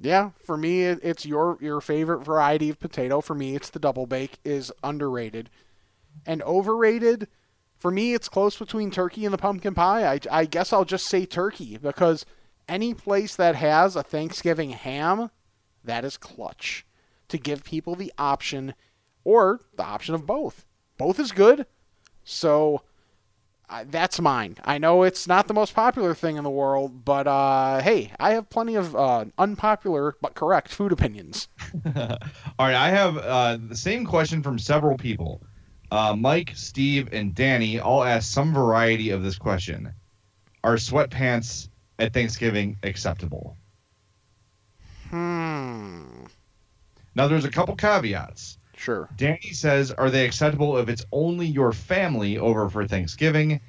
Yeah, 0.00 0.30
for 0.42 0.56
me 0.56 0.82
it's 0.82 1.24
your 1.24 1.56
your 1.60 1.80
favorite 1.80 2.24
variety 2.24 2.68
of 2.68 2.80
potato. 2.80 3.20
For 3.20 3.34
me, 3.34 3.54
it's 3.54 3.70
the 3.70 3.78
double 3.78 4.06
bake 4.06 4.38
is 4.44 4.72
underrated, 4.82 5.50
and 6.26 6.42
overrated. 6.42 7.28
For 7.76 7.90
me, 7.90 8.14
it's 8.14 8.28
close 8.28 8.56
between 8.58 8.90
turkey 8.90 9.24
and 9.24 9.34
the 9.34 9.38
pumpkin 9.38 9.74
pie. 9.74 10.10
I, 10.10 10.20
I 10.30 10.44
guess 10.46 10.72
I'll 10.72 10.84
just 10.86 11.06
say 11.06 11.26
turkey 11.26 11.76
because 11.76 12.24
any 12.68 12.94
place 12.94 13.36
that 13.36 13.56
has 13.56 13.94
a 13.94 14.02
Thanksgiving 14.02 14.70
ham, 14.70 15.30
that 15.84 16.04
is 16.04 16.16
clutch 16.16 16.86
to 17.28 17.36
give 17.36 17.62
people 17.62 17.94
the 17.94 18.12
option 18.16 18.74
or 19.22 19.60
the 19.76 19.84
option 19.84 20.14
of 20.14 20.26
both. 20.26 20.64
Both 20.96 21.18
is 21.18 21.32
good, 21.32 21.66
so 22.22 22.82
that's 23.82 24.20
mine. 24.20 24.56
I 24.64 24.78
know 24.78 25.02
it's 25.02 25.26
not 25.26 25.48
the 25.48 25.54
most 25.54 25.74
popular 25.74 26.14
thing 26.14 26.36
in 26.36 26.44
the 26.44 26.50
world, 26.50 27.04
but 27.04 27.26
uh, 27.26 27.80
hey, 27.80 28.12
I 28.20 28.34
have 28.34 28.48
plenty 28.48 28.76
of 28.76 28.94
uh, 28.94 29.24
unpopular 29.36 30.14
but 30.20 30.34
correct 30.34 30.68
food 30.72 30.92
opinions. 30.92 31.48
All 31.84 32.18
right, 32.60 32.76
I 32.76 32.90
have 32.90 33.16
uh, 33.16 33.58
the 33.60 33.76
same 33.76 34.06
question 34.06 34.42
from 34.42 34.58
several 34.58 34.96
people. 34.96 35.42
Uh, 35.90 36.14
Mike, 36.16 36.52
Steve, 36.54 37.08
and 37.12 37.34
Danny 37.34 37.80
all 37.80 38.04
asked 38.04 38.30
some 38.30 38.54
variety 38.54 39.10
of 39.10 39.22
this 39.22 39.38
question: 39.38 39.92
Are 40.62 40.76
sweatpants 40.76 41.68
at 41.98 42.12
Thanksgiving 42.12 42.76
acceptable? 42.82 43.56
Hmm. 45.10 46.24
Now, 47.14 47.28
there's 47.28 47.44
a 47.44 47.50
couple 47.50 47.76
caveats. 47.76 48.58
Sure. 48.84 49.08
Danny 49.16 49.52
says, 49.52 49.90
"Are 49.92 50.10
they 50.10 50.26
acceptable 50.26 50.76
if 50.76 50.90
it's 50.90 51.06
only 51.10 51.46
your 51.46 51.72
family 51.72 52.36
over 52.36 52.68
for 52.68 52.86
Thanksgiving?" 52.86 53.60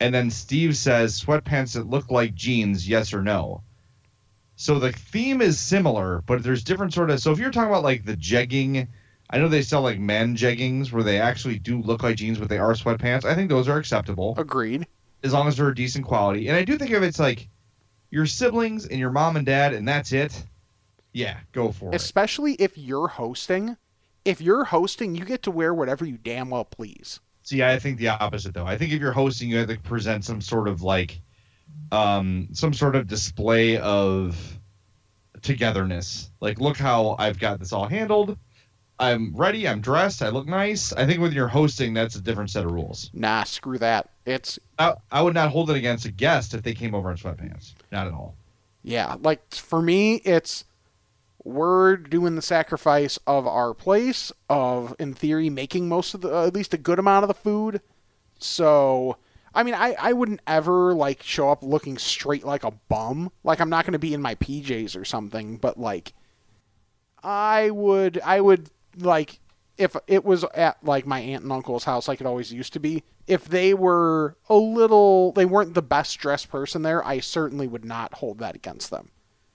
And 0.00 0.12
then 0.12 0.28
Steve 0.28 0.76
says, 0.76 1.22
"Sweatpants 1.22 1.74
that 1.74 1.88
look 1.88 2.10
like 2.10 2.34
jeans, 2.34 2.88
yes 2.88 3.14
or 3.14 3.22
no?" 3.22 3.62
So 4.56 4.80
the 4.80 4.90
theme 4.90 5.40
is 5.40 5.60
similar, 5.60 6.24
but 6.26 6.42
there's 6.42 6.64
different 6.64 6.92
sort 6.94 7.10
of. 7.10 7.20
So 7.20 7.30
if 7.30 7.38
you're 7.38 7.52
talking 7.52 7.70
about 7.70 7.84
like 7.84 8.04
the 8.04 8.16
jegging, 8.16 8.88
I 9.30 9.38
know 9.38 9.46
they 9.46 9.62
sell 9.62 9.82
like 9.82 10.00
men 10.00 10.36
jeggings 10.36 10.90
where 10.90 11.04
they 11.04 11.20
actually 11.20 11.60
do 11.60 11.80
look 11.80 12.02
like 12.02 12.16
jeans, 12.16 12.38
but 12.38 12.48
they 12.48 12.58
are 12.58 12.72
sweatpants. 12.72 13.24
I 13.24 13.36
think 13.36 13.48
those 13.48 13.68
are 13.68 13.78
acceptable 13.78 14.34
Agreed. 14.36 14.88
as 15.22 15.32
long 15.32 15.46
as 15.46 15.56
they're 15.58 15.72
decent 15.74 16.06
quality. 16.06 16.48
And 16.48 16.56
I 16.56 16.64
do 16.64 16.76
think 16.76 16.90
if 16.90 17.04
it's 17.04 17.20
like 17.20 17.48
your 18.10 18.26
siblings 18.26 18.84
and 18.84 18.98
your 18.98 19.10
mom 19.10 19.36
and 19.36 19.46
dad, 19.46 19.74
and 19.74 19.86
that's 19.86 20.12
it, 20.12 20.44
yeah, 21.12 21.38
go 21.52 21.70
for 21.70 21.90
it. 21.90 21.94
Especially 21.94 22.54
if 22.54 22.76
you're 22.76 23.06
hosting. 23.06 23.76
If 24.26 24.40
you're 24.40 24.64
hosting, 24.64 25.14
you 25.14 25.24
get 25.24 25.42
to 25.44 25.50
wear 25.50 25.72
whatever 25.72 26.04
you 26.04 26.18
damn 26.18 26.50
well 26.50 26.64
please. 26.64 27.20
See, 27.42 27.62
I 27.62 27.78
think 27.78 27.98
the 27.98 28.08
opposite 28.08 28.54
though. 28.54 28.66
I 28.66 28.76
think 28.76 28.92
if 28.92 29.00
you're 29.00 29.12
hosting, 29.12 29.48
you 29.48 29.58
have 29.58 29.68
to 29.68 29.78
present 29.78 30.24
some 30.24 30.40
sort 30.40 30.66
of 30.66 30.82
like, 30.82 31.20
um, 31.92 32.48
some 32.52 32.72
sort 32.72 32.96
of 32.96 33.06
display 33.06 33.78
of 33.78 34.58
togetherness. 35.42 36.30
Like, 36.40 36.60
look 36.60 36.76
how 36.76 37.14
I've 37.18 37.38
got 37.38 37.60
this 37.60 37.72
all 37.72 37.86
handled. 37.86 38.36
I'm 38.98 39.36
ready. 39.36 39.68
I'm 39.68 39.80
dressed. 39.80 40.22
I 40.22 40.30
look 40.30 40.46
nice. 40.48 40.92
I 40.94 41.06
think 41.06 41.20
when 41.20 41.30
you're 41.32 41.48
hosting, 41.48 41.92
that's 41.94 42.16
a 42.16 42.20
different 42.20 42.50
set 42.50 42.64
of 42.64 42.72
rules. 42.72 43.10
Nah, 43.12 43.44
screw 43.44 43.78
that. 43.78 44.08
It's 44.24 44.58
I, 44.78 44.94
I 45.12 45.20
would 45.22 45.34
not 45.34 45.50
hold 45.50 45.70
it 45.70 45.76
against 45.76 46.06
a 46.06 46.10
guest 46.10 46.54
if 46.54 46.62
they 46.62 46.72
came 46.74 46.94
over 46.94 47.10
in 47.10 47.16
sweatpants. 47.16 47.74
Not 47.92 48.06
at 48.06 48.14
all. 48.14 48.34
yeah, 48.82 49.16
like 49.20 49.54
for 49.54 49.82
me, 49.82 50.16
it's 50.24 50.64
we're 51.46 51.96
doing 51.96 52.34
the 52.34 52.42
sacrifice 52.42 53.18
of 53.26 53.46
our 53.46 53.72
place 53.72 54.32
of, 54.50 54.96
in 54.98 55.14
theory, 55.14 55.48
making 55.48 55.88
most 55.88 56.12
of 56.12 56.20
the 56.20 56.34
uh, 56.34 56.46
at 56.46 56.54
least 56.54 56.74
a 56.74 56.78
good 56.78 56.98
amount 56.98 57.22
of 57.22 57.28
the 57.28 57.34
food. 57.34 57.80
So, 58.38 59.16
I 59.54 59.62
mean, 59.62 59.74
I 59.74 59.94
I 59.98 60.12
wouldn't 60.12 60.40
ever 60.46 60.92
like 60.92 61.22
show 61.22 61.50
up 61.50 61.62
looking 61.62 61.98
straight 61.98 62.44
like 62.44 62.64
a 62.64 62.72
bum. 62.88 63.30
Like 63.44 63.60
I'm 63.60 63.70
not 63.70 63.84
going 63.84 63.92
to 63.92 63.98
be 63.98 64.12
in 64.12 64.20
my 64.20 64.34
PJs 64.34 65.00
or 65.00 65.04
something, 65.04 65.56
but 65.56 65.78
like 65.78 66.12
I 67.22 67.70
would 67.70 68.20
I 68.24 68.40
would 68.40 68.68
like 68.98 69.38
if 69.78 69.96
it 70.08 70.24
was 70.24 70.44
at 70.54 70.82
like 70.82 71.06
my 71.06 71.20
aunt 71.20 71.44
and 71.44 71.52
uncle's 71.52 71.84
house 71.84 72.08
like 72.08 72.20
it 72.20 72.26
always 72.26 72.52
used 72.52 72.72
to 72.72 72.80
be 72.80 73.04
if 73.26 73.44
they 73.44 73.74
were 73.74 74.36
a 74.48 74.54
little 74.54 75.32
they 75.32 75.44
weren't 75.44 75.74
the 75.74 75.82
best 75.82 76.18
dressed 76.18 76.48
person 76.48 76.80
there 76.80 77.04
i 77.06 77.20
certainly 77.20 77.68
would 77.68 77.84
not 77.84 78.14
hold 78.14 78.38
that 78.38 78.54
against 78.54 78.90
them 78.90 79.10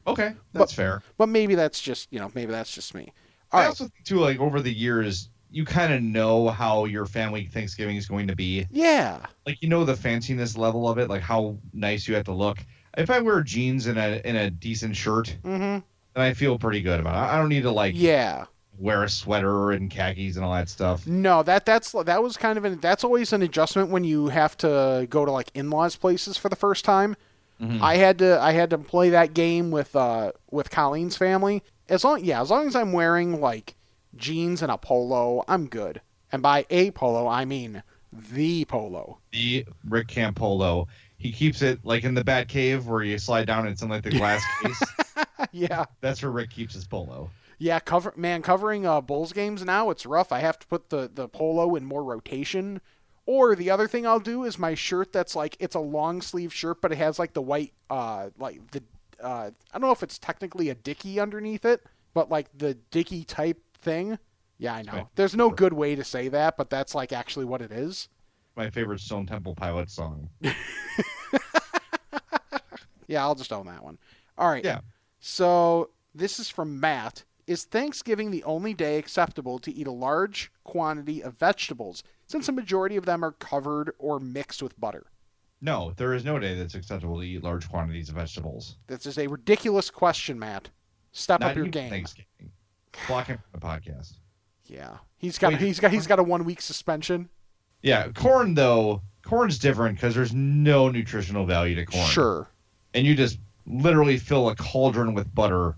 Okay, 0.07 0.33
that's 0.53 0.73
fair. 0.73 1.03
but 1.17 1.29
maybe 1.29 1.55
that's 1.55 1.81
just 1.81 2.11
you 2.11 2.19
know 2.19 2.31
maybe 2.33 2.51
that's 2.51 2.73
just 2.73 2.93
me 2.93 3.11
I 3.51 3.57
all 3.57 3.61
right 3.61 3.67
also 3.67 3.83
think 3.85 4.03
too, 4.05 4.19
like 4.19 4.39
over 4.39 4.61
the 4.61 4.73
years, 4.73 5.29
you 5.49 5.65
kind 5.65 5.93
of 5.93 6.01
know 6.01 6.49
how 6.49 6.85
your 6.85 7.05
family 7.05 7.45
Thanksgiving 7.45 7.97
is 7.97 8.07
going 8.07 8.27
to 8.27 8.35
be. 8.35 8.65
yeah 8.71 9.25
like 9.45 9.61
you 9.61 9.69
know 9.69 9.83
the 9.85 9.93
fanciness 9.93 10.57
level 10.57 10.89
of 10.89 10.97
it, 10.97 11.09
like 11.09 11.21
how 11.21 11.57
nice 11.73 12.07
you 12.07 12.15
have 12.15 12.25
to 12.25 12.33
look. 12.33 12.59
If 12.97 13.09
I 13.09 13.19
wear 13.19 13.41
jeans 13.41 13.87
and 13.87 13.97
a 13.97 14.27
in 14.27 14.35
a 14.35 14.49
decent 14.49 14.95
shirt, 14.95 15.37
mm-hmm 15.43 15.79
then 16.13 16.23
I 16.23 16.33
feel 16.33 16.57
pretty 16.57 16.81
good 16.81 16.99
about 16.99 17.15
it. 17.15 17.33
I 17.33 17.37
don't 17.37 17.49
need 17.49 17.63
to 17.63 17.71
like 17.71 17.93
yeah 17.95 18.45
wear 18.77 19.03
a 19.03 19.09
sweater 19.09 19.71
and 19.71 19.91
khakis 19.91 20.37
and 20.37 20.45
all 20.45 20.53
that 20.53 20.69
stuff. 20.69 21.05
no 21.05 21.43
that 21.43 21.65
that's 21.65 21.91
that 21.91 22.23
was 22.23 22.37
kind 22.37 22.57
of 22.57 22.65
an 22.65 22.79
that's 22.79 23.03
always 23.03 23.31
an 23.33 23.41
adjustment 23.41 23.89
when 23.89 24.03
you 24.03 24.27
have 24.27 24.57
to 24.57 25.05
go 25.09 25.25
to 25.25 25.31
like 25.31 25.51
in-laws 25.53 25.95
places 25.95 26.37
for 26.37 26.49
the 26.49 26.55
first 26.55 26.83
time 26.83 27.15
Mhm. 27.61 27.81
I 27.81 27.95
had 27.97 28.17
to 28.19 28.41
I 28.41 28.51
had 28.53 28.69
to 28.71 28.77
play 28.77 29.11
that 29.11 29.33
game 29.33 29.69
with 29.71 29.95
uh 29.95 30.31
with 30.49 30.69
Colleen's 30.71 31.15
family. 31.17 31.61
As 31.89 32.03
long 32.03 32.23
yeah, 32.23 32.41
as 32.41 32.49
long 32.49 32.67
as 32.67 32.75
I'm 32.75 32.91
wearing 32.93 33.39
like 33.39 33.75
jeans 34.15 34.61
and 34.61 34.71
a 34.71 34.77
polo, 34.77 35.43
I'm 35.47 35.67
good. 35.67 36.01
And 36.31 36.41
by 36.41 36.65
a 36.69 36.91
polo, 36.91 37.27
I 37.27 37.45
mean 37.45 37.83
the 38.11 38.65
polo. 38.65 39.19
The 39.31 39.65
Rick 39.87 40.07
Camp 40.07 40.37
polo. 40.37 40.87
he 41.17 41.31
keeps 41.31 41.61
it 41.61 41.79
like 41.83 42.03
in 42.03 42.13
the 42.15 42.23
Bat 42.23 42.47
Cave 42.47 42.87
where 42.87 43.03
you 43.03 43.17
slide 43.19 43.45
down 43.45 43.59
and 43.65 43.69
it's 43.69 43.81
in 43.83 43.89
like 43.89 44.03
the 44.03 44.09
glass 44.09 44.43
case. 44.63 44.81
yeah. 45.51 45.85
That's 46.01 46.21
where 46.23 46.31
Rick 46.31 46.49
keeps 46.49 46.73
his 46.73 46.85
polo. 46.87 47.29
Yeah, 47.59 47.79
cover 47.79 48.11
man, 48.15 48.41
covering 48.41 48.87
uh 48.87 49.01
Bulls 49.01 49.33
games 49.33 49.63
now, 49.63 49.91
it's 49.91 50.05
rough. 50.07 50.31
I 50.31 50.39
have 50.39 50.57
to 50.59 50.67
put 50.67 50.89
the 50.89 51.11
the 51.13 51.27
polo 51.27 51.75
in 51.75 51.85
more 51.85 52.03
rotation. 52.03 52.81
Or 53.31 53.55
the 53.55 53.69
other 53.69 53.87
thing 53.87 54.05
I'll 54.05 54.19
do 54.19 54.43
is 54.43 54.59
my 54.59 54.73
shirt 54.73 55.13
that's 55.13 55.35
like 55.35 55.55
it's 55.59 55.75
a 55.75 55.79
long 55.79 56.21
sleeve 56.21 56.53
shirt 56.53 56.81
but 56.81 56.91
it 56.91 56.97
has 56.97 57.17
like 57.17 57.33
the 57.33 57.41
white 57.41 57.71
uh 57.89 58.29
like 58.37 58.59
the 58.71 58.83
uh 59.23 59.51
I 59.73 59.79
don't 59.79 59.87
know 59.87 59.93
if 59.93 60.03
it's 60.03 60.17
technically 60.17 60.69
a 60.69 60.75
dicky 60.75 61.19
underneath 61.19 61.63
it, 61.65 61.85
but 62.13 62.29
like 62.29 62.47
the 62.57 62.73
dicky 62.91 63.23
type 63.23 63.59
thing. 63.77 64.17
Yeah, 64.57 64.73
I 64.73 64.81
know. 64.81 64.93
Right. 64.93 65.07
There's 65.15 65.35
no 65.35 65.49
good 65.49 65.73
way 65.73 65.95
to 65.95 66.03
say 66.03 66.27
that, 66.29 66.57
but 66.57 66.69
that's 66.69 66.93
like 66.93 67.13
actually 67.13 67.45
what 67.45 67.61
it 67.61 67.71
is. 67.71 68.09
My 68.55 68.69
favorite 68.69 68.99
Stone 68.99 69.27
Temple 69.27 69.55
Pilot 69.55 69.89
song. 69.89 70.29
Yeah, 73.11 73.23
I'll 73.23 73.35
just 73.35 73.51
own 73.51 73.65
that 73.67 73.83
one. 73.83 73.97
All 74.37 74.49
right. 74.49 74.63
Yeah. 74.63 74.79
So 75.19 75.89
this 76.15 76.39
is 76.39 76.49
from 76.49 76.79
Matt. 76.79 77.25
Is 77.45 77.65
Thanksgiving 77.65 78.31
the 78.31 78.43
only 78.45 78.73
day 78.73 78.97
acceptable 78.97 79.59
to 79.59 79.73
eat 79.73 79.85
a 79.85 79.91
large 79.91 80.49
quantity 80.63 81.21
of 81.21 81.33
vegetables, 81.33 82.03
since 82.31 82.47
a 82.47 82.51
majority 82.51 82.95
of 82.95 83.05
them 83.05 83.25
are 83.25 83.33
covered 83.33 83.93
or 83.99 84.19
mixed 84.19 84.63
with 84.63 84.79
butter? 84.79 85.05
No, 85.59 85.93
there 85.97 86.13
is 86.13 86.23
no 86.23 86.39
day 86.39 86.57
that's 86.57 86.73
acceptable 86.73 87.19
to 87.19 87.25
eat 87.25 87.43
large 87.43 87.69
quantities 87.69 88.09
of 88.09 88.15
vegetables. 88.15 88.77
This 88.87 89.05
is 89.05 89.17
a 89.19 89.27
ridiculous 89.27 89.89
question, 89.89 90.39
Matt. 90.39 90.69
Step 91.11 91.41
Not 91.41 91.51
up 91.51 91.57
your 91.57 91.67
game. 91.67 91.89
Thanksgiving. 91.89 92.51
Block 93.07 93.27
him 93.27 93.37
from 93.37 93.59
the 93.59 93.65
podcast. 93.65 94.13
Yeah, 94.65 94.97
he's 95.17 95.37
got 95.37 95.51
Wait. 95.51 95.61
he's 95.61 95.79
got 95.79 95.91
he's 95.91 96.07
got 96.07 96.19
a 96.19 96.23
one 96.23 96.45
week 96.45 96.61
suspension. 96.61 97.29
Yeah, 97.81 98.07
corn 98.09 98.53
though, 98.53 99.01
corn's 99.23 99.59
different 99.59 99.97
because 99.97 100.15
there's 100.15 100.33
no 100.33 100.89
nutritional 100.89 101.45
value 101.45 101.75
to 101.75 101.85
corn. 101.85 102.07
Sure. 102.07 102.49
And 102.93 103.05
you 103.05 103.15
just 103.15 103.39
literally 103.65 104.17
fill 104.17 104.49
a 104.49 104.55
cauldron 104.55 105.13
with 105.13 105.33
butter 105.35 105.75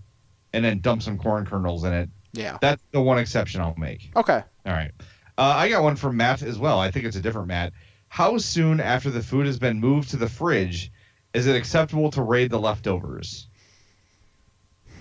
and 0.52 0.64
then 0.64 0.78
dump 0.80 1.02
some 1.02 1.18
corn 1.18 1.44
kernels 1.44 1.84
in 1.84 1.92
it. 1.92 2.08
Yeah. 2.32 2.58
That's 2.60 2.82
the 2.92 3.00
one 3.00 3.18
exception 3.18 3.60
I'll 3.60 3.74
make. 3.76 4.10
Okay. 4.16 4.42
All 4.66 4.72
right. 4.72 4.92
Uh, 5.36 5.42
I 5.56 5.68
got 5.68 5.82
one 5.82 5.96
from 5.96 6.16
Matt 6.16 6.42
as 6.42 6.58
well. 6.58 6.78
I 6.78 6.90
think 6.90 7.04
it's 7.06 7.16
a 7.16 7.20
different 7.20 7.48
Matt. 7.48 7.72
How 8.08 8.38
soon 8.38 8.80
after 8.80 9.10
the 9.10 9.22
food 9.22 9.46
has 9.46 9.58
been 9.58 9.80
moved 9.80 10.10
to 10.10 10.16
the 10.16 10.28
fridge 10.28 10.92
is 11.34 11.48
it 11.48 11.56
acceptable 11.56 12.10
to 12.12 12.22
raid 12.22 12.50
the 12.50 12.60
leftovers? 12.60 13.48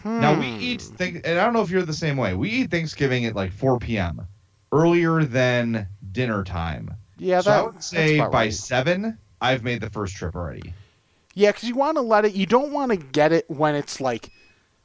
Now 0.04 0.34
we 0.34 0.48
Hmm. 0.48 0.62
eat, 0.62 0.82
thing, 0.82 1.22
and 1.24 1.40
I 1.40 1.46
don't 1.46 1.54
know 1.54 1.62
if 1.62 1.70
you're 1.70 1.84
the 1.84 1.94
same 1.94 2.18
way. 2.18 2.34
We 2.34 2.50
eat 2.50 2.72
Thanksgiving 2.72 3.26
at 3.26 3.36
like 3.36 3.52
4 3.52 3.78
p.m. 3.78 4.28
earlier 4.72 5.24
than 5.24 5.88
dinner 6.12 6.44
time. 6.44 6.90
Yeah, 7.20 7.42
so 7.42 7.52
that, 7.52 7.60
I 7.60 7.64
would 7.64 7.84
say 7.84 8.18
by 8.18 8.28
right. 8.28 8.54
seven, 8.54 9.18
I've 9.40 9.64
made 9.64 9.82
the 9.82 9.90
first 9.92 10.16
trip 10.16 10.36
already. 10.36 10.74
Yeah, 11.36 11.52
because 11.52 11.70
you 11.70 11.76
want 11.76 11.98
to 11.98 12.02
let 12.02 12.26
it. 12.26 12.34
You 12.34 12.46
don't 12.46 12.72
want 12.72 12.92
to 12.92 12.98
get 12.98 13.32
it 13.32 13.50
when 13.50 13.76
it's 13.76 14.02
like 14.02 14.32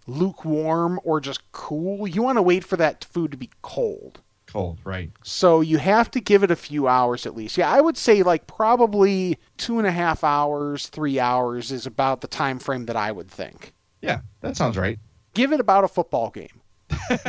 lukewarm 0.06 1.00
or 1.02 1.20
just 1.20 1.50
cool. 1.52 2.06
You 2.06 2.22
want 2.22 2.36
to 2.36 2.42
wait 2.42 2.62
for 2.64 2.76
that 2.76 3.04
food 3.04 3.30
to 3.32 3.36
be 3.36 3.50
cold. 3.62 4.20
Cold, 4.48 4.78
right? 4.84 5.10
So 5.22 5.60
you 5.60 5.78
have 5.78 6.10
to 6.12 6.20
give 6.20 6.42
it 6.42 6.50
a 6.50 6.56
few 6.56 6.88
hours 6.88 7.26
at 7.26 7.36
least. 7.36 7.58
Yeah, 7.58 7.70
I 7.70 7.80
would 7.80 7.96
say 7.96 8.22
like 8.22 8.46
probably 8.46 9.38
two 9.58 9.78
and 9.78 9.86
a 9.86 9.92
half 9.92 10.24
hours, 10.24 10.88
three 10.88 11.20
hours 11.20 11.70
is 11.70 11.86
about 11.86 12.22
the 12.22 12.28
time 12.28 12.58
frame 12.58 12.86
that 12.86 12.96
I 12.96 13.12
would 13.12 13.30
think. 13.30 13.74
Yeah, 14.00 14.20
that 14.40 14.56
sounds 14.56 14.78
right. 14.78 14.98
Give 15.34 15.52
it 15.52 15.60
about 15.60 15.84
a 15.84 15.88
football 15.88 16.30
game. 16.30 16.60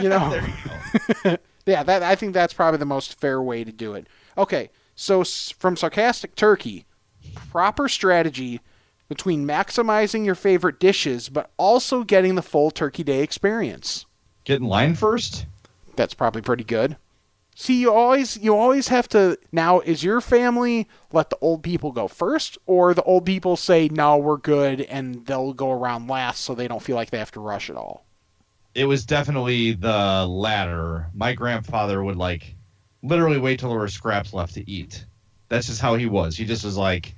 You 0.01 0.09
know. 0.09 0.29
There 0.29 0.47
you 0.47 1.15
go. 1.23 1.37
yeah, 1.65 1.83
that 1.83 2.03
I 2.03 2.15
think 2.15 2.33
that's 2.33 2.53
probably 2.53 2.77
the 2.77 2.85
most 2.85 3.19
fair 3.19 3.41
way 3.41 3.63
to 3.63 3.71
do 3.71 3.93
it. 3.93 4.07
Okay, 4.37 4.69
so 4.95 5.23
from 5.23 5.75
sarcastic 5.75 6.35
turkey, 6.35 6.85
proper 7.35 7.87
strategy 7.89 8.61
between 9.09 9.45
maximizing 9.45 10.25
your 10.25 10.35
favorite 10.35 10.79
dishes 10.79 11.29
but 11.29 11.51
also 11.57 12.03
getting 12.03 12.35
the 12.35 12.41
full 12.41 12.71
turkey 12.71 13.03
day 13.03 13.21
experience. 13.21 14.05
Get 14.45 14.61
in 14.61 14.67
line 14.67 14.95
first. 14.95 15.45
That's 15.95 16.13
probably 16.13 16.41
pretty 16.41 16.63
good. 16.63 16.95
See, 17.61 17.81
you 17.81 17.93
always 17.93 18.37
you 18.37 18.55
always 18.55 18.87
have 18.87 19.09
to 19.09 19.37
now 19.51 19.81
is 19.81 20.01
your 20.01 20.21
family 20.21 20.87
let 21.11 21.29
the 21.29 21.37
old 21.41 21.61
people 21.61 21.91
go 21.91 22.07
first 22.07 22.57
or 22.65 22.93
the 22.93 23.03
old 23.03 23.25
people 23.25 23.57
say 23.57 23.89
no, 23.89 24.15
we're 24.15 24.37
good 24.37 24.79
and 24.79 25.25
they'll 25.25 25.51
go 25.51 25.69
around 25.69 26.07
last 26.07 26.45
so 26.45 26.55
they 26.55 26.69
don't 26.69 26.81
feel 26.81 26.95
like 26.95 27.09
they 27.09 27.17
have 27.17 27.33
to 27.33 27.41
rush 27.41 27.69
at 27.69 27.75
all. 27.75 28.05
It 28.75 28.85
was 28.85 29.05
definitely 29.05 29.73
the 29.73 30.25
latter. 30.25 31.07
My 31.13 31.33
grandfather 31.33 32.01
would 32.01 32.15
like 32.15 32.55
literally 33.03 33.39
wait 33.39 33.59
till 33.59 33.71
there 33.71 33.77
were 33.77 33.89
scraps 33.89 34.31
left 34.33 34.53
to 34.53 34.67
eat. 34.71 35.05
That's 35.49 35.67
just 35.67 35.81
how 35.81 35.95
he 35.95 36.05
was. 36.05 36.37
He 36.37 36.45
just 36.45 36.63
was 36.63 36.77
like, 36.77 37.13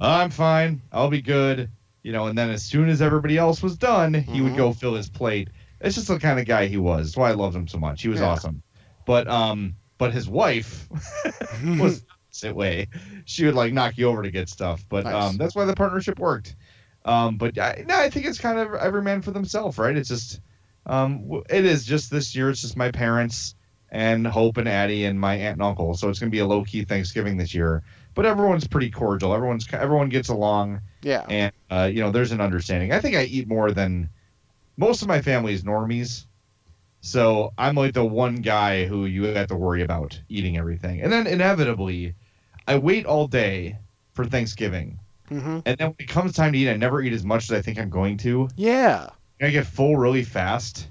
"I'm 0.00 0.30
fine. 0.30 0.82
I'll 0.90 1.08
be 1.08 1.22
good." 1.22 1.70
You 2.02 2.10
know, 2.10 2.26
and 2.26 2.36
then 2.36 2.50
as 2.50 2.64
soon 2.64 2.88
as 2.88 3.00
everybody 3.00 3.38
else 3.38 3.62
was 3.62 3.76
done, 3.76 4.12
he 4.12 4.40
would 4.40 4.48
mm-hmm. 4.48 4.56
go 4.56 4.72
fill 4.72 4.96
his 4.96 5.08
plate. 5.08 5.50
It's 5.80 5.94
just 5.94 6.08
the 6.08 6.18
kind 6.18 6.40
of 6.40 6.46
guy 6.46 6.66
he 6.66 6.78
was. 6.78 7.06
That's 7.06 7.16
why 7.16 7.30
I 7.30 7.34
loved 7.34 7.54
him 7.54 7.68
so 7.68 7.78
much. 7.78 8.02
He 8.02 8.08
was 8.08 8.18
Yeah. 8.18 8.30
awesome. 8.30 8.60
But 9.08 9.26
um 9.26 9.74
but 9.96 10.12
his 10.12 10.28
wife 10.28 10.86
was 11.64 12.04
opposite 12.26 12.54
way. 12.54 12.88
She 13.24 13.46
would 13.46 13.54
like 13.54 13.72
knock 13.72 13.96
you 13.96 14.06
over 14.08 14.22
to 14.22 14.30
get 14.30 14.50
stuff. 14.50 14.84
But 14.86 15.04
Nice. 15.04 15.14
um 15.30 15.36
that's 15.38 15.54
why 15.54 15.64
the 15.64 15.72
partnership 15.74 16.18
worked. 16.18 16.54
Um 17.06 17.38
but 17.38 17.58
I, 17.58 17.84
no, 17.88 17.96
I 17.98 18.10
think 18.10 18.26
it's 18.26 18.38
kind 18.38 18.58
of 18.58 18.74
every 18.74 19.00
man 19.00 19.22
for 19.22 19.30
themselves, 19.30 19.78
right? 19.78 19.96
It's 19.96 20.10
just 20.10 20.42
um, 20.84 21.42
it 21.48 21.64
is 21.64 21.86
just 21.86 22.10
this 22.10 22.36
year. 22.36 22.50
It's 22.50 22.60
just 22.60 22.76
my 22.76 22.90
parents 22.90 23.54
and 23.90 24.26
Hope 24.26 24.58
and 24.58 24.68
Addie 24.68 25.06
and 25.06 25.18
my 25.18 25.36
aunt 25.36 25.54
and 25.54 25.62
uncle. 25.62 25.94
So 25.94 26.10
it's 26.10 26.18
gonna 26.18 26.28
be 26.30 26.40
a 26.40 26.46
low 26.46 26.64
key 26.64 26.84
Thanksgiving 26.84 27.38
this 27.38 27.54
year. 27.54 27.82
But 28.14 28.26
everyone's 28.26 28.66
pretty 28.68 28.90
cordial. 28.90 29.32
Everyone's 29.34 29.66
everyone 29.72 30.10
gets 30.10 30.28
along, 30.28 30.80
Yeah. 31.02 31.24
and 31.30 31.52
uh, 31.70 31.88
you 31.90 32.00
know 32.02 32.10
there's 32.10 32.32
an 32.32 32.40
understanding. 32.42 32.92
I 32.92 33.00
think 33.00 33.16
I 33.16 33.24
eat 33.24 33.48
more 33.48 33.70
than 33.70 34.10
most 34.76 35.00
of 35.02 35.08
my 35.08 35.22
family 35.22 35.54
is 35.54 35.62
normies. 35.62 36.26
So 37.08 37.54
I'm 37.56 37.74
like 37.74 37.94
the 37.94 38.04
one 38.04 38.36
guy 38.36 38.84
who 38.84 39.06
you 39.06 39.24
have 39.24 39.46
to 39.48 39.56
worry 39.56 39.82
about 39.82 40.20
eating 40.28 40.58
everything, 40.58 41.00
and 41.00 41.10
then 41.10 41.26
inevitably, 41.26 42.14
I 42.66 42.76
wait 42.76 43.06
all 43.06 43.26
day 43.26 43.78
for 44.12 44.26
Thanksgiving, 44.26 44.98
Mhm. 45.30 45.62
and 45.64 45.78
then 45.78 45.88
when 45.88 45.96
it 45.98 46.08
comes 46.08 46.34
time 46.34 46.52
to 46.52 46.58
eat, 46.58 46.68
I 46.68 46.76
never 46.76 47.00
eat 47.00 47.14
as 47.14 47.24
much 47.24 47.44
as 47.44 47.52
I 47.52 47.62
think 47.62 47.78
I'm 47.78 47.88
going 47.88 48.18
to. 48.18 48.48
Yeah. 48.56 49.08
I 49.40 49.48
get 49.48 49.66
full 49.66 49.96
really 49.96 50.22
fast. 50.22 50.88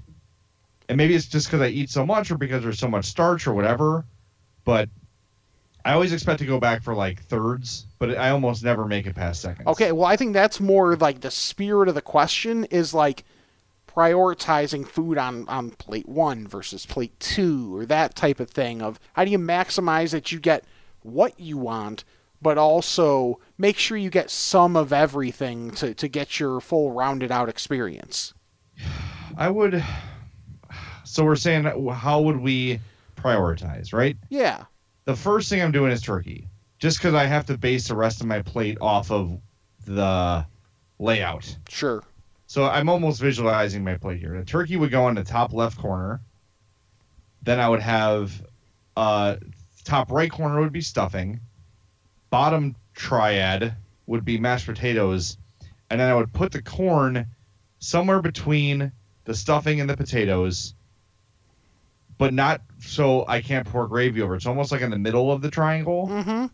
And 0.88 0.96
maybe 0.96 1.14
it's 1.14 1.26
just 1.26 1.46
because 1.46 1.60
I 1.60 1.68
eat 1.68 1.90
so 1.90 2.04
much 2.04 2.30
or 2.30 2.38
because 2.38 2.62
there's 2.62 2.78
so 2.78 2.88
much 2.88 3.04
starch 3.04 3.46
or 3.46 3.52
whatever. 3.52 4.04
But 4.64 4.88
I 5.84 5.92
always 5.92 6.12
expect 6.12 6.38
to 6.40 6.46
go 6.46 6.58
back 6.58 6.82
for 6.82 6.94
like 6.94 7.22
thirds, 7.24 7.86
but 7.98 8.16
I 8.16 8.30
almost 8.30 8.64
never 8.64 8.86
make 8.86 9.06
it 9.06 9.14
past 9.14 9.42
seconds. 9.42 9.68
Okay, 9.68 9.92
well, 9.92 10.06
I 10.06 10.16
think 10.16 10.32
that's 10.32 10.58
more 10.60 10.96
like 10.96 11.20
the 11.20 11.30
spirit 11.30 11.88
of 11.88 11.94
the 11.94 12.02
question 12.02 12.64
is 12.64 12.92
like 12.94 13.24
prioritizing 13.98 14.86
food 14.86 15.18
on, 15.18 15.48
on 15.48 15.70
plate 15.70 16.08
one 16.08 16.46
versus 16.46 16.86
plate 16.86 17.18
two 17.18 17.76
or 17.76 17.84
that 17.84 18.14
type 18.14 18.38
of 18.38 18.48
thing 18.48 18.80
of 18.80 19.00
how 19.14 19.24
do 19.24 19.30
you 19.30 19.38
maximize 19.38 20.12
that 20.12 20.30
you 20.30 20.38
get 20.38 20.62
what 21.02 21.40
you 21.40 21.58
want, 21.58 22.04
but 22.40 22.56
also 22.56 23.40
make 23.56 23.76
sure 23.76 23.96
you 23.96 24.08
get 24.08 24.30
some 24.30 24.76
of 24.76 24.92
everything 24.92 25.72
to, 25.72 25.94
to 25.94 26.06
get 26.06 26.38
your 26.38 26.60
full 26.60 26.92
rounded 26.92 27.32
out 27.32 27.48
experience. 27.48 28.34
I 29.36 29.50
would. 29.50 29.84
So 31.04 31.24
we're 31.24 31.36
saying, 31.36 31.64
how 31.92 32.20
would 32.20 32.38
we 32.38 32.78
prioritize, 33.16 33.92
right? 33.92 34.16
Yeah. 34.28 34.64
The 35.06 35.16
first 35.16 35.48
thing 35.48 35.60
I'm 35.60 35.72
doing 35.72 35.90
is 35.90 36.02
turkey, 36.02 36.46
just 36.78 36.98
because 36.98 37.14
I 37.14 37.24
have 37.24 37.46
to 37.46 37.58
base 37.58 37.88
the 37.88 37.96
rest 37.96 38.20
of 38.20 38.28
my 38.28 38.42
plate 38.42 38.78
off 38.80 39.10
of 39.10 39.40
the 39.86 40.46
layout. 41.00 41.56
Sure. 41.68 42.04
So 42.48 42.64
I'm 42.64 42.88
almost 42.88 43.20
visualizing 43.20 43.84
my 43.84 43.96
plate 43.98 44.18
here. 44.20 44.36
The 44.38 44.44
turkey 44.44 44.76
would 44.76 44.90
go 44.90 45.06
in 45.08 45.14
the 45.14 45.22
top 45.22 45.52
left 45.52 45.78
corner. 45.78 46.20
Then 47.42 47.60
I 47.60 47.68
would 47.68 47.80
have 47.82 48.32
uh, 48.96 49.36
top 49.84 50.10
right 50.10 50.30
corner 50.30 50.58
would 50.60 50.72
be 50.72 50.80
stuffing. 50.80 51.40
Bottom 52.30 52.74
triad 52.94 53.74
would 54.06 54.24
be 54.24 54.38
mashed 54.38 54.66
potatoes, 54.66 55.36
and 55.90 56.00
then 56.00 56.10
I 56.10 56.14
would 56.14 56.32
put 56.32 56.52
the 56.52 56.62
corn 56.62 57.26
somewhere 57.80 58.20
between 58.22 58.92
the 59.24 59.34
stuffing 59.34 59.80
and 59.80 59.88
the 59.88 59.96
potatoes, 59.96 60.74
but 62.16 62.32
not 62.32 62.62
so 62.80 63.24
I 63.28 63.42
can't 63.42 63.66
pour 63.66 63.86
gravy 63.86 64.22
over. 64.22 64.32
it. 64.34 64.38
It's 64.38 64.46
almost 64.46 64.72
like 64.72 64.80
in 64.80 64.90
the 64.90 64.98
middle 64.98 65.30
of 65.30 65.42
the 65.42 65.50
triangle, 65.50 66.08
Mm-hmm. 66.08 66.46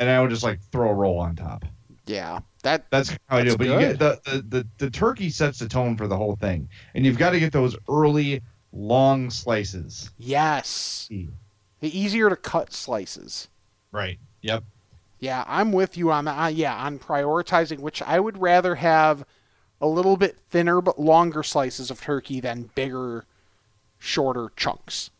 and 0.00 0.10
I 0.10 0.20
would 0.20 0.30
just 0.30 0.42
like 0.42 0.60
throw 0.72 0.90
a 0.90 0.94
roll 0.94 1.18
on 1.20 1.36
top. 1.36 1.64
Yeah. 2.06 2.40
That 2.66 2.90
That's 2.90 3.10
how 3.28 3.36
I 3.36 3.44
do. 3.44 3.52
It. 3.52 3.58
But 3.58 3.66
you 3.68 3.78
get 3.78 3.98
the, 4.00 4.20
the 4.24 4.42
the 4.48 4.66
the 4.78 4.90
turkey 4.90 5.30
sets 5.30 5.60
the 5.60 5.68
tone 5.68 5.96
for 5.96 6.08
the 6.08 6.16
whole 6.16 6.34
thing, 6.34 6.68
and 6.96 7.06
you've 7.06 7.16
got 7.16 7.30
to 7.30 7.38
get 7.38 7.52
those 7.52 7.76
early 7.88 8.42
long 8.72 9.30
slices. 9.30 10.10
yes. 10.18 11.08
The 11.08 11.96
easier 11.98 12.28
to 12.28 12.36
cut 12.36 12.72
slices. 12.72 13.48
Right. 13.92 14.18
Yep. 14.42 14.64
Yeah, 15.20 15.44
I'm 15.46 15.72
with 15.72 15.96
you 15.96 16.10
on 16.10 16.24
that. 16.24 16.38
Uh, 16.38 16.48
yeah, 16.48 16.74
on 16.74 16.98
prioritizing, 16.98 17.78
which 17.78 18.02
I 18.02 18.18
would 18.18 18.38
rather 18.38 18.74
have 18.74 19.24
a 19.80 19.86
little 19.86 20.16
bit 20.16 20.36
thinner 20.50 20.80
but 20.80 20.98
longer 20.98 21.44
slices 21.44 21.90
of 21.90 22.00
turkey 22.00 22.40
than 22.40 22.70
bigger, 22.74 23.26
shorter 23.98 24.50
chunks. 24.56 25.10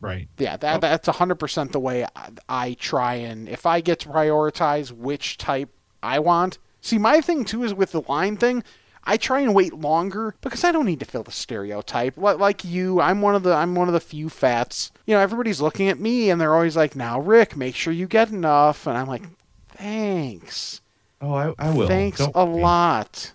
Right. 0.00 0.28
Yeah, 0.38 0.56
that 0.58 0.80
that's 0.80 1.08
100% 1.08 1.72
the 1.72 1.80
way 1.80 2.06
I, 2.14 2.28
I 2.48 2.74
try 2.74 3.14
and 3.14 3.48
if 3.48 3.66
I 3.66 3.80
get 3.80 4.00
to 4.00 4.10
prioritize 4.10 4.92
which 4.92 5.38
type 5.38 5.70
I 6.02 6.20
want. 6.20 6.58
See, 6.84 6.98
my 6.98 7.22
thing 7.22 7.46
too 7.46 7.64
is 7.64 7.72
with 7.72 7.92
the 7.92 8.02
line 8.02 8.36
thing, 8.36 8.62
I 9.04 9.16
try 9.16 9.40
and 9.40 9.54
wait 9.54 9.72
longer 9.72 10.34
because 10.42 10.64
I 10.64 10.70
don't 10.70 10.84
need 10.84 11.00
to 11.00 11.06
fill 11.06 11.22
the 11.22 11.32
stereotype. 11.32 12.18
Like 12.18 12.62
you, 12.62 13.00
I'm 13.00 13.22
one 13.22 13.34
of 13.34 13.42
the 13.42 13.54
I'm 13.54 13.74
one 13.74 13.88
of 13.88 13.94
the 13.94 14.00
few 14.00 14.28
fats. 14.28 14.92
You 15.06 15.14
know, 15.14 15.20
everybody's 15.20 15.62
looking 15.62 15.88
at 15.88 15.98
me 15.98 16.28
and 16.28 16.38
they're 16.38 16.54
always 16.54 16.76
like, 16.76 16.94
"Now, 16.94 17.20
Rick, 17.20 17.56
make 17.56 17.74
sure 17.74 17.90
you 17.90 18.06
get 18.06 18.28
enough." 18.28 18.86
And 18.86 18.98
I'm 18.98 19.06
like, 19.06 19.22
"Thanks. 19.70 20.82
Oh, 21.22 21.32
I, 21.32 21.54
I 21.58 21.70
will. 21.70 21.88
Thanks 21.88 22.18
Don't 22.18 22.32
a 22.34 22.44
worry. 22.44 22.60
lot." 22.60 23.32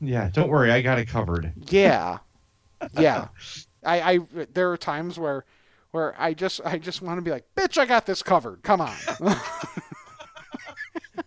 Yeah. 0.00 0.30
Don't 0.32 0.48
worry. 0.48 0.70
I 0.70 0.80
got 0.80 1.00
it 1.00 1.08
covered. 1.08 1.52
Yeah, 1.70 2.18
yeah. 2.96 3.28
I, 3.84 4.00
I 4.12 4.18
there 4.52 4.70
are 4.70 4.76
times 4.76 5.18
where 5.18 5.44
where 5.90 6.14
I 6.20 6.34
just 6.34 6.60
I 6.64 6.78
just 6.78 7.02
want 7.02 7.18
to 7.18 7.22
be 7.22 7.32
like, 7.32 7.46
"Bitch, 7.56 7.78
I 7.78 7.86
got 7.86 8.06
this 8.06 8.22
covered. 8.22 8.62
Come 8.62 8.80
on." 8.80 8.94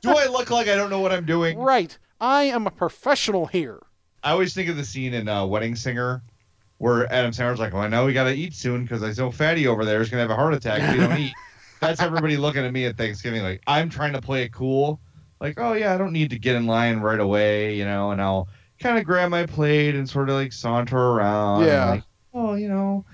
Do 0.02 0.10
I 0.12 0.28
look 0.28 0.50
like 0.50 0.68
I 0.68 0.76
don't 0.76 0.90
know 0.90 1.00
what 1.00 1.12
I'm 1.12 1.26
doing? 1.26 1.58
right. 1.58 1.98
I 2.22 2.44
am 2.44 2.66
a 2.66 2.72
professional 2.72 3.46
here. 3.46 3.82
I 4.24 4.32
always 4.32 4.54
think 4.54 4.70
of 4.70 4.78
the 4.78 4.86
scene 4.86 5.14
in 5.14 5.28
uh, 5.28 5.46
Wedding 5.46 5.76
Singer 5.76 6.24
where 6.78 7.12
Adam 7.12 7.32
Sandler's 7.32 7.60
like, 7.60 7.74
"Well, 7.74 7.84
I 7.84 7.88
know 7.88 8.06
we 8.06 8.14
got 8.14 8.24
to 8.26 8.34
eat 8.34 8.54
soon 8.54 8.84
because 8.84 9.04
I 9.04 9.12
so 9.12 9.32
fatty 9.32 9.68
over 9.68 9.86
there 9.86 10.02
is 10.02 10.10
gonna 10.10 10.22
have 10.22 10.32
a 10.32 10.36
heart 10.36 10.54
attack 10.54 10.82
if 10.82 10.92
we 10.94 10.98
don't 11.00 11.20
eat." 11.20 11.34
That's 11.82 12.02
everybody 12.02 12.38
looking 12.38 12.66
at 12.66 12.72
me 12.72 12.86
at 12.86 12.98
Thanksgiving 12.98 13.44
like 13.44 13.62
I'm 13.68 13.90
trying 13.90 14.14
to 14.14 14.22
play 14.22 14.44
it 14.44 14.54
cool, 14.54 15.00
like, 15.40 15.60
"Oh 15.60 15.74
yeah, 15.74 15.94
I 15.94 15.98
don't 15.98 16.14
need 16.14 16.30
to 16.32 16.40
get 16.40 16.56
in 16.56 16.66
line 16.66 17.00
right 17.00 17.20
away," 17.20 17.76
you 17.76 17.86
know, 17.86 18.12
and 18.12 18.22
I'll 18.22 18.48
kind 18.80 18.98
of 18.98 19.04
grab 19.04 19.30
my 19.30 19.46
plate 19.46 19.96
and 19.96 20.10
sort 20.10 20.30
of 20.30 20.36
like 20.36 20.54
saunter 20.54 20.98
around. 20.98 21.66
Yeah. 21.66 21.90
like, 21.92 22.04
oh, 22.34 22.56
you 22.56 22.68
know, 22.68 23.06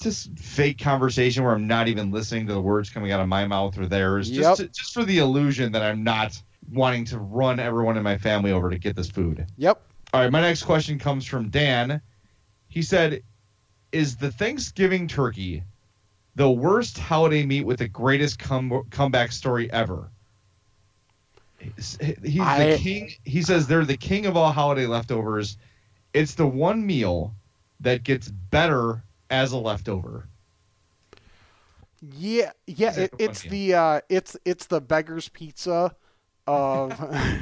just 0.00 0.38
fake 0.38 0.78
conversation 0.78 1.42
where 1.44 1.52
I'm 1.54 1.66
not 1.66 1.88
even 1.88 2.10
listening 2.10 2.46
to 2.48 2.52
the 2.52 2.60
words 2.60 2.90
coming 2.90 3.12
out 3.12 3.20
of 3.20 3.28
my 3.28 3.46
mouth 3.46 3.78
or 3.78 3.86
theirs, 3.86 4.30
Yep. 4.30 4.42
just 4.42 4.60
to, 4.60 4.68
just 4.68 4.94
for 4.94 5.04
the 5.04 5.18
illusion 5.18 5.72
that 5.72 5.82
I'm 5.82 6.04
not 6.04 6.40
wanting 6.72 7.04
to 7.06 7.18
run 7.18 7.58
everyone 7.60 7.96
in 7.96 8.02
my 8.02 8.18
family 8.18 8.52
over 8.52 8.70
to 8.70 8.78
get 8.78 8.96
this 8.96 9.08
food. 9.08 9.46
Yep. 9.56 9.80
All 10.12 10.20
right, 10.20 10.30
my 10.32 10.40
next 10.40 10.62
question 10.64 10.98
comes 10.98 11.24
from 11.26 11.48
Dan. 11.48 12.00
He 12.68 12.82
said, 12.82 13.22
"Is 13.92 14.16
the 14.16 14.30
Thanksgiving 14.30 15.08
turkey 15.08 15.62
the 16.34 16.50
worst 16.50 16.98
holiday 16.98 17.44
meat 17.46 17.64
with 17.64 17.78
the 17.78 17.88
greatest 17.88 18.38
come, 18.38 18.82
comeback 18.90 19.32
story 19.32 19.70
ever?" 19.72 20.10
He's, 21.58 21.98
he's 22.22 22.40
I- 22.40 22.72
the 22.72 22.78
king. 22.78 23.10
He 23.24 23.42
says 23.42 23.66
they're 23.66 23.84
the 23.84 23.96
king 23.96 24.26
of 24.26 24.36
all 24.36 24.52
holiday 24.52 24.86
leftovers. 24.86 25.56
It's 26.12 26.34
the 26.34 26.46
one 26.46 26.84
meal 26.86 27.34
that 27.80 28.02
gets 28.04 28.28
better 28.28 29.02
as 29.30 29.52
a 29.52 29.58
leftover. 29.58 30.28
Yeah, 32.00 32.52
yeah. 32.66 32.92
It 32.92 32.98
It, 32.98 33.14
it's 33.18 33.42
the 33.42 33.74
uh, 33.74 34.00
it's 34.08 34.36
it's 34.44 34.66
the 34.66 34.80
beggar's 34.80 35.28
pizza 35.28 35.94
of 36.46 36.92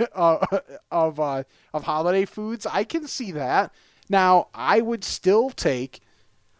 uh, 0.14 0.46
of 0.90 1.20
uh, 1.20 1.44
of 1.72 1.84
holiday 1.84 2.24
foods. 2.24 2.66
I 2.66 2.84
can 2.84 3.06
see 3.06 3.32
that. 3.32 3.72
Now, 4.08 4.48
I 4.54 4.80
would 4.80 5.04
still 5.04 5.50
take 5.50 6.00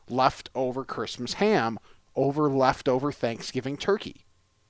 leftover 0.09 0.84
Christmas 0.84 1.34
ham 1.34 1.78
over 2.14 2.50
leftover 2.50 3.12
Thanksgiving 3.12 3.76
turkey. 3.76 4.24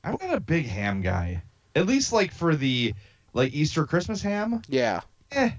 I'm 0.04 0.16
not 0.20 0.34
a 0.34 0.40
big 0.40 0.66
ham 0.66 1.00
guy. 1.00 1.42
At 1.74 1.86
least 1.86 2.12
like 2.12 2.32
for 2.32 2.54
the 2.54 2.94
like 3.34 3.52
Easter 3.52 3.86
Christmas 3.86 4.22
ham. 4.22 4.62
Yeah, 4.68 5.00
Eh, 5.32 5.50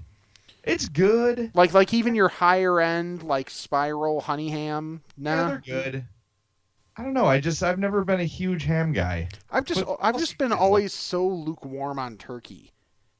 it's 0.64 0.88
good. 0.88 1.50
like 1.54 1.74
like 1.74 1.94
even 1.94 2.14
your 2.14 2.28
higher 2.28 2.80
end 2.80 3.22
like 3.22 3.50
spiral 3.50 4.20
honey 4.20 4.48
ham. 4.50 5.02
Yeah, 5.16 5.48
they're 5.48 5.82
good. 5.82 6.04
I 6.96 7.04
don't 7.04 7.14
know. 7.14 7.26
I 7.26 7.38
just 7.38 7.62
I've 7.62 7.78
never 7.78 8.04
been 8.04 8.20
a 8.20 8.24
huge 8.24 8.64
ham 8.64 8.92
guy. 8.92 9.28
I've 9.50 9.64
just 9.64 9.84
But 9.84 9.98
I've 10.00 10.18
just 10.18 10.36
been 10.36 10.52
always 10.52 10.92
so 10.92 11.26
lukewarm 11.26 11.98
on 11.98 12.16
turkey 12.16 12.72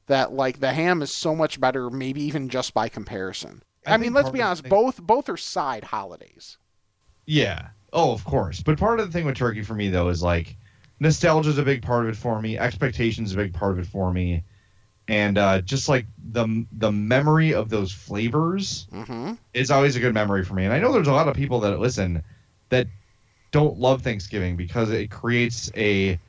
that 0.07 0.33
like 0.33 0.59
the 0.59 0.73
ham 0.73 1.01
is 1.01 1.11
so 1.11 1.33
much 1.33 1.61
better, 1.61 1.89
maybe 1.89 2.21
even 2.23 2.49
just 2.49 2.73
by 2.73 2.89
comparison. 2.89 3.63
I 3.85 3.93
I, 3.93 3.97
mean, 3.97 4.11
let's 4.13 4.31
be 4.31 4.41
honest, 4.41 4.63
thing- 4.63 4.69
both 4.69 5.01
both 5.01 5.29
are 5.29 5.37
side 5.37 5.85
holidays. 5.85 6.57
Yeah. 7.25 7.69
Oh, 7.93 8.11
of 8.11 8.23
course. 8.25 8.61
But 8.61 8.77
part 8.77 8.99
of 8.99 9.07
the 9.07 9.11
thing 9.13 9.25
with 9.25 9.37
turkey 9.37 9.61
for 9.61 9.75
me 9.75 9.89
though 9.89 10.09
is 10.09 10.21
like 10.21 10.57
nostalgia 10.99 11.49
is 11.49 11.57
a 11.57 11.63
big 11.63 11.81
part 11.81 12.03
of 12.03 12.09
it 12.09 12.17
for 12.17 12.41
me. 12.41 12.57
Expectations 12.57 13.29
is 13.29 13.35
a 13.35 13.37
big 13.37 13.53
part 13.53 13.71
of 13.71 13.79
it 13.79 13.87
for 13.87 14.11
me. 14.11 14.43
And 15.09 15.37
uh, 15.39 15.61
just 15.61 15.89
like 15.89 16.05
the 16.31 16.65
the 16.71 16.91
memory 16.91 17.53
of 17.53 17.69
those 17.69 17.91
flavors 17.91 18.87
Mm-hmm. 18.91 19.33
is 19.53 19.71
always 19.71 19.95
a 19.95 19.99
good 19.99 20.13
memory 20.13 20.45
for 20.45 20.53
me. 20.53 20.65
And 20.65 20.73
I 20.73 20.79
know 20.79 20.91
there's 20.93 21.07
a 21.07 21.13
lot 21.13 21.27
of 21.27 21.35
people 21.35 21.59
that 21.61 21.79
listen 21.79 22.23
that 22.69 22.87
don't 23.51 23.77
love 23.79 24.03
Thanksgiving 24.03 24.55
because 24.55 24.91
it 24.91 25.09
creates 25.09 25.71
a 25.75 26.19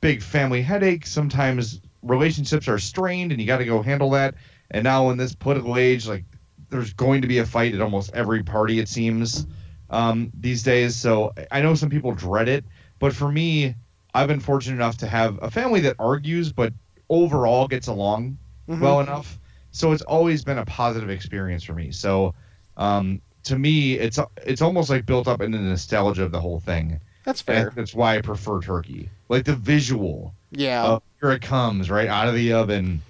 big 0.00 0.22
family 0.22 0.62
headache. 0.62 1.06
Sometimes 1.06 1.80
relationships 2.02 2.68
are 2.68 2.78
strained 2.78 3.32
and 3.32 3.40
you 3.40 3.46
got 3.46 3.58
to 3.58 3.64
go 3.64 3.82
handle 3.82 4.10
that. 4.10 4.34
And 4.70 4.84
now 4.84 5.10
in 5.10 5.18
this 5.18 5.34
political 5.34 5.76
age, 5.76 6.06
like 6.06 6.24
there's 6.70 6.92
going 6.92 7.22
to 7.22 7.28
be 7.28 7.38
a 7.38 7.46
fight 7.46 7.74
at 7.74 7.80
almost 7.80 8.12
every 8.14 8.44
party, 8.44 8.78
it 8.78 8.88
seems, 8.88 9.46
um, 9.90 10.30
these 10.38 10.62
days. 10.62 10.94
So 10.94 11.32
I 11.50 11.60
know 11.62 11.74
some 11.74 11.90
people 11.90 12.12
dread 12.12 12.48
it, 12.48 12.64
but 13.00 13.12
for 13.12 13.30
me, 13.30 13.74
I've 14.14 14.28
been 14.28 14.40
fortunate 14.40 14.76
enough 14.76 14.98
to 14.98 15.08
have 15.08 15.38
a 15.42 15.50
family 15.50 15.80
that 15.80 15.96
argues, 15.98 16.52
but 16.52 16.72
overall 17.10 17.68
gets 17.68 17.88
along 17.88 18.38
Mhm. 18.68 18.80
well 18.80 19.00
enough. 19.00 19.38
So 19.72 19.92
it's 19.92 20.02
always 20.02 20.42
been 20.44 20.58
a 20.58 20.64
positive 20.64 21.10
experience 21.10 21.62
for 21.64 21.74
me. 21.74 21.90
So 21.90 22.34
um, 22.76 23.20
to 23.44 23.58
me, 23.58 23.94
it's 23.94 24.18
it's 24.46 24.62
almost 24.62 24.88
like 24.88 25.04
built 25.04 25.28
up 25.28 25.42
in 25.42 25.50
the 25.50 25.58
nostalgia 25.58 26.22
of 26.24 26.32
the 26.32 26.40
whole 26.40 26.60
thing. 26.60 27.00
That's 27.24 27.40
And 27.42 27.64
fair. 27.64 27.72
that's 27.76 27.94
why 27.94 28.16
I 28.16 28.22
prefer 28.22 28.60
turkey. 28.60 29.10
Like 29.28 29.44
the 29.44 29.54
visual 29.56 30.34
Yeah. 30.50 30.84
of 30.84 31.02
here 31.20 31.32
it 31.32 31.42
comes 31.42 31.90
right 31.90 32.08
out 32.08 32.28
of 32.28 32.34
the 32.34 32.54
oven, 32.54 33.02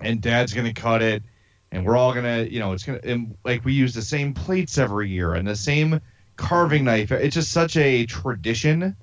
and 0.00 0.20
Dad's 0.20 0.52
gonna 0.52 0.74
cut 0.74 1.00
it, 1.02 1.22
and 1.72 1.84
we're 1.86 1.96
all 1.96 2.12
gonna, 2.12 2.42
you 2.42 2.58
know, 2.58 2.72
it's 2.72 2.84
gonna 2.84 3.00
and 3.02 3.36
like 3.44 3.64
we 3.64 3.72
use 3.72 3.94
the 3.94 4.02
same 4.02 4.34
plates 4.34 4.76
every 4.76 5.08
year 5.08 5.34
and 5.34 5.46
the 5.48 5.56
same 5.56 6.00
carving 6.36 6.84
knife. 6.84 7.10
It's 7.12 7.34
just 7.34 7.50
such 7.52 7.76
a 7.76 8.04
tradition 8.06 8.94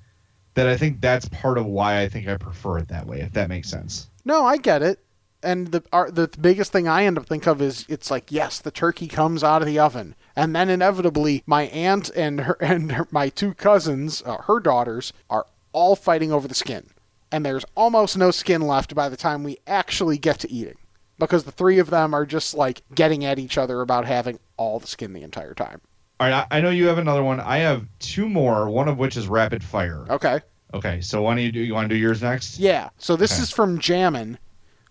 that 0.54 0.68
I 0.68 0.76
think 0.76 1.00
that's 1.00 1.28
part 1.28 1.58
of 1.58 1.66
why 1.66 2.00
I 2.00 2.08
think 2.08 2.28
I 2.28 2.36
prefer 2.36 2.78
it 2.78 2.88
that 2.88 3.06
way. 3.06 3.20
If 3.20 3.32
that 3.32 3.48
makes 3.48 3.68
sense. 3.68 4.08
No, 4.24 4.46
I 4.46 4.56
get 4.56 4.82
it. 4.82 5.00
And 5.42 5.68
the 5.68 5.82
our, 5.92 6.10
the 6.10 6.28
biggest 6.40 6.72
thing 6.72 6.88
I 6.88 7.04
end 7.04 7.18
up 7.18 7.26
think 7.26 7.46
of 7.46 7.60
is 7.60 7.84
it's 7.88 8.10
like 8.10 8.32
yes, 8.32 8.58
the 8.60 8.70
turkey 8.70 9.06
comes 9.08 9.44
out 9.44 9.60
of 9.60 9.66
the 9.66 9.78
oven, 9.78 10.14
and 10.34 10.56
then 10.56 10.70
inevitably 10.70 11.42
my 11.46 11.64
aunt 11.64 12.10
and 12.16 12.40
her 12.42 12.56
and 12.60 12.92
her, 12.92 13.06
my 13.10 13.28
two 13.28 13.52
cousins, 13.52 14.22
uh, 14.24 14.38
her 14.38 14.58
daughters, 14.58 15.12
are 15.28 15.46
all 15.72 15.96
fighting 15.96 16.32
over 16.32 16.48
the 16.48 16.54
skin, 16.54 16.86
and 17.30 17.44
there's 17.44 17.66
almost 17.74 18.16
no 18.16 18.30
skin 18.30 18.62
left 18.62 18.94
by 18.94 19.10
the 19.10 19.18
time 19.18 19.44
we 19.44 19.58
actually 19.66 20.16
get 20.16 20.38
to 20.38 20.50
eating, 20.50 20.78
because 21.18 21.44
the 21.44 21.52
three 21.52 21.78
of 21.78 21.90
them 21.90 22.14
are 22.14 22.24
just 22.24 22.54
like 22.54 22.80
getting 22.94 23.22
at 23.22 23.38
each 23.38 23.58
other 23.58 23.82
about 23.82 24.06
having 24.06 24.38
all 24.56 24.80
the 24.80 24.86
skin 24.86 25.12
the 25.12 25.22
entire 25.22 25.52
time. 25.52 25.82
All 26.20 26.28
right, 26.28 26.46
I, 26.50 26.58
I 26.58 26.60
know 26.60 26.70
you 26.70 26.86
have 26.86 26.98
another 26.98 27.24
one. 27.24 27.40
I 27.40 27.58
have 27.58 27.86
two 27.98 28.28
more. 28.28 28.68
One 28.70 28.88
of 28.88 28.98
which 28.98 29.16
is 29.16 29.26
rapid 29.28 29.64
fire. 29.64 30.04
Okay. 30.08 30.40
Okay, 30.72 31.00
so 31.00 31.22
why 31.22 31.34
don't 31.34 31.44
you 31.44 31.52
do? 31.52 31.60
You 31.60 31.74
want 31.74 31.88
to 31.88 31.94
do 31.94 32.00
yours 32.00 32.22
next? 32.22 32.58
Yeah. 32.58 32.90
So 32.98 33.16
this 33.16 33.34
Okay. 33.34 33.42
is 33.42 33.50
from 33.50 33.78
Jammin, 33.78 34.38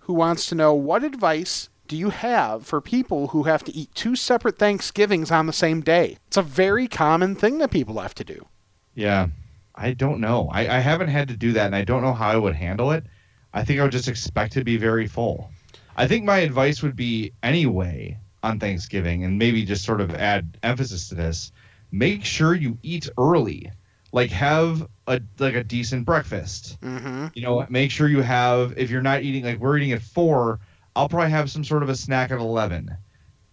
who 0.01 0.13
wants 0.13 0.47
to 0.47 0.55
know 0.55 0.73
what 0.73 1.03
advice 1.03 1.69
do 1.87 1.97
you 1.97 2.09
have 2.09 2.65
for 2.65 2.79
people 2.81 3.27
who 3.27 3.43
have 3.43 3.63
to 3.65 3.75
eat 3.75 3.93
two 3.93 4.15
separate 4.15 4.57
Thanksgivings 4.57 5.31
on 5.31 5.45
the 5.45 5.53
same 5.53 5.81
day? 5.81 6.17
It's 6.27 6.37
a 6.37 6.41
very 6.41 6.87
common 6.87 7.35
thing 7.35 7.57
that 7.59 7.71
people 7.71 7.99
have 7.99 8.15
to 8.15 8.23
do. 8.23 8.47
Yeah, 8.95 9.27
I 9.75 9.93
don't 9.93 10.19
know. 10.19 10.49
I, 10.51 10.77
I 10.77 10.79
haven't 10.79 11.09
had 11.09 11.27
to 11.29 11.37
do 11.37 11.51
that, 11.53 11.65
and 11.65 11.75
I 11.75 11.83
don't 11.83 12.01
know 12.01 12.13
how 12.13 12.29
I 12.29 12.37
would 12.37 12.55
handle 12.55 12.91
it. 12.91 13.05
I 13.53 13.63
think 13.63 13.79
I 13.79 13.83
would 13.83 13.91
just 13.91 14.07
expect 14.07 14.53
to 14.53 14.63
be 14.63 14.77
very 14.77 15.07
full. 15.07 15.51
I 15.95 16.07
think 16.07 16.25
my 16.25 16.39
advice 16.39 16.81
would 16.81 16.95
be 16.95 17.33
anyway 17.43 18.17
on 18.43 18.59
Thanksgiving, 18.59 19.23
and 19.23 19.39
maybe 19.39 19.65
just 19.65 19.85
sort 19.85 20.01
of 20.01 20.13
add 20.13 20.57
emphasis 20.61 21.09
to 21.09 21.15
this: 21.15 21.51
make 21.91 22.23
sure 22.23 22.53
you 22.53 22.77
eat 22.83 23.09
early. 23.17 23.71
Like 24.11 24.29
have 24.29 24.87
a 25.07 25.21
like 25.39 25.55
a 25.55 25.63
decent 25.63 26.05
breakfast. 26.05 26.79
Mm-hmm. 26.81 27.27
You 27.33 27.41
know, 27.41 27.65
make 27.69 27.89
sure 27.89 28.07
you 28.07 28.21
have. 28.21 28.77
If 28.77 28.91
you're 28.91 29.01
not 29.01 29.23
eating, 29.23 29.43
like 29.43 29.57
we're 29.57 29.77
eating 29.77 29.93
at 29.93 30.03
four, 30.03 30.59
I'll 30.95 31.09
probably 31.09 31.31
have 31.31 31.49
some 31.49 31.63
sort 31.63 31.81
of 31.81 31.89
a 31.89 31.95
snack 31.95 32.29
at 32.29 32.37
eleven, 32.37 32.95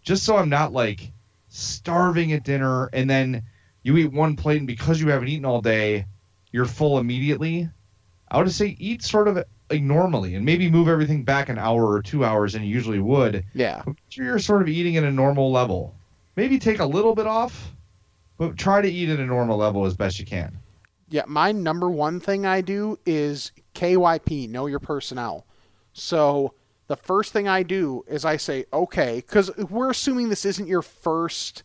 just 0.03 0.25
so 0.25 0.37
I'm 0.37 0.51
not 0.51 0.75
like 0.75 1.13
starving 1.49 2.33
at 2.33 2.45
dinner 2.45 2.89
and 2.93 3.11
then 3.11 3.43
you 3.83 3.97
eat 3.97 4.13
one 4.13 4.37
plate 4.37 4.59
and 4.59 4.67
because 4.67 5.01
you 5.01 5.09
haven't 5.09 5.29
eaten 5.29 5.45
all 5.45 5.61
day, 5.61 6.07
you're 6.53 6.67
full 6.67 6.99
immediately. 6.99 7.69
I 8.31 8.39
would 8.39 8.53
say 8.53 8.77
eat 8.79 9.03
sort 9.03 9.29
of 9.29 9.45
like 9.71 9.83
normally 9.83 10.35
and 10.35 10.45
maybe 10.45 10.69
move 10.71 10.89
everything 10.89 11.23
back 11.23 11.49
an 11.49 11.59
hour 11.59 11.91
or 11.91 12.03
two 12.03 12.25
hours 12.25 12.53
than 12.53 12.63
you 12.63 12.69
usually 12.69 12.99
would. 12.99 13.45
Yeah. 13.55 13.83
You're 14.11 14.39
sort 14.39 14.63
of 14.63 14.69
eating 14.69 14.97
at 14.97 15.05
a 15.05 15.11
normal 15.11 15.53
level. 15.53 15.95
Maybe 16.37 16.59
take 16.59 16.81
a 16.81 16.85
little 16.85 17.15
bit 17.15 17.27
off, 17.27 17.73
but 18.37 18.57
try 18.57 18.83
to 18.83 18.91
eat 18.91 19.09
at 19.09 19.21
a 19.21 19.27
normal 19.27 19.57
level 19.57 19.87
as 19.87 19.97
best 19.97 20.19
you 20.19 20.27
can. 20.27 20.59
Yeah. 21.09 21.23
My 21.27 21.53
number 21.53 21.89
one 21.89 22.21
thing 22.21 22.47
I 22.47 22.61
do 22.61 22.99
is 23.07 23.53
KYP, 23.75 24.49
know 24.49 24.67
your 24.67 24.81
personnel. 24.81 25.47
So 25.93 26.55
the 26.89 26.97
first 26.97 27.33
thing 27.33 27.47
I 27.47 27.63
do 27.63 28.05
is 28.09 28.25
I 28.25 28.37
say, 28.37 28.65
okay, 28.73 29.23
because 29.25 29.55
we're 29.57 29.91
assuming 29.91 30.29
this 30.29 30.45
isn't 30.45 30.67
your 30.67 30.83
first. 30.83 31.63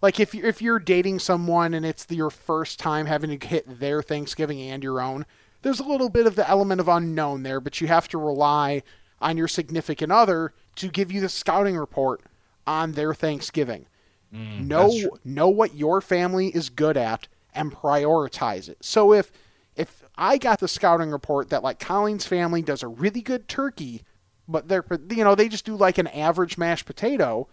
Like 0.00 0.20
if 0.20 0.34
you're, 0.34 0.46
if 0.46 0.62
you're 0.62 0.78
dating 0.78 1.18
someone 1.18 1.74
and 1.74 1.84
it's 1.84 2.06
your 2.08 2.30
first 2.30 2.78
time 2.78 3.06
having 3.06 3.36
to 3.38 3.46
hit 3.46 3.80
their 3.80 4.00
Thanksgiving 4.00 4.60
and 4.60 4.82
your 4.82 5.00
own, 5.00 5.26
there's 5.62 5.80
a 5.80 5.84
little 5.84 6.08
bit 6.08 6.26
of 6.26 6.36
the 6.36 6.48
element 6.48 6.80
of 6.80 6.88
unknown 6.88 7.42
there, 7.42 7.60
but 7.60 7.80
you 7.80 7.88
have 7.88 8.08
to 8.08 8.18
rely 8.18 8.82
on 9.20 9.36
your 9.36 9.48
significant 9.48 10.12
other 10.12 10.52
to 10.76 10.88
give 10.88 11.10
you 11.10 11.20
the 11.20 11.28
scouting 11.28 11.76
report 11.76 12.22
on 12.66 12.92
their 12.92 13.14
Thanksgiving. 13.14 13.86
Mm, 14.32 14.66
know 14.66 15.18
know 15.24 15.48
what 15.48 15.74
your 15.74 16.00
family 16.00 16.48
is 16.48 16.68
good 16.68 16.96
at 16.96 17.28
and 17.54 17.74
prioritize 17.74 18.68
it. 18.68 18.78
So 18.82 19.12
if 19.12 19.32
if 19.74 20.02
I 20.16 20.38
got 20.38 20.60
the 20.60 20.68
scouting 20.68 21.10
report 21.10 21.48
that 21.50 21.62
like 21.62 21.78
Colleen's 21.78 22.26
family 22.26 22.62
does 22.62 22.82
a 22.82 22.88
really 22.88 23.22
good 23.22 23.48
turkey, 23.48 24.02
but 24.46 24.68
they're 24.68 24.84
you 25.10 25.24
know 25.24 25.34
they 25.34 25.48
just 25.48 25.64
do 25.64 25.76
like 25.76 25.98
an 25.98 26.08
average 26.08 26.58
mashed 26.58 26.84
potato, 26.84 27.48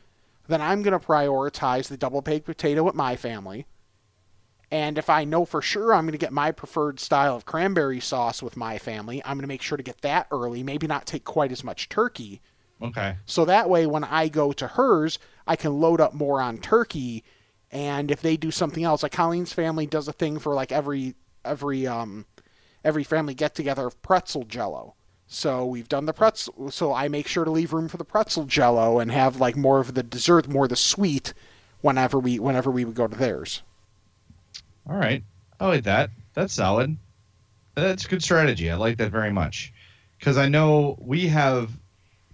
then 0.47 0.61
I'm 0.61 0.81
going 0.81 0.99
to 0.99 1.05
prioritize 1.05 1.87
the 1.87 1.97
double 1.97 2.21
baked 2.21 2.45
potato 2.45 2.87
at 2.87 2.95
my 2.95 3.15
family. 3.15 3.65
And 4.75 4.97
if 4.97 5.09
I 5.09 5.23
know 5.23 5.45
for 5.45 5.61
sure 5.61 5.93
I'm 5.93 6.03
going 6.03 6.11
to 6.11 6.17
get 6.17 6.33
my 6.33 6.51
preferred 6.51 6.99
style 6.99 7.33
of 7.33 7.45
cranberry 7.45 8.01
sauce 8.01 8.43
with 8.43 8.57
my 8.57 8.77
family, 8.77 9.21
I'm 9.23 9.37
going 9.37 9.43
to 9.43 9.47
make 9.47 9.61
sure 9.61 9.77
to 9.77 9.83
get 9.83 10.01
that 10.01 10.27
early, 10.31 10.63
maybe 10.63 10.85
not 10.85 11.05
take 11.05 11.23
quite 11.23 11.53
as 11.53 11.63
much 11.63 11.87
turkey. 11.87 12.41
Okay. 12.81 13.15
So 13.25 13.45
that 13.45 13.69
way, 13.69 13.85
when 13.85 14.03
I 14.03 14.27
go 14.27 14.51
to 14.51 14.67
hers, 14.67 15.17
I 15.47 15.55
can 15.55 15.79
load 15.79 16.01
up 16.01 16.13
more 16.13 16.41
on 16.41 16.57
turkey. 16.57 17.23
And 17.71 18.11
if 18.11 18.21
they 18.21 18.35
do 18.35 18.51
something 18.51 18.83
else, 18.83 19.01
like 19.01 19.13
Colleen's 19.13 19.53
family 19.53 19.85
does 19.85 20.09
a 20.09 20.13
thing 20.13 20.39
for 20.39 20.53
like 20.53 20.73
every 20.73 21.15
every 21.45 21.87
um 21.87 22.25
every 22.83 23.05
family 23.05 23.33
get 23.33 23.55
together 23.55 23.87
of 23.87 24.01
pretzel 24.01 24.43
jello. 24.43 24.95
So 25.25 25.65
we've 25.65 25.87
done 25.87 26.05
the 26.05 26.11
pretzel. 26.11 26.69
So 26.69 26.93
I 26.93 27.07
make 27.07 27.29
sure 27.29 27.45
to 27.45 27.51
leave 27.51 27.71
room 27.71 27.87
for 27.87 27.95
the 27.95 28.03
pretzel 28.03 28.43
jello 28.43 28.99
and 28.99 29.09
have 29.09 29.39
like 29.39 29.55
more 29.55 29.79
of 29.79 29.93
the 29.93 30.03
dessert, 30.03 30.49
more 30.49 30.65
of 30.65 30.69
the 30.69 30.75
sweet, 30.75 31.33
whenever 31.79 32.19
we 32.19 32.39
whenever 32.39 32.69
we 32.69 32.83
would 32.83 32.95
go 32.95 33.07
to 33.07 33.15
theirs. 33.15 33.61
All 34.89 34.95
right. 34.95 35.23
I 35.59 35.67
like 35.67 35.83
that. 35.83 36.09
That's 36.33 36.53
solid. 36.53 36.97
That's 37.75 38.05
a 38.05 38.07
good 38.07 38.23
strategy. 38.23 38.69
I 38.69 38.75
like 38.75 38.97
that 38.97 39.11
very 39.11 39.31
much. 39.31 39.73
Because 40.17 40.37
I 40.37 40.47
know 40.47 40.97
we 40.99 41.27
have 41.27 41.71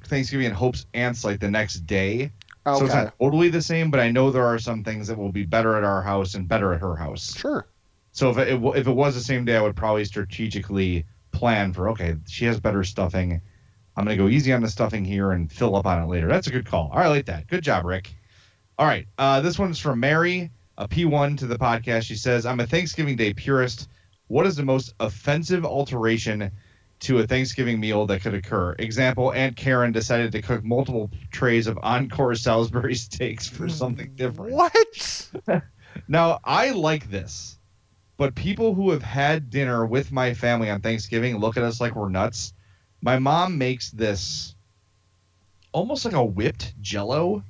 Thanksgiving 0.05 0.47
and 0.47 0.55
Hope's 0.55 0.85
Aunts 0.93 1.23
like 1.23 1.39
the 1.39 1.49
next 1.49 1.85
day. 1.87 2.31
So 2.65 2.85
it's 2.85 2.93
not 2.93 3.17
totally 3.19 3.49
the 3.49 3.61
same, 3.61 3.89
but 3.89 3.99
I 3.99 4.11
know 4.11 4.29
there 4.29 4.45
are 4.45 4.59
some 4.59 4.83
things 4.83 5.07
that 5.07 5.17
will 5.17 5.31
be 5.31 5.45
better 5.45 5.77
at 5.77 5.83
our 5.83 6.01
house 6.03 6.35
and 6.35 6.47
better 6.47 6.73
at 6.73 6.81
her 6.81 6.95
house. 6.95 7.35
Sure. 7.35 7.67
So 8.11 8.29
if 8.29 8.37
it, 8.37 8.61
if 8.77 8.87
it 8.87 8.91
was 8.91 9.15
the 9.15 9.21
same 9.21 9.45
day, 9.45 9.57
I 9.57 9.61
would 9.61 9.75
probably 9.75 10.05
strategically 10.05 11.05
plan 11.31 11.73
for 11.73 11.89
okay, 11.89 12.15
she 12.27 12.45
has 12.45 12.59
better 12.59 12.83
stuffing. 12.83 13.41
I'm 13.95 14.05
gonna 14.05 14.17
go 14.17 14.27
easy 14.27 14.53
on 14.53 14.61
the 14.61 14.69
stuffing 14.69 15.03
here 15.03 15.31
and 15.31 15.51
fill 15.51 15.75
up 15.75 15.85
on 15.85 16.03
it 16.03 16.05
later. 16.05 16.27
That's 16.27 16.47
a 16.47 16.51
good 16.51 16.65
call. 16.65 16.89
All 16.91 16.97
right, 16.97 17.05
I 17.05 17.09
like 17.09 17.25
that. 17.25 17.47
Good 17.47 17.63
job, 17.63 17.85
Rick. 17.85 18.13
All 18.77 18.85
right, 18.85 19.07
uh, 19.17 19.41
this 19.41 19.57
one's 19.57 19.79
from 19.79 19.99
Mary, 19.99 20.51
a 20.81 20.87
P1 20.87 21.37
to 21.37 21.47
the 21.47 21.57
podcast. 21.57 22.03
She 22.03 22.15
says, 22.15 22.45
"I'm 22.45 22.59
a 22.59 22.65
Thanksgiving 22.65 23.15
Day 23.15 23.33
purist. 23.33 23.87
What 24.27 24.47
is 24.47 24.55
the 24.55 24.65
most 24.65 24.93
offensive 24.99 25.63
alteration 25.63 26.51
to 27.01 27.19
a 27.19 27.27
Thanksgiving 27.27 27.79
meal 27.79 28.07
that 28.07 28.21
could 28.21 28.33
occur? 28.33 28.75
Example: 28.79 29.31
Aunt 29.31 29.55
Karen 29.55 29.91
decided 29.91 30.31
to 30.31 30.41
cook 30.41 30.63
multiple 30.63 31.11
trays 31.31 31.67
of 31.67 31.77
Encore 31.83 32.33
Salisbury 32.33 32.95
steaks 33.07 33.47
for 33.47 33.69
something 33.69 34.11
different. 34.15 34.53
What? 34.53 35.29
Now, 36.07 36.39
I 36.45 36.69
like 36.71 37.11
this, 37.11 37.59
but 38.15 38.33
people 38.33 38.73
who 38.73 38.91
have 38.91 39.03
had 39.03 39.49
dinner 39.49 39.85
with 39.85 40.09
my 40.09 40.33
family 40.33 40.69
on 40.69 40.79
Thanksgiving 40.79 41.37
look 41.37 41.57
at 41.57 41.63
us 41.63 41.81
like 41.81 41.95
we're 41.95 42.07
nuts. 42.07 42.53
My 43.01 43.19
mom 43.19 43.57
makes 43.57 43.91
this 43.91 44.55
almost 45.73 46.05
like 46.05 46.13
a 46.13 46.23
whipped 46.23 46.79
jello. 46.81 47.43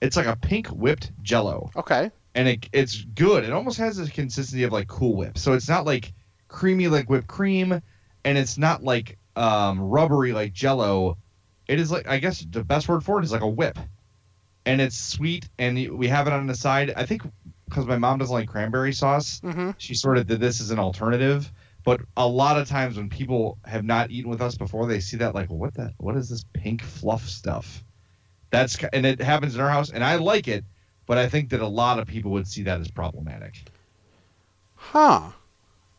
It's 0.00 0.16
like 0.16 0.26
a 0.26 0.34
pink 0.34 0.66
whipped 0.66 1.12
jello, 1.22 1.70
Okay. 1.76 2.10
And 2.34 2.48
it, 2.48 2.68
it's 2.72 3.02
good. 3.04 3.44
It 3.44 3.52
almost 3.52 3.78
has 3.78 3.96
the 3.96 4.10
consistency 4.10 4.64
of 4.64 4.72
like 4.72 4.88
Cool 4.88 5.16
Whip. 5.16 5.38
So 5.38 5.52
it's 5.52 5.68
not 5.68 5.84
like 5.86 6.12
creamy 6.48 6.88
like 6.88 7.08
whipped 7.08 7.26
cream, 7.28 7.80
and 8.24 8.38
it's 8.38 8.58
not 8.58 8.82
like 8.82 9.18
um, 9.36 9.80
rubbery 9.80 10.32
like 10.32 10.52
jello. 10.52 11.18
It 11.68 11.80
is 11.80 11.90
like, 11.90 12.06
I 12.08 12.18
guess 12.18 12.44
the 12.48 12.62
best 12.64 12.88
word 12.88 13.04
for 13.04 13.18
it 13.18 13.24
is 13.24 13.32
like 13.32 13.40
a 13.42 13.48
whip. 13.48 13.78
And 14.66 14.80
it's 14.80 14.96
sweet, 14.96 15.48
and 15.58 15.76
we 15.98 16.08
have 16.08 16.26
it 16.26 16.32
on 16.32 16.46
the 16.46 16.54
side. 16.54 16.92
I 16.96 17.04
think 17.06 17.22
because 17.68 17.86
my 17.86 17.98
mom 17.98 18.18
doesn't 18.18 18.34
like 18.34 18.48
cranberry 18.48 18.92
sauce, 18.92 19.40
Mm-hmm. 19.44 19.72
she 19.78 19.94
sort 19.94 20.16
of 20.18 20.26
did 20.26 20.40
this 20.40 20.60
as 20.60 20.70
an 20.70 20.78
alternative. 20.78 21.50
But 21.84 22.00
a 22.16 22.26
lot 22.26 22.58
of 22.58 22.66
times 22.66 22.96
when 22.96 23.10
people 23.10 23.58
have 23.66 23.84
not 23.84 24.10
eaten 24.10 24.30
with 24.30 24.40
us 24.40 24.56
before, 24.56 24.86
they 24.86 25.00
see 25.00 25.18
that 25.18 25.34
like, 25.34 25.50
what 25.50 25.74
that? 25.74 25.92
what 25.98 26.16
is 26.16 26.30
this 26.30 26.44
pink 26.54 26.82
fluff 26.82 27.26
stuff? 27.28 27.84
That's 28.50 28.82
and 28.92 29.04
it 29.04 29.20
happens 29.20 29.54
in 29.54 29.60
our 29.60 29.68
house, 29.68 29.90
and 29.90 30.02
I 30.02 30.14
like 30.16 30.48
it, 30.48 30.64
but 31.06 31.18
I 31.18 31.28
think 31.28 31.50
that 31.50 31.60
a 31.60 31.66
lot 31.66 31.98
of 31.98 32.06
people 32.06 32.30
would 32.32 32.46
see 32.46 32.62
that 32.62 32.80
as 32.80 32.90
problematic. 32.90 33.64
Huh. 34.74 35.30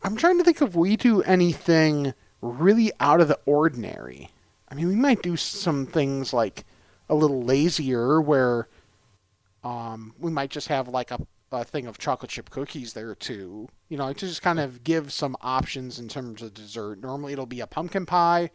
I'm 0.02 0.16
trying 0.16 0.38
to 0.38 0.44
think 0.44 0.62
if 0.62 0.74
we 0.74 0.96
do 0.96 1.22
anything 1.22 2.14
really 2.40 2.92
out 3.00 3.20
of 3.20 3.28
the 3.28 3.38
ordinary. 3.46 4.30
I 4.68 4.74
mean, 4.74 4.88
we 4.88 4.96
might 4.96 5.22
do 5.22 5.36
some 5.36 5.86
things 5.86 6.32
like 6.32 6.64
a 7.08 7.14
little 7.14 7.42
lazier 7.42 8.20
where 8.20 8.68
um, 9.64 10.14
we 10.18 10.30
might 10.30 10.50
just 10.50 10.68
have 10.68 10.88
like 10.88 11.10
a, 11.10 11.20
a 11.52 11.64
thing 11.64 11.86
of 11.86 11.98
chocolate 11.98 12.30
chip 12.30 12.50
cookies 12.50 12.92
there 12.92 13.14
too. 13.14 13.68
You 13.88 13.96
know, 13.96 14.12
to 14.12 14.26
just 14.26 14.42
kind 14.42 14.60
of 14.60 14.84
give 14.84 15.12
some 15.12 15.36
options 15.40 15.98
in 15.98 16.08
terms 16.08 16.42
of 16.42 16.54
dessert. 16.54 17.00
Normally 17.00 17.32
it'll 17.32 17.46
be 17.46 17.60
a 17.60 17.66
pumpkin 17.66 18.06
pie, 18.06 18.50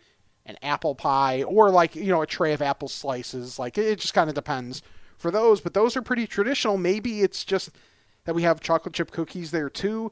an 0.45 0.57
apple 0.61 0.95
pie, 0.95 1.43
or 1.43 1.69
like, 1.69 1.95
you 1.95 2.07
know, 2.07 2.21
a 2.21 2.27
tray 2.27 2.53
of 2.53 2.61
apple 2.61 2.87
slices. 2.87 3.57
Like, 3.57 3.77
it, 3.77 3.85
it 3.85 3.99
just 3.99 4.13
kind 4.13 4.29
of 4.29 4.35
depends 4.35 4.81
for 5.21 5.31
those, 5.31 5.61
but 5.61 5.73
those 5.73 5.95
are 5.95 6.01
pretty 6.01 6.27
traditional. 6.27 6.77
Maybe 6.77 7.21
it's 7.21 7.45
just 7.45 7.69
that 8.25 8.35
we 8.35 8.43
have 8.43 8.59
chocolate 8.59 8.93
chip 8.93 9.11
cookies 9.11 9.51
there 9.51 9.69
too. 9.69 10.11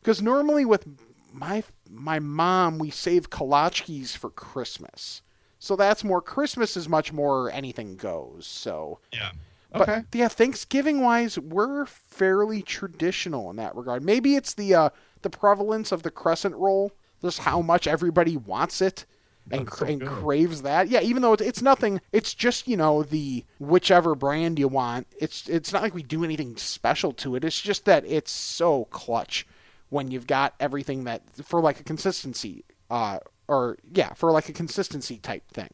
Because 0.00 0.22
normally 0.22 0.64
with 0.64 0.86
my 1.32 1.64
my 1.90 2.18
mom, 2.18 2.78
we 2.78 2.90
save 2.90 3.30
kolachkis 3.30 4.16
for 4.16 4.30
Christmas. 4.30 5.22
So 5.58 5.76
that's 5.76 6.04
more 6.04 6.20
Christmas 6.20 6.76
is 6.76 6.88
much 6.88 7.12
more 7.12 7.50
anything 7.52 7.96
goes. 7.96 8.46
So 8.46 8.98
Yeah. 9.12 9.30
but 9.72 9.88
Okay. 9.88 10.02
yeah, 10.12 10.28
Thanksgiving 10.28 11.00
wise, 11.00 11.38
we're 11.38 11.86
fairly 11.86 12.62
traditional 12.62 13.48
in 13.50 13.56
that 13.56 13.74
regard. 13.74 14.04
Maybe 14.04 14.36
it's 14.36 14.54
the 14.54 14.74
uh, 14.74 14.90
the 15.22 15.30
prevalence 15.30 15.92
of 15.92 16.02
the 16.02 16.10
crescent 16.10 16.54
roll, 16.56 16.92
just 17.22 17.38
how 17.40 17.62
much 17.62 17.86
everybody 17.86 18.36
wants 18.36 18.80
it 18.82 19.06
and, 19.50 19.70
so 19.72 19.86
and 19.86 20.00
craves 20.06 20.62
that. 20.62 20.88
Yeah, 20.88 21.00
even 21.00 21.22
though 21.22 21.32
it's, 21.32 21.42
it's 21.42 21.62
nothing, 21.62 22.00
it's 22.12 22.32
just 22.34 22.68
you 22.68 22.76
know 22.76 23.02
the 23.02 23.44
whichever 23.58 24.14
brand 24.14 24.58
you 24.58 24.68
want. 24.68 25.06
It's 25.18 25.48
it's 25.48 25.72
not 25.72 25.82
like 25.82 25.94
we 25.94 26.02
do 26.02 26.24
anything 26.24 26.56
special 26.56 27.12
to 27.14 27.34
it. 27.36 27.44
It's 27.44 27.60
just 27.60 27.84
that 27.86 28.04
it's 28.06 28.30
so 28.30 28.84
clutch 28.86 29.46
when 29.90 30.10
you've 30.10 30.26
got 30.26 30.54
everything 30.60 31.04
that 31.04 31.22
for 31.44 31.60
like 31.60 31.80
a 31.80 31.84
consistency, 31.84 32.64
uh, 32.90 33.18
or 33.48 33.78
yeah, 33.92 34.14
for 34.14 34.30
like 34.32 34.48
a 34.48 34.52
consistency 34.52 35.18
type 35.18 35.48
thing. 35.50 35.70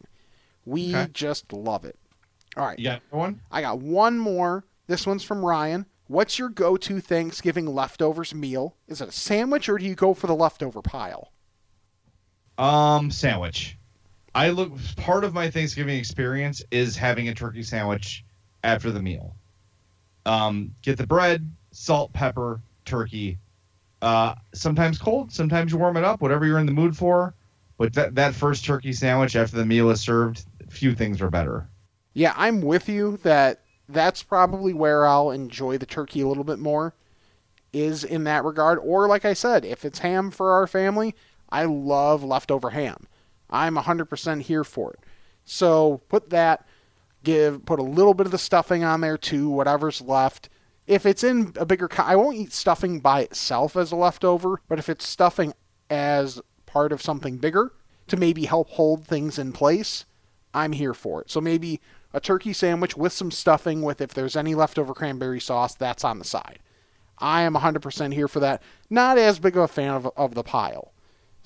We 0.64 0.94
Okay. 0.94 1.08
just 1.12 1.52
love 1.52 1.84
it. 1.84 1.96
All 2.56 2.64
right. 2.66 2.78
You 2.78 2.84
got 2.86 3.02
one? 3.10 3.40
I 3.50 3.60
got 3.62 3.78
one 3.80 4.18
more. 4.18 4.64
This 4.86 5.06
one's 5.06 5.22
from 5.22 5.44
Ryan. 5.44 5.86
What's 6.08 6.38
your 6.38 6.48
go 6.48 6.76
to 6.78 7.00
Thanksgiving 7.00 7.66
leftovers 7.66 8.34
meal? 8.34 8.74
Is 8.88 9.00
it 9.02 9.08
a 9.10 9.12
sandwich 9.12 9.68
or 9.68 9.76
do 9.78 9.84
you 9.84 9.94
go 9.94 10.14
for 10.14 10.26
the 10.26 10.34
leftover 10.34 10.80
pile? 10.82 11.32
Um, 12.58 13.10
sandwich. 13.10 13.78
I 14.34 14.50
look. 14.50 14.72
Part 14.96 15.24
of 15.24 15.32
my 15.32 15.50
Thanksgiving 15.50 15.96
experience 15.96 16.62
is 16.70 16.96
having 16.96 17.28
a 17.28 17.34
turkey 17.34 17.62
sandwich 17.62 18.24
after 18.64 18.90
the 18.90 19.00
meal. 19.00 19.34
Um, 20.26 20.74
get 20.82 20.98
the 20.98 21.06
bread, 21.06 21.50
salt, 21.70 22.12
pepper, 22.12 22.60
turkey. 22.84 23.38
Uh, 24.02 24.34
sometimes 24.52 24.98
cold, 24.98 25.32
sometimes 25.32 25.72
you 25.72 25.78
warm 25.78 25.96
it 25.96 26.04
up, 26.04 26.20
whatever 26.20 26.46
you're 26.46 26.58
in 26.58 26.66
the 26.66 26.72
mood 26.72 26.96
for. 26.96 27.34
But 27.78 27.94
that 27.94 28.16
that 28.16 28.34
first 28.34 28.64
turkey 28.64 28.92
sandwich 28.92 29.36
after 29.36 29.56
the 29.56 29.64
meal 29.64 29.90
is 29.90 30.00
served, 30.00 30.44
few 30.68 30.94
things 30.94 31.22
are 31.22 31.30
better. 31.30 31.68
Yeah, 32.14 32.34
I'm 32.36 32.60
with 32.60 32.88
you 32.88 33.18
that 33.22 33.60
that's 33.88 34.22
probably 34.22 34.74
where 34.74 35.06
I'll 35.06 35.30
enjoy 35.30 35.78
the 35.78 35.86
turkey 35.86 36.20
a 36.20 36.28
little 36.28 36.44
bit 36.44 36.58
more, 36.58 36.92
is 37.72 38.04
in 38.04 38.24
that 38.24 38.44
regard. 38.44 38.78
Or, 38.82 39.06
like 39.06 39.24
I 39.24 39.32
said, 39.32 39.64
if 39.64 39.84
it's 39.84 40.00
ham 40.00 40.30
for 40.30 40.52
our 40.52 40.66
family, 40.66 41.14
I 41.48 41.64
love 41.64 42.22
leftover 42.22 42.70
ham. 42.70 43.06
I'm 43.50 43.76
100% 43.76 44.42
here 44.42 44.64
for 44.64 44.92
it. 44.92 45.00
So 45.44 46.02
put 46.08 46.30
that, 46.30 46.66
give, 47.24 47.64
put 47.64 47.78
a 47.78 47.84
little 47.84 48.14
bit 48.14 48.26
of 48.26 48.32
the 48.32 48.38
stuffing 48.38 48.84
on 48.84 49.00
there 49.00 49.16
too, 49.16 49.48
whatever's 49.48 50.00
left. 50.00 50.48
If 50.86 51.06
it's 51.06 51.24
in 51.24 51.52
a 51.56 51.66
bigger, 51.66 51.88
I 51.98 52.16
won't 52.16 52.36
eat 52.36 52.52
stuffing 52.52 53.00
by 53.00 53.22
itself 53.22 53.76
as 53.76 53.92
a 53.92 53.96
leftover, 53.96 54.60
but 54.68 54.78
if 54.78 54.88
it's 54.88 55.06
stuffing 55.08 55.54
as 55.90 56.40
part 56.66 56.92
of 56.92 57.02
something 57.02 57.38
bigger 57.38 57.72
to 58.08 58.16
maybe 58.16 58.44
help 58.44 58.70
hold 58.70 59.06
things 59.06 59.38
in 59.38 59.52
place, 59.52 60.04
I'm 60.52 60.72
here 60.72 60.94
for 60.94 61.22
it. 61.22 61.30
So 61.30 61.40
maybe 61.40 61.80
a 62.12 62.20
turkey 62.20 62.52
sandwich 62.52 62.96
with 62.96 63.12
some 63.12 63.30
stuffing 63.30 63.82
with 63.82 64.00
if 64.00 64.14
there's 64.14 64.36
any 64.36 64.54
leftover 64.54 64.94
cranberry 64.94 65.40
sauce, 65.40 65.74
that's 65.74 66.04
on 66.04 66.18
the 66.18 66.24
side. 66.24 66.58
I 67.18 67.42
am 67.42 67.54
100% 67.54 68.14
here 68.14 68.28
for 68.28 68.40
that. 68.40 68.62
Not 68.88 69.18
as 69.18 69.38
big 69.38 69.56
of 69.56 69.64
a 69.64 69.68
fan 69.68 69.90
of, 69.90 70.10
of 70.16 70.34
the 70.34 70.42
pile. 70.42 70.92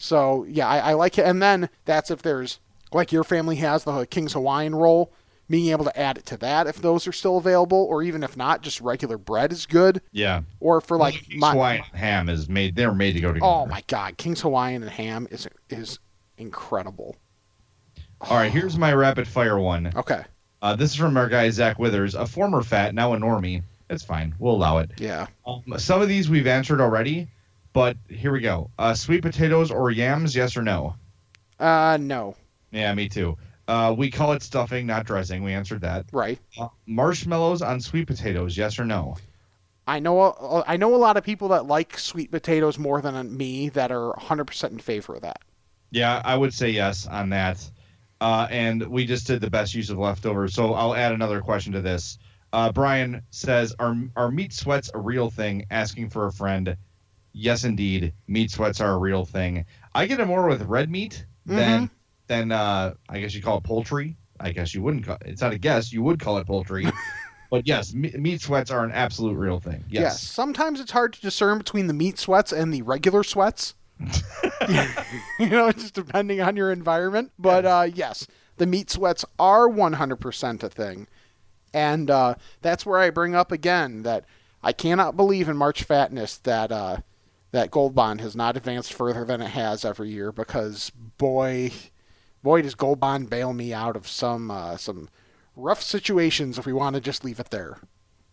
So 0.02 0.44
yeah, 0.48 0.66
I, 0.68 0.78
I 0.78 0.92
like 0.94 1.16
it. 1.16 1.26
And 1.26 1.40
then 1.40 1.70
that's 1.84 2.10
if 2.10 2.22
there's 2.22 2.58
like 2.92 3.12
your 3.12 3.22
family 3.22 3.54
has 3.56 3.84
the 3.84 4.04
King's 4.06 4.32
Hawaiian 4.32 4.74
roll, 4.74 5.12
being 5.48 5.70
able 5.70 5.84
to 5.84 5.96
add 5.96 6.18
it 6.18 6.26
to 6.26 6.36
that 6.38 6.66
if 6.66 6.82
those 6.82 7.06
are 7.06 7.12
still 7.12 7.38
available, 7.38 7.86
or 7.88 8.02
even 8.02 8.24
if 8.24 8.36
not, 8.36 8.62
just 8.62 8.80
regular 8.80 9.16
bread 9.16 9.52
is 9.52 9.64
good. 9.64 10.00
Yeah, 10.10 10.42
Or 10.58 10.80
for 10.80 10.96
like 10.96 11.14
King's 11.14 11.40
my 11.40 11.52
Hawaiian 11.52 11.82
ham 11.94 12.28
is 12.28 12.48
made. 12.48 12.74
They're 12.74 12.92
made 12.92 13.12
to 13.12 13.20
go 13.20 13.28
together. 13.32 13.46
oh 13.46 13.66
my 13.66 13.82
god, 13.86 14.16
King's 14.16 14.40
Hawaiian 14.40 14.82
and 14.82 14.90
ham 14.90 15.28
is 15.30 15.46
is 15.70 16.00
incredible. 16.36 17.16
All 18.22 18.36
right, 18.36 18.50
here's 18.50 18.76
my 18.76 18.92
rapid 18.92 19.28
fire 19.28 19.58
one. 19.60 19.92
Okay, 19.94 20.22
Uh, 20.62 20.74
this 20.74 20.90
is 20.90 20.96
from 20.96 21.16
our 21.16 21.28
guy 21.28 21.48
Zach 21.50 21.78
Withers, 21.78 22.14
a 22.16 22.26
former 22.26 22.62
fat, 22.62 22.92
now 22.94 23.14
a 23.14 23.16
normie. 23.16 23.62
It's 23.88 24.02
fine. 24.04 24.34
We'll 24.40 24.54
allow 24.54 24.78
it. 24.78 24.90
yeah. 24.96 25.26
Um, 25.46 25.62
some 25.78 26.00
of 26.02 26.08
these 26.08 26.28
we've 26.30 26.46
answered 26.46 26.80
already, 26.80 27.28
but 27.72 27.96
here 28.08 28.32
we 28.32 28.40
go. 28.40 28.70
Uh, 28.78 28.94
sweet 28.94 29.22
potatoes 29.22 29.70
or 29.70 29.90
yams? 29.90 30.34
Yes 30.34 30.56
or 30.56 30.62
no? 30.62 30.94
Uh, 31.58 31.96
no, 32.00 32.34
Yeah, 32.70 32.92
me 32.94 33.08
too. 33.08 33.36
Uh, 33.68 33.94
we 33.96 34.10
call 34.10 34.32
it 34.32 34.42
stuffing, 34.42 34.86
not 34.86 35.06
dressing. 35.06 35.42
We 35.44 35.52
answered 35.52 35.82
that. 35.82 36.06
right. 36.12 36.38
Uh, 36.58 36.68
marshmallows 36.86 37.62
on 37.62 37.80
sweet 37.80 38.06
potatoes? 38.06 38.56
Yes 38.56 38.78
or 38.78 38.84
no? 38.84 39.16
I 39.86 39.98
know 40.00 40.62
I 40.66 40.76
know 40.76 40.94
a 40.94 40.96
lot 40.96 41.16
of 41.16 41.24
people 41.24 41.48
that 41.48 41.66
like 41.66 41.98
sweet 41.98 42.30
potatoes 42.30 42.78
more 42.78 43.00
than 43.00 43.36
me 43.36 43.68
that 43.70 43.90
are 43.90 44.12
100% 44.14 44.70
in 44.70 44.78
favor 44.78 45.14
of 45.14 45.22
that. 45.22 45.40
Yeah, 45.90 46.22
I 46.24 46.36
would 46.36 46.54
say 46.54 46.70
yes 46.70 47.06
on 47.06 47.30
that. 47.30 47.68
Uh, 48.20 48.46
and 48.50 48.86
we 48.86 49.04
just 49.06 49.26
did 49.26 49.40
the 49.40 49.50
best 49.50 49.74
use 49.74 49.90
of 49.90 49.98
leftovers. 49.98 50.54
So 50.54 50.74
I'll 50.74 50.94
add 50.94 51.12
another 51.12 51.40
question 51.40 51.72
to 51.72 51.80
this. 51.80 52.18
Uh, 52.52 52.70
Brian 52.70 53.22
says, 53.30 53.74
"Are 53.78 53.96
are 54.14 54.30
meat 54.30 54.52
sweats 54.52 54.90
a 54.94 54.98
real 54.98 55.30
thing?" 55.30 55.64
Asking 55.70 56.10
for 56.10 56.26
a 56.26 56.32
friend. 56.32 56.76
Yes, 57.32 57.64
indeed, 57.64 58.12
meat 58.26 58.50
sweats 58.50 58.80
are 58.80 58.92
a 58.92 58.98
real 58.98 59.24
thing. 59.24 59.64
I 59.94 60.06
get 60.06 60.20
it 60.20 60.26
more 60.26 60.46
with 60.46 60.62
red 60.62 60.90
meat 60.90 61.24
than 61.46 61.90
than 62.26 62.52
uh, 62.52 62.94
I 63.08 63.20
guess 63.20 63.34
you 63.34 63.42
call 63.42 63.58
it 63.58 63.64
poultry. 63.64 64.16
I 64.38 64.52
guess 64.52 64.74
you 64.74 64.82
wouldn't. 64.82 65.06
Call, 65.06 65.18
it's 65.24 65.40
not 65.40 65.52
a 65.52 65.58
guess. 65.58 65.92
You 65.92 66.02
would 66.02 66.20
call 66.20 66.38
it 66.38 66.46
poultry. 66.46 66.86
but 67.50 67.66
yes, 67.66 67.94
me, 67.94 68.10
meat 68.18 68.40
sweats 68.40 68.70
are 68.70 68.84
an 68.84 68.92
absolute 68.92 69.36
real 69.36 69.60
thing. 69.60 69.84
Yes. 69.88 70.02
Yes. 70.02 70.20
Sometimes 70.22 70.80
it's 70.80 70.92
hard 70.92 71.12
to 71.14 71.20
discern 71.20 71.58
between 71.58 71.86
the 71.86 71.94
meat 71.94 72.18
sweats 72.18 72.52
and 72.52 72.72
the 72.72 72.82
regular 72.82 73.22
sweats. 73.22 73.74
you 75.38 75.48
know, 75.48 75.72
just 75.72 75.94
depending 75.94 76.40
on 76.40 76.56
your 76.56 76.72
environment. 76.72 77.32
But 77.38 77.64
uh, 77.64 77.88
yes, 77.92 78.26
the 78.56 78.66
meat 78.66 78.90
sweats 78.90 79.24
are 79.38 79.68
100% 79.68 80.62
a 80.62 80.68
thing. 80.68 81.06
And 81.74 82.10
uh, 82.10 82.34
that's 82.60 82.84
where 82.84 82.98
I 82.98 83.10
bring 83.10 83.34
up 83.34 83.50
again 83.50 84.02
that 84.02 84.24
I 84.62 84.72
cannot 84.72 85.16
believe 85.16 85.48
in 85.48 85.56
March 85.56 85.84
Fatness 85.84 86.36
that 86.42 86.70
uh, 86.70 86.98
that 87.52 87.70
Gold 87.70 87.94
Bond 87.94 88.20
has 88.20 88.34
not 88.34 88.56
advanced 88.56 88.92
further 88.92 89.24
than 89.24 89.40
it 89.40 89.50
has 89.50 89.84
every 89.84 90.10
year 90.10 90.32
because 90.32 90.90
boy, 91.18 91.70
boy 92.42 92.62
does 92.62 92.74
Gold 92.74 92.98
Bond 93.00 93.30
bail 93.30 93.52
me 93.52 93.72
out 93.72 93.94
of 93.96 94.08
some 94.08 94.50
uh, 94.50 94.76
some 94.76 95.08
rough 95.54 95.82
situations 95.82 96.58
if 96.58 96.66
we 96.66 96.72
want 96.72 96.94
to 96.94 97.00
just 97.00 97.24
leave 97.24 97.38
it 97.40 97.50
there. 97.50 97.78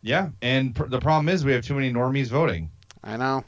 Yeah, 0.02 0.30
and 0.42 0.74
pr- 0.74 0.86
the 0.86 1.02
problem 1.02 1.28
is 1.30 1.44
we 1.44 1.52
have 1.52 1.66
too 1.66 1.76
many 1.76 1.92
normies 1.92 2.28
voting. 2.30 2.72
I 3.04 3.18
know. 3.18 3.44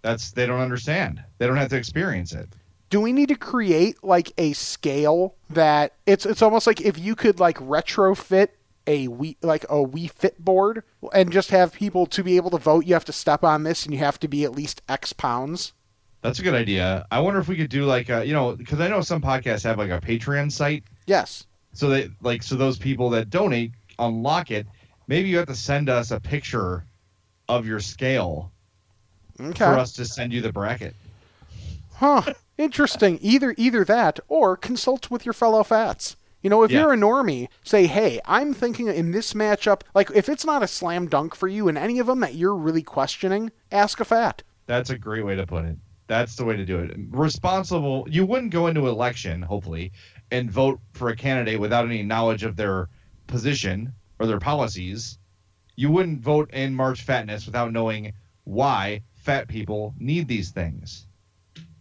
That's 0.00 0.32
they 0.32 0.46
don't 0.46 0.60
understand. 0.60 1.22
They 1.38 1.46
don't 1.46 1.56
have 1.58 1.68
to 1.70 1.76
experience 1.76 2.32
it. 2.32 2.48
do 2.90 3.00
we 3.00 3.12
need 3.12 3.28
to 3.28 3.36
create 3.36 4.02
like 4.02 4.32
a 4.38 4.52
scale 4.54 5.34
that 5.50 5.94
it's 6.06 6.26
it's 6.26 6.42
almost 6.42 6.66
like 6.66 6.80
if 6.80 6.98
you 6.98 7.14
could 7.14 7.38
like 7.38 7.58
retrofit 7.58 8.48
a 8.86 9.08
we 9.08 9.36
like 9.42 9.64
a 9.64 9.76
Wii 9.76 10.10
Fit 10.10 10.42
board 10.44 10.82
and 11.12 11.30
just 11.32 11.50
have 11.50 11.72
people 11.72 12.06
to 12.06 12.22
be 12.24 12.36
able 12.36 12.50
to 12.50 12.58
vote, 12.58 12.84
you 12.86 12.94
have 12.94 13.04
to 13.06 13.12
step 13.12 13.44
on 13.44 13.62
this 13.62 13.84
and 13.84 13.92
you 13.94 13.98
have 14.00 14.18
to 14.20 14.28
be 14.28 14.44
at 14.44 14.52
least 14.52 14.82
X 14.88 15.12
pounds. 15.12 15.72
That's 16.22 16.38
a 16.38 16.42
good 16.42 16.54
idea. 16.54 17.06
I 17.10 17.20
wonder 17.20 17.40
if 17.40 17.48
we 17.48 17.56
could 17.56 17.70
do 17.70 17.84
like 17.84 18.08
a, 18.08 18.24
you 18.24 18.32
know, 18.32 18.54
because 18.54 18.80
I 18.80 18.88
know 18.88 19.00
some 19.00 19.20
podcasts 19.20 19.64
have 19.64 19.78
like 19.78 19.90
a 19.90 20.00
Patreon 20.00 20.50
site, 20.52 20.84
Yes. 21.06 21.46
so 21.72 21.88
they 21.88 22.10
like 22.22 22.42
so 22.42 22.54
those 22.56 22.78
people 22.78 23.10
that 23.10 23.28
donate 23.30 23.72
unlock 23.98 24.50
it. 24.50 24.66
Maybe 25.08 25.28
you 25.28 25.36
have 25.38 25.48
to 25.48 25.54
send 25.54 25.88
us 25.88 26.10
a 26.12 26.20
picture 26.20 26.84
of 27.48 27.66
your 27.66 27.80
scale 27.80 28.50
Okay. 29.40 29.58
for 29.64 29.78
us 29.78 29.92
to 29.94 30.04
send 30.04 30.32
you 30.32 30.40
the 30.40 30.52
bracket. 30.52 30.94
Huh. 31.94 32.34
Interesting. 32.58 33.18
Either 33.22 33.54
either 33.56 33.84
that 33.84 34.20
or 34.28 34.56
consult 34.56 35.10
with 35.10 35.24
your 35.26 35.32
fellow 35.32 35.62
fats. 35.64 36.16
You 36.42 36.50
know, 36.50 36.62
if 36.64 36.70
Yeah. 36.70 36.80
you're 36.80 36.92
a 36.92 36.96
normie, 36.96 37.48
say, 37.62 37.86
"Hey, 37.86 38.20
I'm 38.24 38.52
thinking 38.52 38.88
in 38.88 39.12
this 39.12 39.32
matchup, 39.32 39.82
like 39.94 40.10
if 40.14 40.28
it's 40.28 40.44
not 40.44 40.62
a 40.62 40.66
slam 40.68 41.06
dunk 41.08 41.34
for 41.34 41.48
you 41.48 41.68
in 41.68 41.76
any 41.76 41.98
of 41.98 42.06
them 42.06 42.20
that 42.20 42.34
you're 42.34 42.56
really 42.56 42.82
questioning, 42.82 43.52
ask 43.70 44.00
a 44.00 44.04
fat." 44.04 44.42
That's 44.66 44.90
a 44.90 44.98
great 44.98 45.24
way 45.24 45.36
to 45.36 45.46
put 45.46 45.64
it. 45.64 45.76
That's 46.08 46.36
the 46.36 46.44
way 46.44 46.56
to 46.56 46.64
do 46.64 46.78
it. 46.78 46.96
Responsible. 47.10 48.06
You 48.10 48.26
wouldn't 48.26 48.52
go 48.52 48.66
into 48.66 48.88
election, 48.88 49.40
hopefully, 49.42 49.92
and 50.30 50.50
vote 50.50 50.80
for 50.92 51.08
a 51.08 51.16
candidate 51.16 51.60
without 51.60 51.86
any 51.86 52.02
knowledge 52.02 52.42
of 52.42 52.56
their 52.56 52.88
position 53.28 53.92
or 54.18 54.26
their 54.26 54.40
policies. 54.40 55.18
You 55.76 55.90
wouldn't 55.90 56.20
vote 56.20 56.50
in 56.52 56.74
March 56.74 57.02
Fatness 57.02 57.46
without 57.46 57.72
knowing 57.72 58.12
why 58.44 59.02
fat 59.14 59.48
people 59.48 59.94
need 59.98 60.28
these 60.28 60.50
things. 60.50 61.06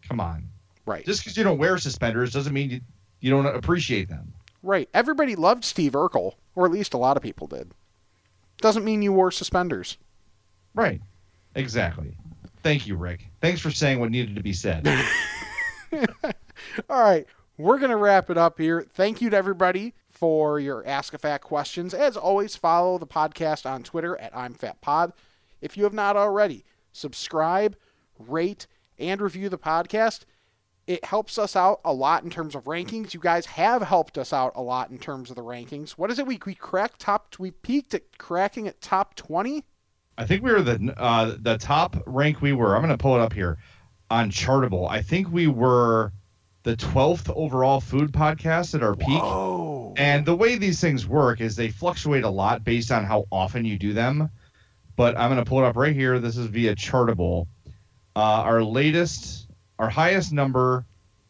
Come 0.07 0.20
on. 0.20 0.47
Right. 0.86 1.05
Just 1.05 1.22
because 1.22 1.36
you 1.36 1.43
don't 1.43 1.57
wear 1.57 1.78
suspenders 1.78 2.32
doesn't 2.32 2.53
mean 2.53 2.70
you, 2.70 2.82
you 3.20 3.30
don't 3.32 3.45
appreciate 3.47 4.07
them. 4.07 4.34
Right. 4.64 4.89
Everybody 4.93 5.36
loved 5.36 5.66
Steve 5.66 5.93
Urkel, 5.93 6.34
or 6.55 6.66
at 6.66 6.72
least 6.72 6.93
a 6.93 6.97
lot 6.97 7.18
of 7.18 7.24
people 7.24 7.47
did. 7.47 7.72
Doesn't 8.57 8.86
mean 8.86 9.01
you 9.01 9.14
wore 9.14 9.32
suspenders. 9.32 9.97
Right. 10.76 11.01
Exactly. 11.55 12.16
Thank 12.64 12.88
you, 12.88 12.95
Rick. 12.95 13.28
Thanks 13.41 13.59
for 13.59 13.72
saying 13.72 13.99
what 13.99 14.12
needed 14.12 14.36
to 14.36 14.43
be 14.43 14.53
said. 14.53 14.88
All 16.89 17.03
right. 17.03 17.26
We're 17.57 17.80
going 17.80 17.91
to 17.91 17.97
wrap 17.97 18.30
it 18.30 18.38
up 18.38 18.57
here. 18.57 18.86
Thank 18.93 19.22
you 19.22 19.30
to 19.30 19.38
everybody 19.38 19.93
for 20.09 20.59
your 20.59 20.86
Ask 20.88 21.14
a 21.14 21.18
Fat 21.18 21.39
questions. 21.39 21.93
As 21.93 22.16
always, 22.16 22.55
follow 22.55 22.97
the 22.97 23.07
podcast 23.07 23.70
on 23.70 23.84
Twitter 23.84 24.18
at 24.18 24.36
I'm 24.36 24.53
Fat 24.53 24.80
Pod. 24.82 25.14
If 25.62 25.78
you 25.78 25.84
have 25.84 25.93
not 25.93 26.16
already, 26.16 26.64
subscribe, 26.91 27.76
rate, 28.18 28.68
and 28.97 29.22
review 29.22 29.49
the 29.49 29.57
podcast. 29.57 30.22
It 30.88 31.05
helps 31.05 31.38
us 31.38 31.55
out 31.55 31.79
a 31.86 31.93
lot 31.93 32.23
in 32.23 32.29
terms 32.29 32.55
of 32.55 32.63
rankings. 32.65 33.13
You 33.13 33.19
guys 33.19 33.45
have 33.45 33.82
helped 33.82 34.17
us 34.17 34.34
out 34.34 34.53
a 34.55 34.61
lot 34.61 34.89
in 34.89 34.97
terms 34.97 35.29
of 35.29 35.36
the 35.36 35.43
rankings. 35.43 35.91
What 35.91 36.11
is 36.11 36.19
it? 36.19 36.27
We 36.27 36.39
we 36.45 36.55
cracked 36.55 36.99
top. 36.99 37.36
We 37.39 37.51
peaked 37.51 37.93
at 37.93 38.17
cracking 38.17 38.67
at 38.67 38.82
top 38.82 39.15
twenty. 39.15 39.63
I 40.17 40.25
think 40.25 40.43
we 40.43 40.51
were 40.51 40.61
the 40.61 40.93
uh, 40.97 41.36
the 41.39 41.57
top 41.57 41.97
rank 42.05 42.41
we 42.41 42.53
were. 42.53 42.75
I'm 42.75 42.82
going 42.82 42.89
to 42.89 42.97
pull 42.97 43.15
it 43.15 43.21
up 43.21 43.34
here 43.34 43.57
on 44.09 44.29
Chartable. 44.29 44.89
I 44.89 45.01
think 45.01 45.32
we 45.32 45.47
were 45.47 46.11
the 46.63 46.75
12th 46.75 47.32
overall 47.36 47.82
food 47.82 48.11
podcast 48.11 48.75
at 48.75 48.84
our 48.84 48.95
peak. 48.95 49.19
Oh, 49.21 49.93
And 49.97 50.25
the 50.25 50.36
way 50.36 50.57
these 50.57 50.79
things 50.79 51.07
work 51.07 51.41
is 51.41 51.55
they 51.55 51.69
fluctuate 51.69 52.23
a 52.23 52.29
lot 52.29 52.63
based 52.63 52.91
on 52.91 53.03
how 53.03 53.25
often 53.32 53.65
you 53.65 53.79
do 53.79 53.93
them. 53.93 54.29
But 54.95 55.17
I'm 55.17 55.32
going 55.32 55.43
to 55.43 55.49
pull 55.49 55.59
it 55.59 55.65
up 55.65 55.75
right 55.75 55.95
here. 55.95 56.19
This 56.19 56.38
is 56.38 56.47
via 56.47 56.75
Chartable. 56.75 57.47
Uh, 58.15 58.19
our 58.19 58.61
latest, 58.63 59.41
our 59.82 59.89
highest 59.89 60.32
number 60.32 60.86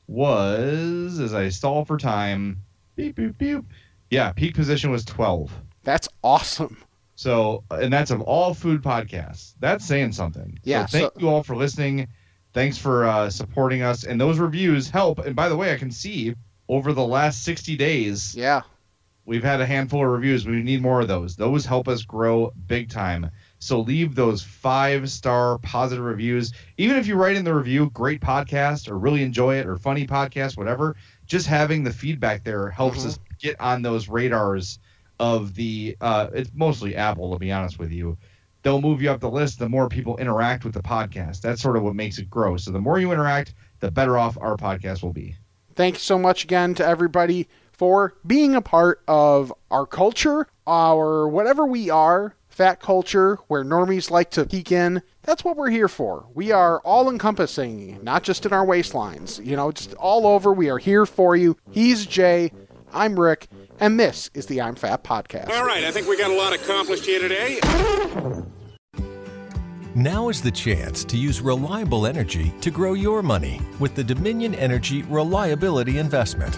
was, 0.07 1.19
as 1.19 1.33
I 1.33 1.49
stall 1.49 1.85
for 1.85 1.97
time, 1.97 2.61
beep, 2.95 3.15
beep, 3.15 3.37
beep. 3.37 3.63
Yeah, 4.09 4.33
peak 4.33 4.55
position 4.55 4.91
was 4.91 5.05
12. 5.05 5.51
that's 5.83 6.07
awesome. 6.23 6.77
So, 7.15 7.63
and 7.71 7.91
that's 7.93 8.11
of 8.11 8.21
all 8.21 8.53
food 8.53 8.81
podcasts. 8.83 9.53
That's 9.59 9.85
saying 9.85 10.11
something. 10.13 10.59
Yeah, 10.63 10.85
So 10.85 10.99
thank 10.99 11.13
so- 11.13 11.19
you 11.21 11.29
all 11.29 11.43
for 11.43 11.55
listening. 11.55 12.07
Thanks 12.53 12.77
for 12.77 13.05
uh, 13.05 13.29
supporting 13.29 13.81
us. 13.83 14.03
And 14.03 14.19
those 14.19 14.37
reviews 14.39 14.89
help. 14.89 15.19
And 15.19 15.35
by 15.35 15.47
the 15.47 15.55
way, 15.55 15.71
I 15.73 15.77
can 15.77 15.91
see 15.91 16.35
over 16.67 16.91
the 16.93 17.05
last 17.05 17.43
60 17.43 17.77
days, 17.77 18.35
Yeah. 18.35 18.61
we've 19.25 19.43
had 19.43 19.61
a 19.61 19.65
handful 19.65 20.01
of 20.03 20.09
reviews. 20.11 20.45
We 20.45 20.61
need 20.61 20.81
more 20.81 20.99
of 21.01 21.07
those. 21.07 21.35
Those 21.37 21.65
help 21.65 21.87
us 21.87 22.01
grow 22.03 22.51
big 22.67 22.89
time. 22.89 23.31
So 23.61 23.79
leave 23.79 24.15
those 24.15 24.41
five 24.41 25.09
star 25.09 25.59
positive 25.59 26.03
reviews. 26.03 26.51
Even 26.77 26.97
if 26.97 27.05
you 27.05 27.15
write 27.15 27.35
in 27.35 27.45
the 27.45 27.53
review, 27.53 27.91
great 27.91 28.19
podcast 28.19 28.89
or 28.89 28.97
really 28.97 29.21
enjoy 29.21 29.57
it 29.57 29.67
or 29.67 29.77
funny 29.77 30.07
podcast, 30.07 30.57
whatever, 30.57 30.95
just 31.27 31.45
having 31.45 31.83
the 31.83 31.93
feedback 31.93 32.43
there 32.43 32.71
helps 32.71 33.03
Mhm. 33.03 33.05
us 33.05 33.19
get 33.39 33.61
on 33.61 33.83
those 33.83 34.09
radars 34.09 34.79
of 35.19 35.53
the, 35.53 35.95
uh, 36.01 36.27
it's 36.33 36.49
mostly 36.55 36.95
Apple, 36.95 37.31
to 37.33 37.37
be 37.39 37.51
honest 37.51 37.77
with 37.77 37.91
you. 37.91 38.17
They'll 38.63 38.81
move 38.81 38.99
you 38.99 39.11
up 39.11 39.19
the 39.19 39.29
list 39.29 39.59
the 39.59 39.69
more 39.69 39.87
people 39.87 40.17
interact 40.17 40.65
with 40.65 40.73
the 40.73 40.81
podcast. 40.81 41.41
That's 41.41 41.61
sort 41.61 41.77
of 41.77 41.83
what 41.83 41.93
makes 41.93 42.17
it 42.17 42.31
grow. 42.31 42.57
So 42.57 42.71
the 42.71 42.81
more 42.81 42.99
you 42.99 43.11
interact, 43.11 43.53
the 43.79 43.91
better 43.91 44.17
off 44.17 44.39
our 44.41 44.57
podcast 44.57 45.03
will 45.03 45.13
be. 45.13 45.35
Thank 45.75 45.95
you 45.95 45.99
so 45.99 46.17
much 46.17 46.43
again 46.43 46.73
to 46.75 46.85
everybody 46.85 47.47
for 47.71 48.15
being 48.25 48.55
a 48.55 48.61
part 48.61 49.01
of 49.07 49.53
our 49.69 49.85
culture, 49.85 50.47
our 50.65 51.27
whatever 51.27 51.65
we 51.65 51.89
are, 51.91 52.35
fat 52.51 52.79
culture, 52.79 53.39
where 53.47 53.63
normies 53.63 54.11
like 54.11 54.29
to 54.31 54.45
peek 54.45 54.71
in. 54.71 55.01
That's 55.23 55.43
what 55.43 55.57
we're 55.57 55.69
here 55.69 55.87
for. 55.87 56.27
We 56.33 56.51
are 56.51 56.79
all 56.81 57.09
encompassing, 57.09 58.03
not 58.03 58.23
just 58.23 58.45
in 58.45 58.53
our 58.53 58.65
waistlines, 58.65 59.43
you 59.43 59.55
know, 59.55 59.71
just 59.71 59.93
all 59.95 60.27
over. 60.27 60.53
We 60.53 60.69
are 60.69 60.77
here 60.77 61.05
for 61.05 61.35
you. 61.35 61.57
He's 61.71 62.05
Jay, 62.05 62.51
I'm 62.93 63.19
Rick, 63.19 63.47
and 63.79 63.99
this 63.99 64.29
is 64.33 64.45
the 64.47 64.61
I'm 64.61 64.75
Fat 64.75 65.03
podcast. 65.03 65.49
All 65.49 65.65
right, 65.65 65.83
I 65.83 65.91
think 65.91 66.07
we 66.07 66.17
got 66.17 66.31
a 66.31 66.35
lot 66.35 66.53
accomplished 66.53 67.05
here 67.05 67.19
today. 67.19 67.59
Now 69.95 70.29
is 70.29 70.41
the 70.41 70.51
chance 70.51 71.03
to 71.05 71.17
use 71.17 71.41
reliable 71.41 72.05
energy 72.05 72.53
to 72.61 72.71
grow 72.71 72.93
your 72.93 73.21
money 73.21 73.59
with 73.79 73.93
the 73.93 74.03
Dominion 74.03 74.55
Energy 74.55 75.03
Reliability 75.03 75.97
Investment. 75.97 76.57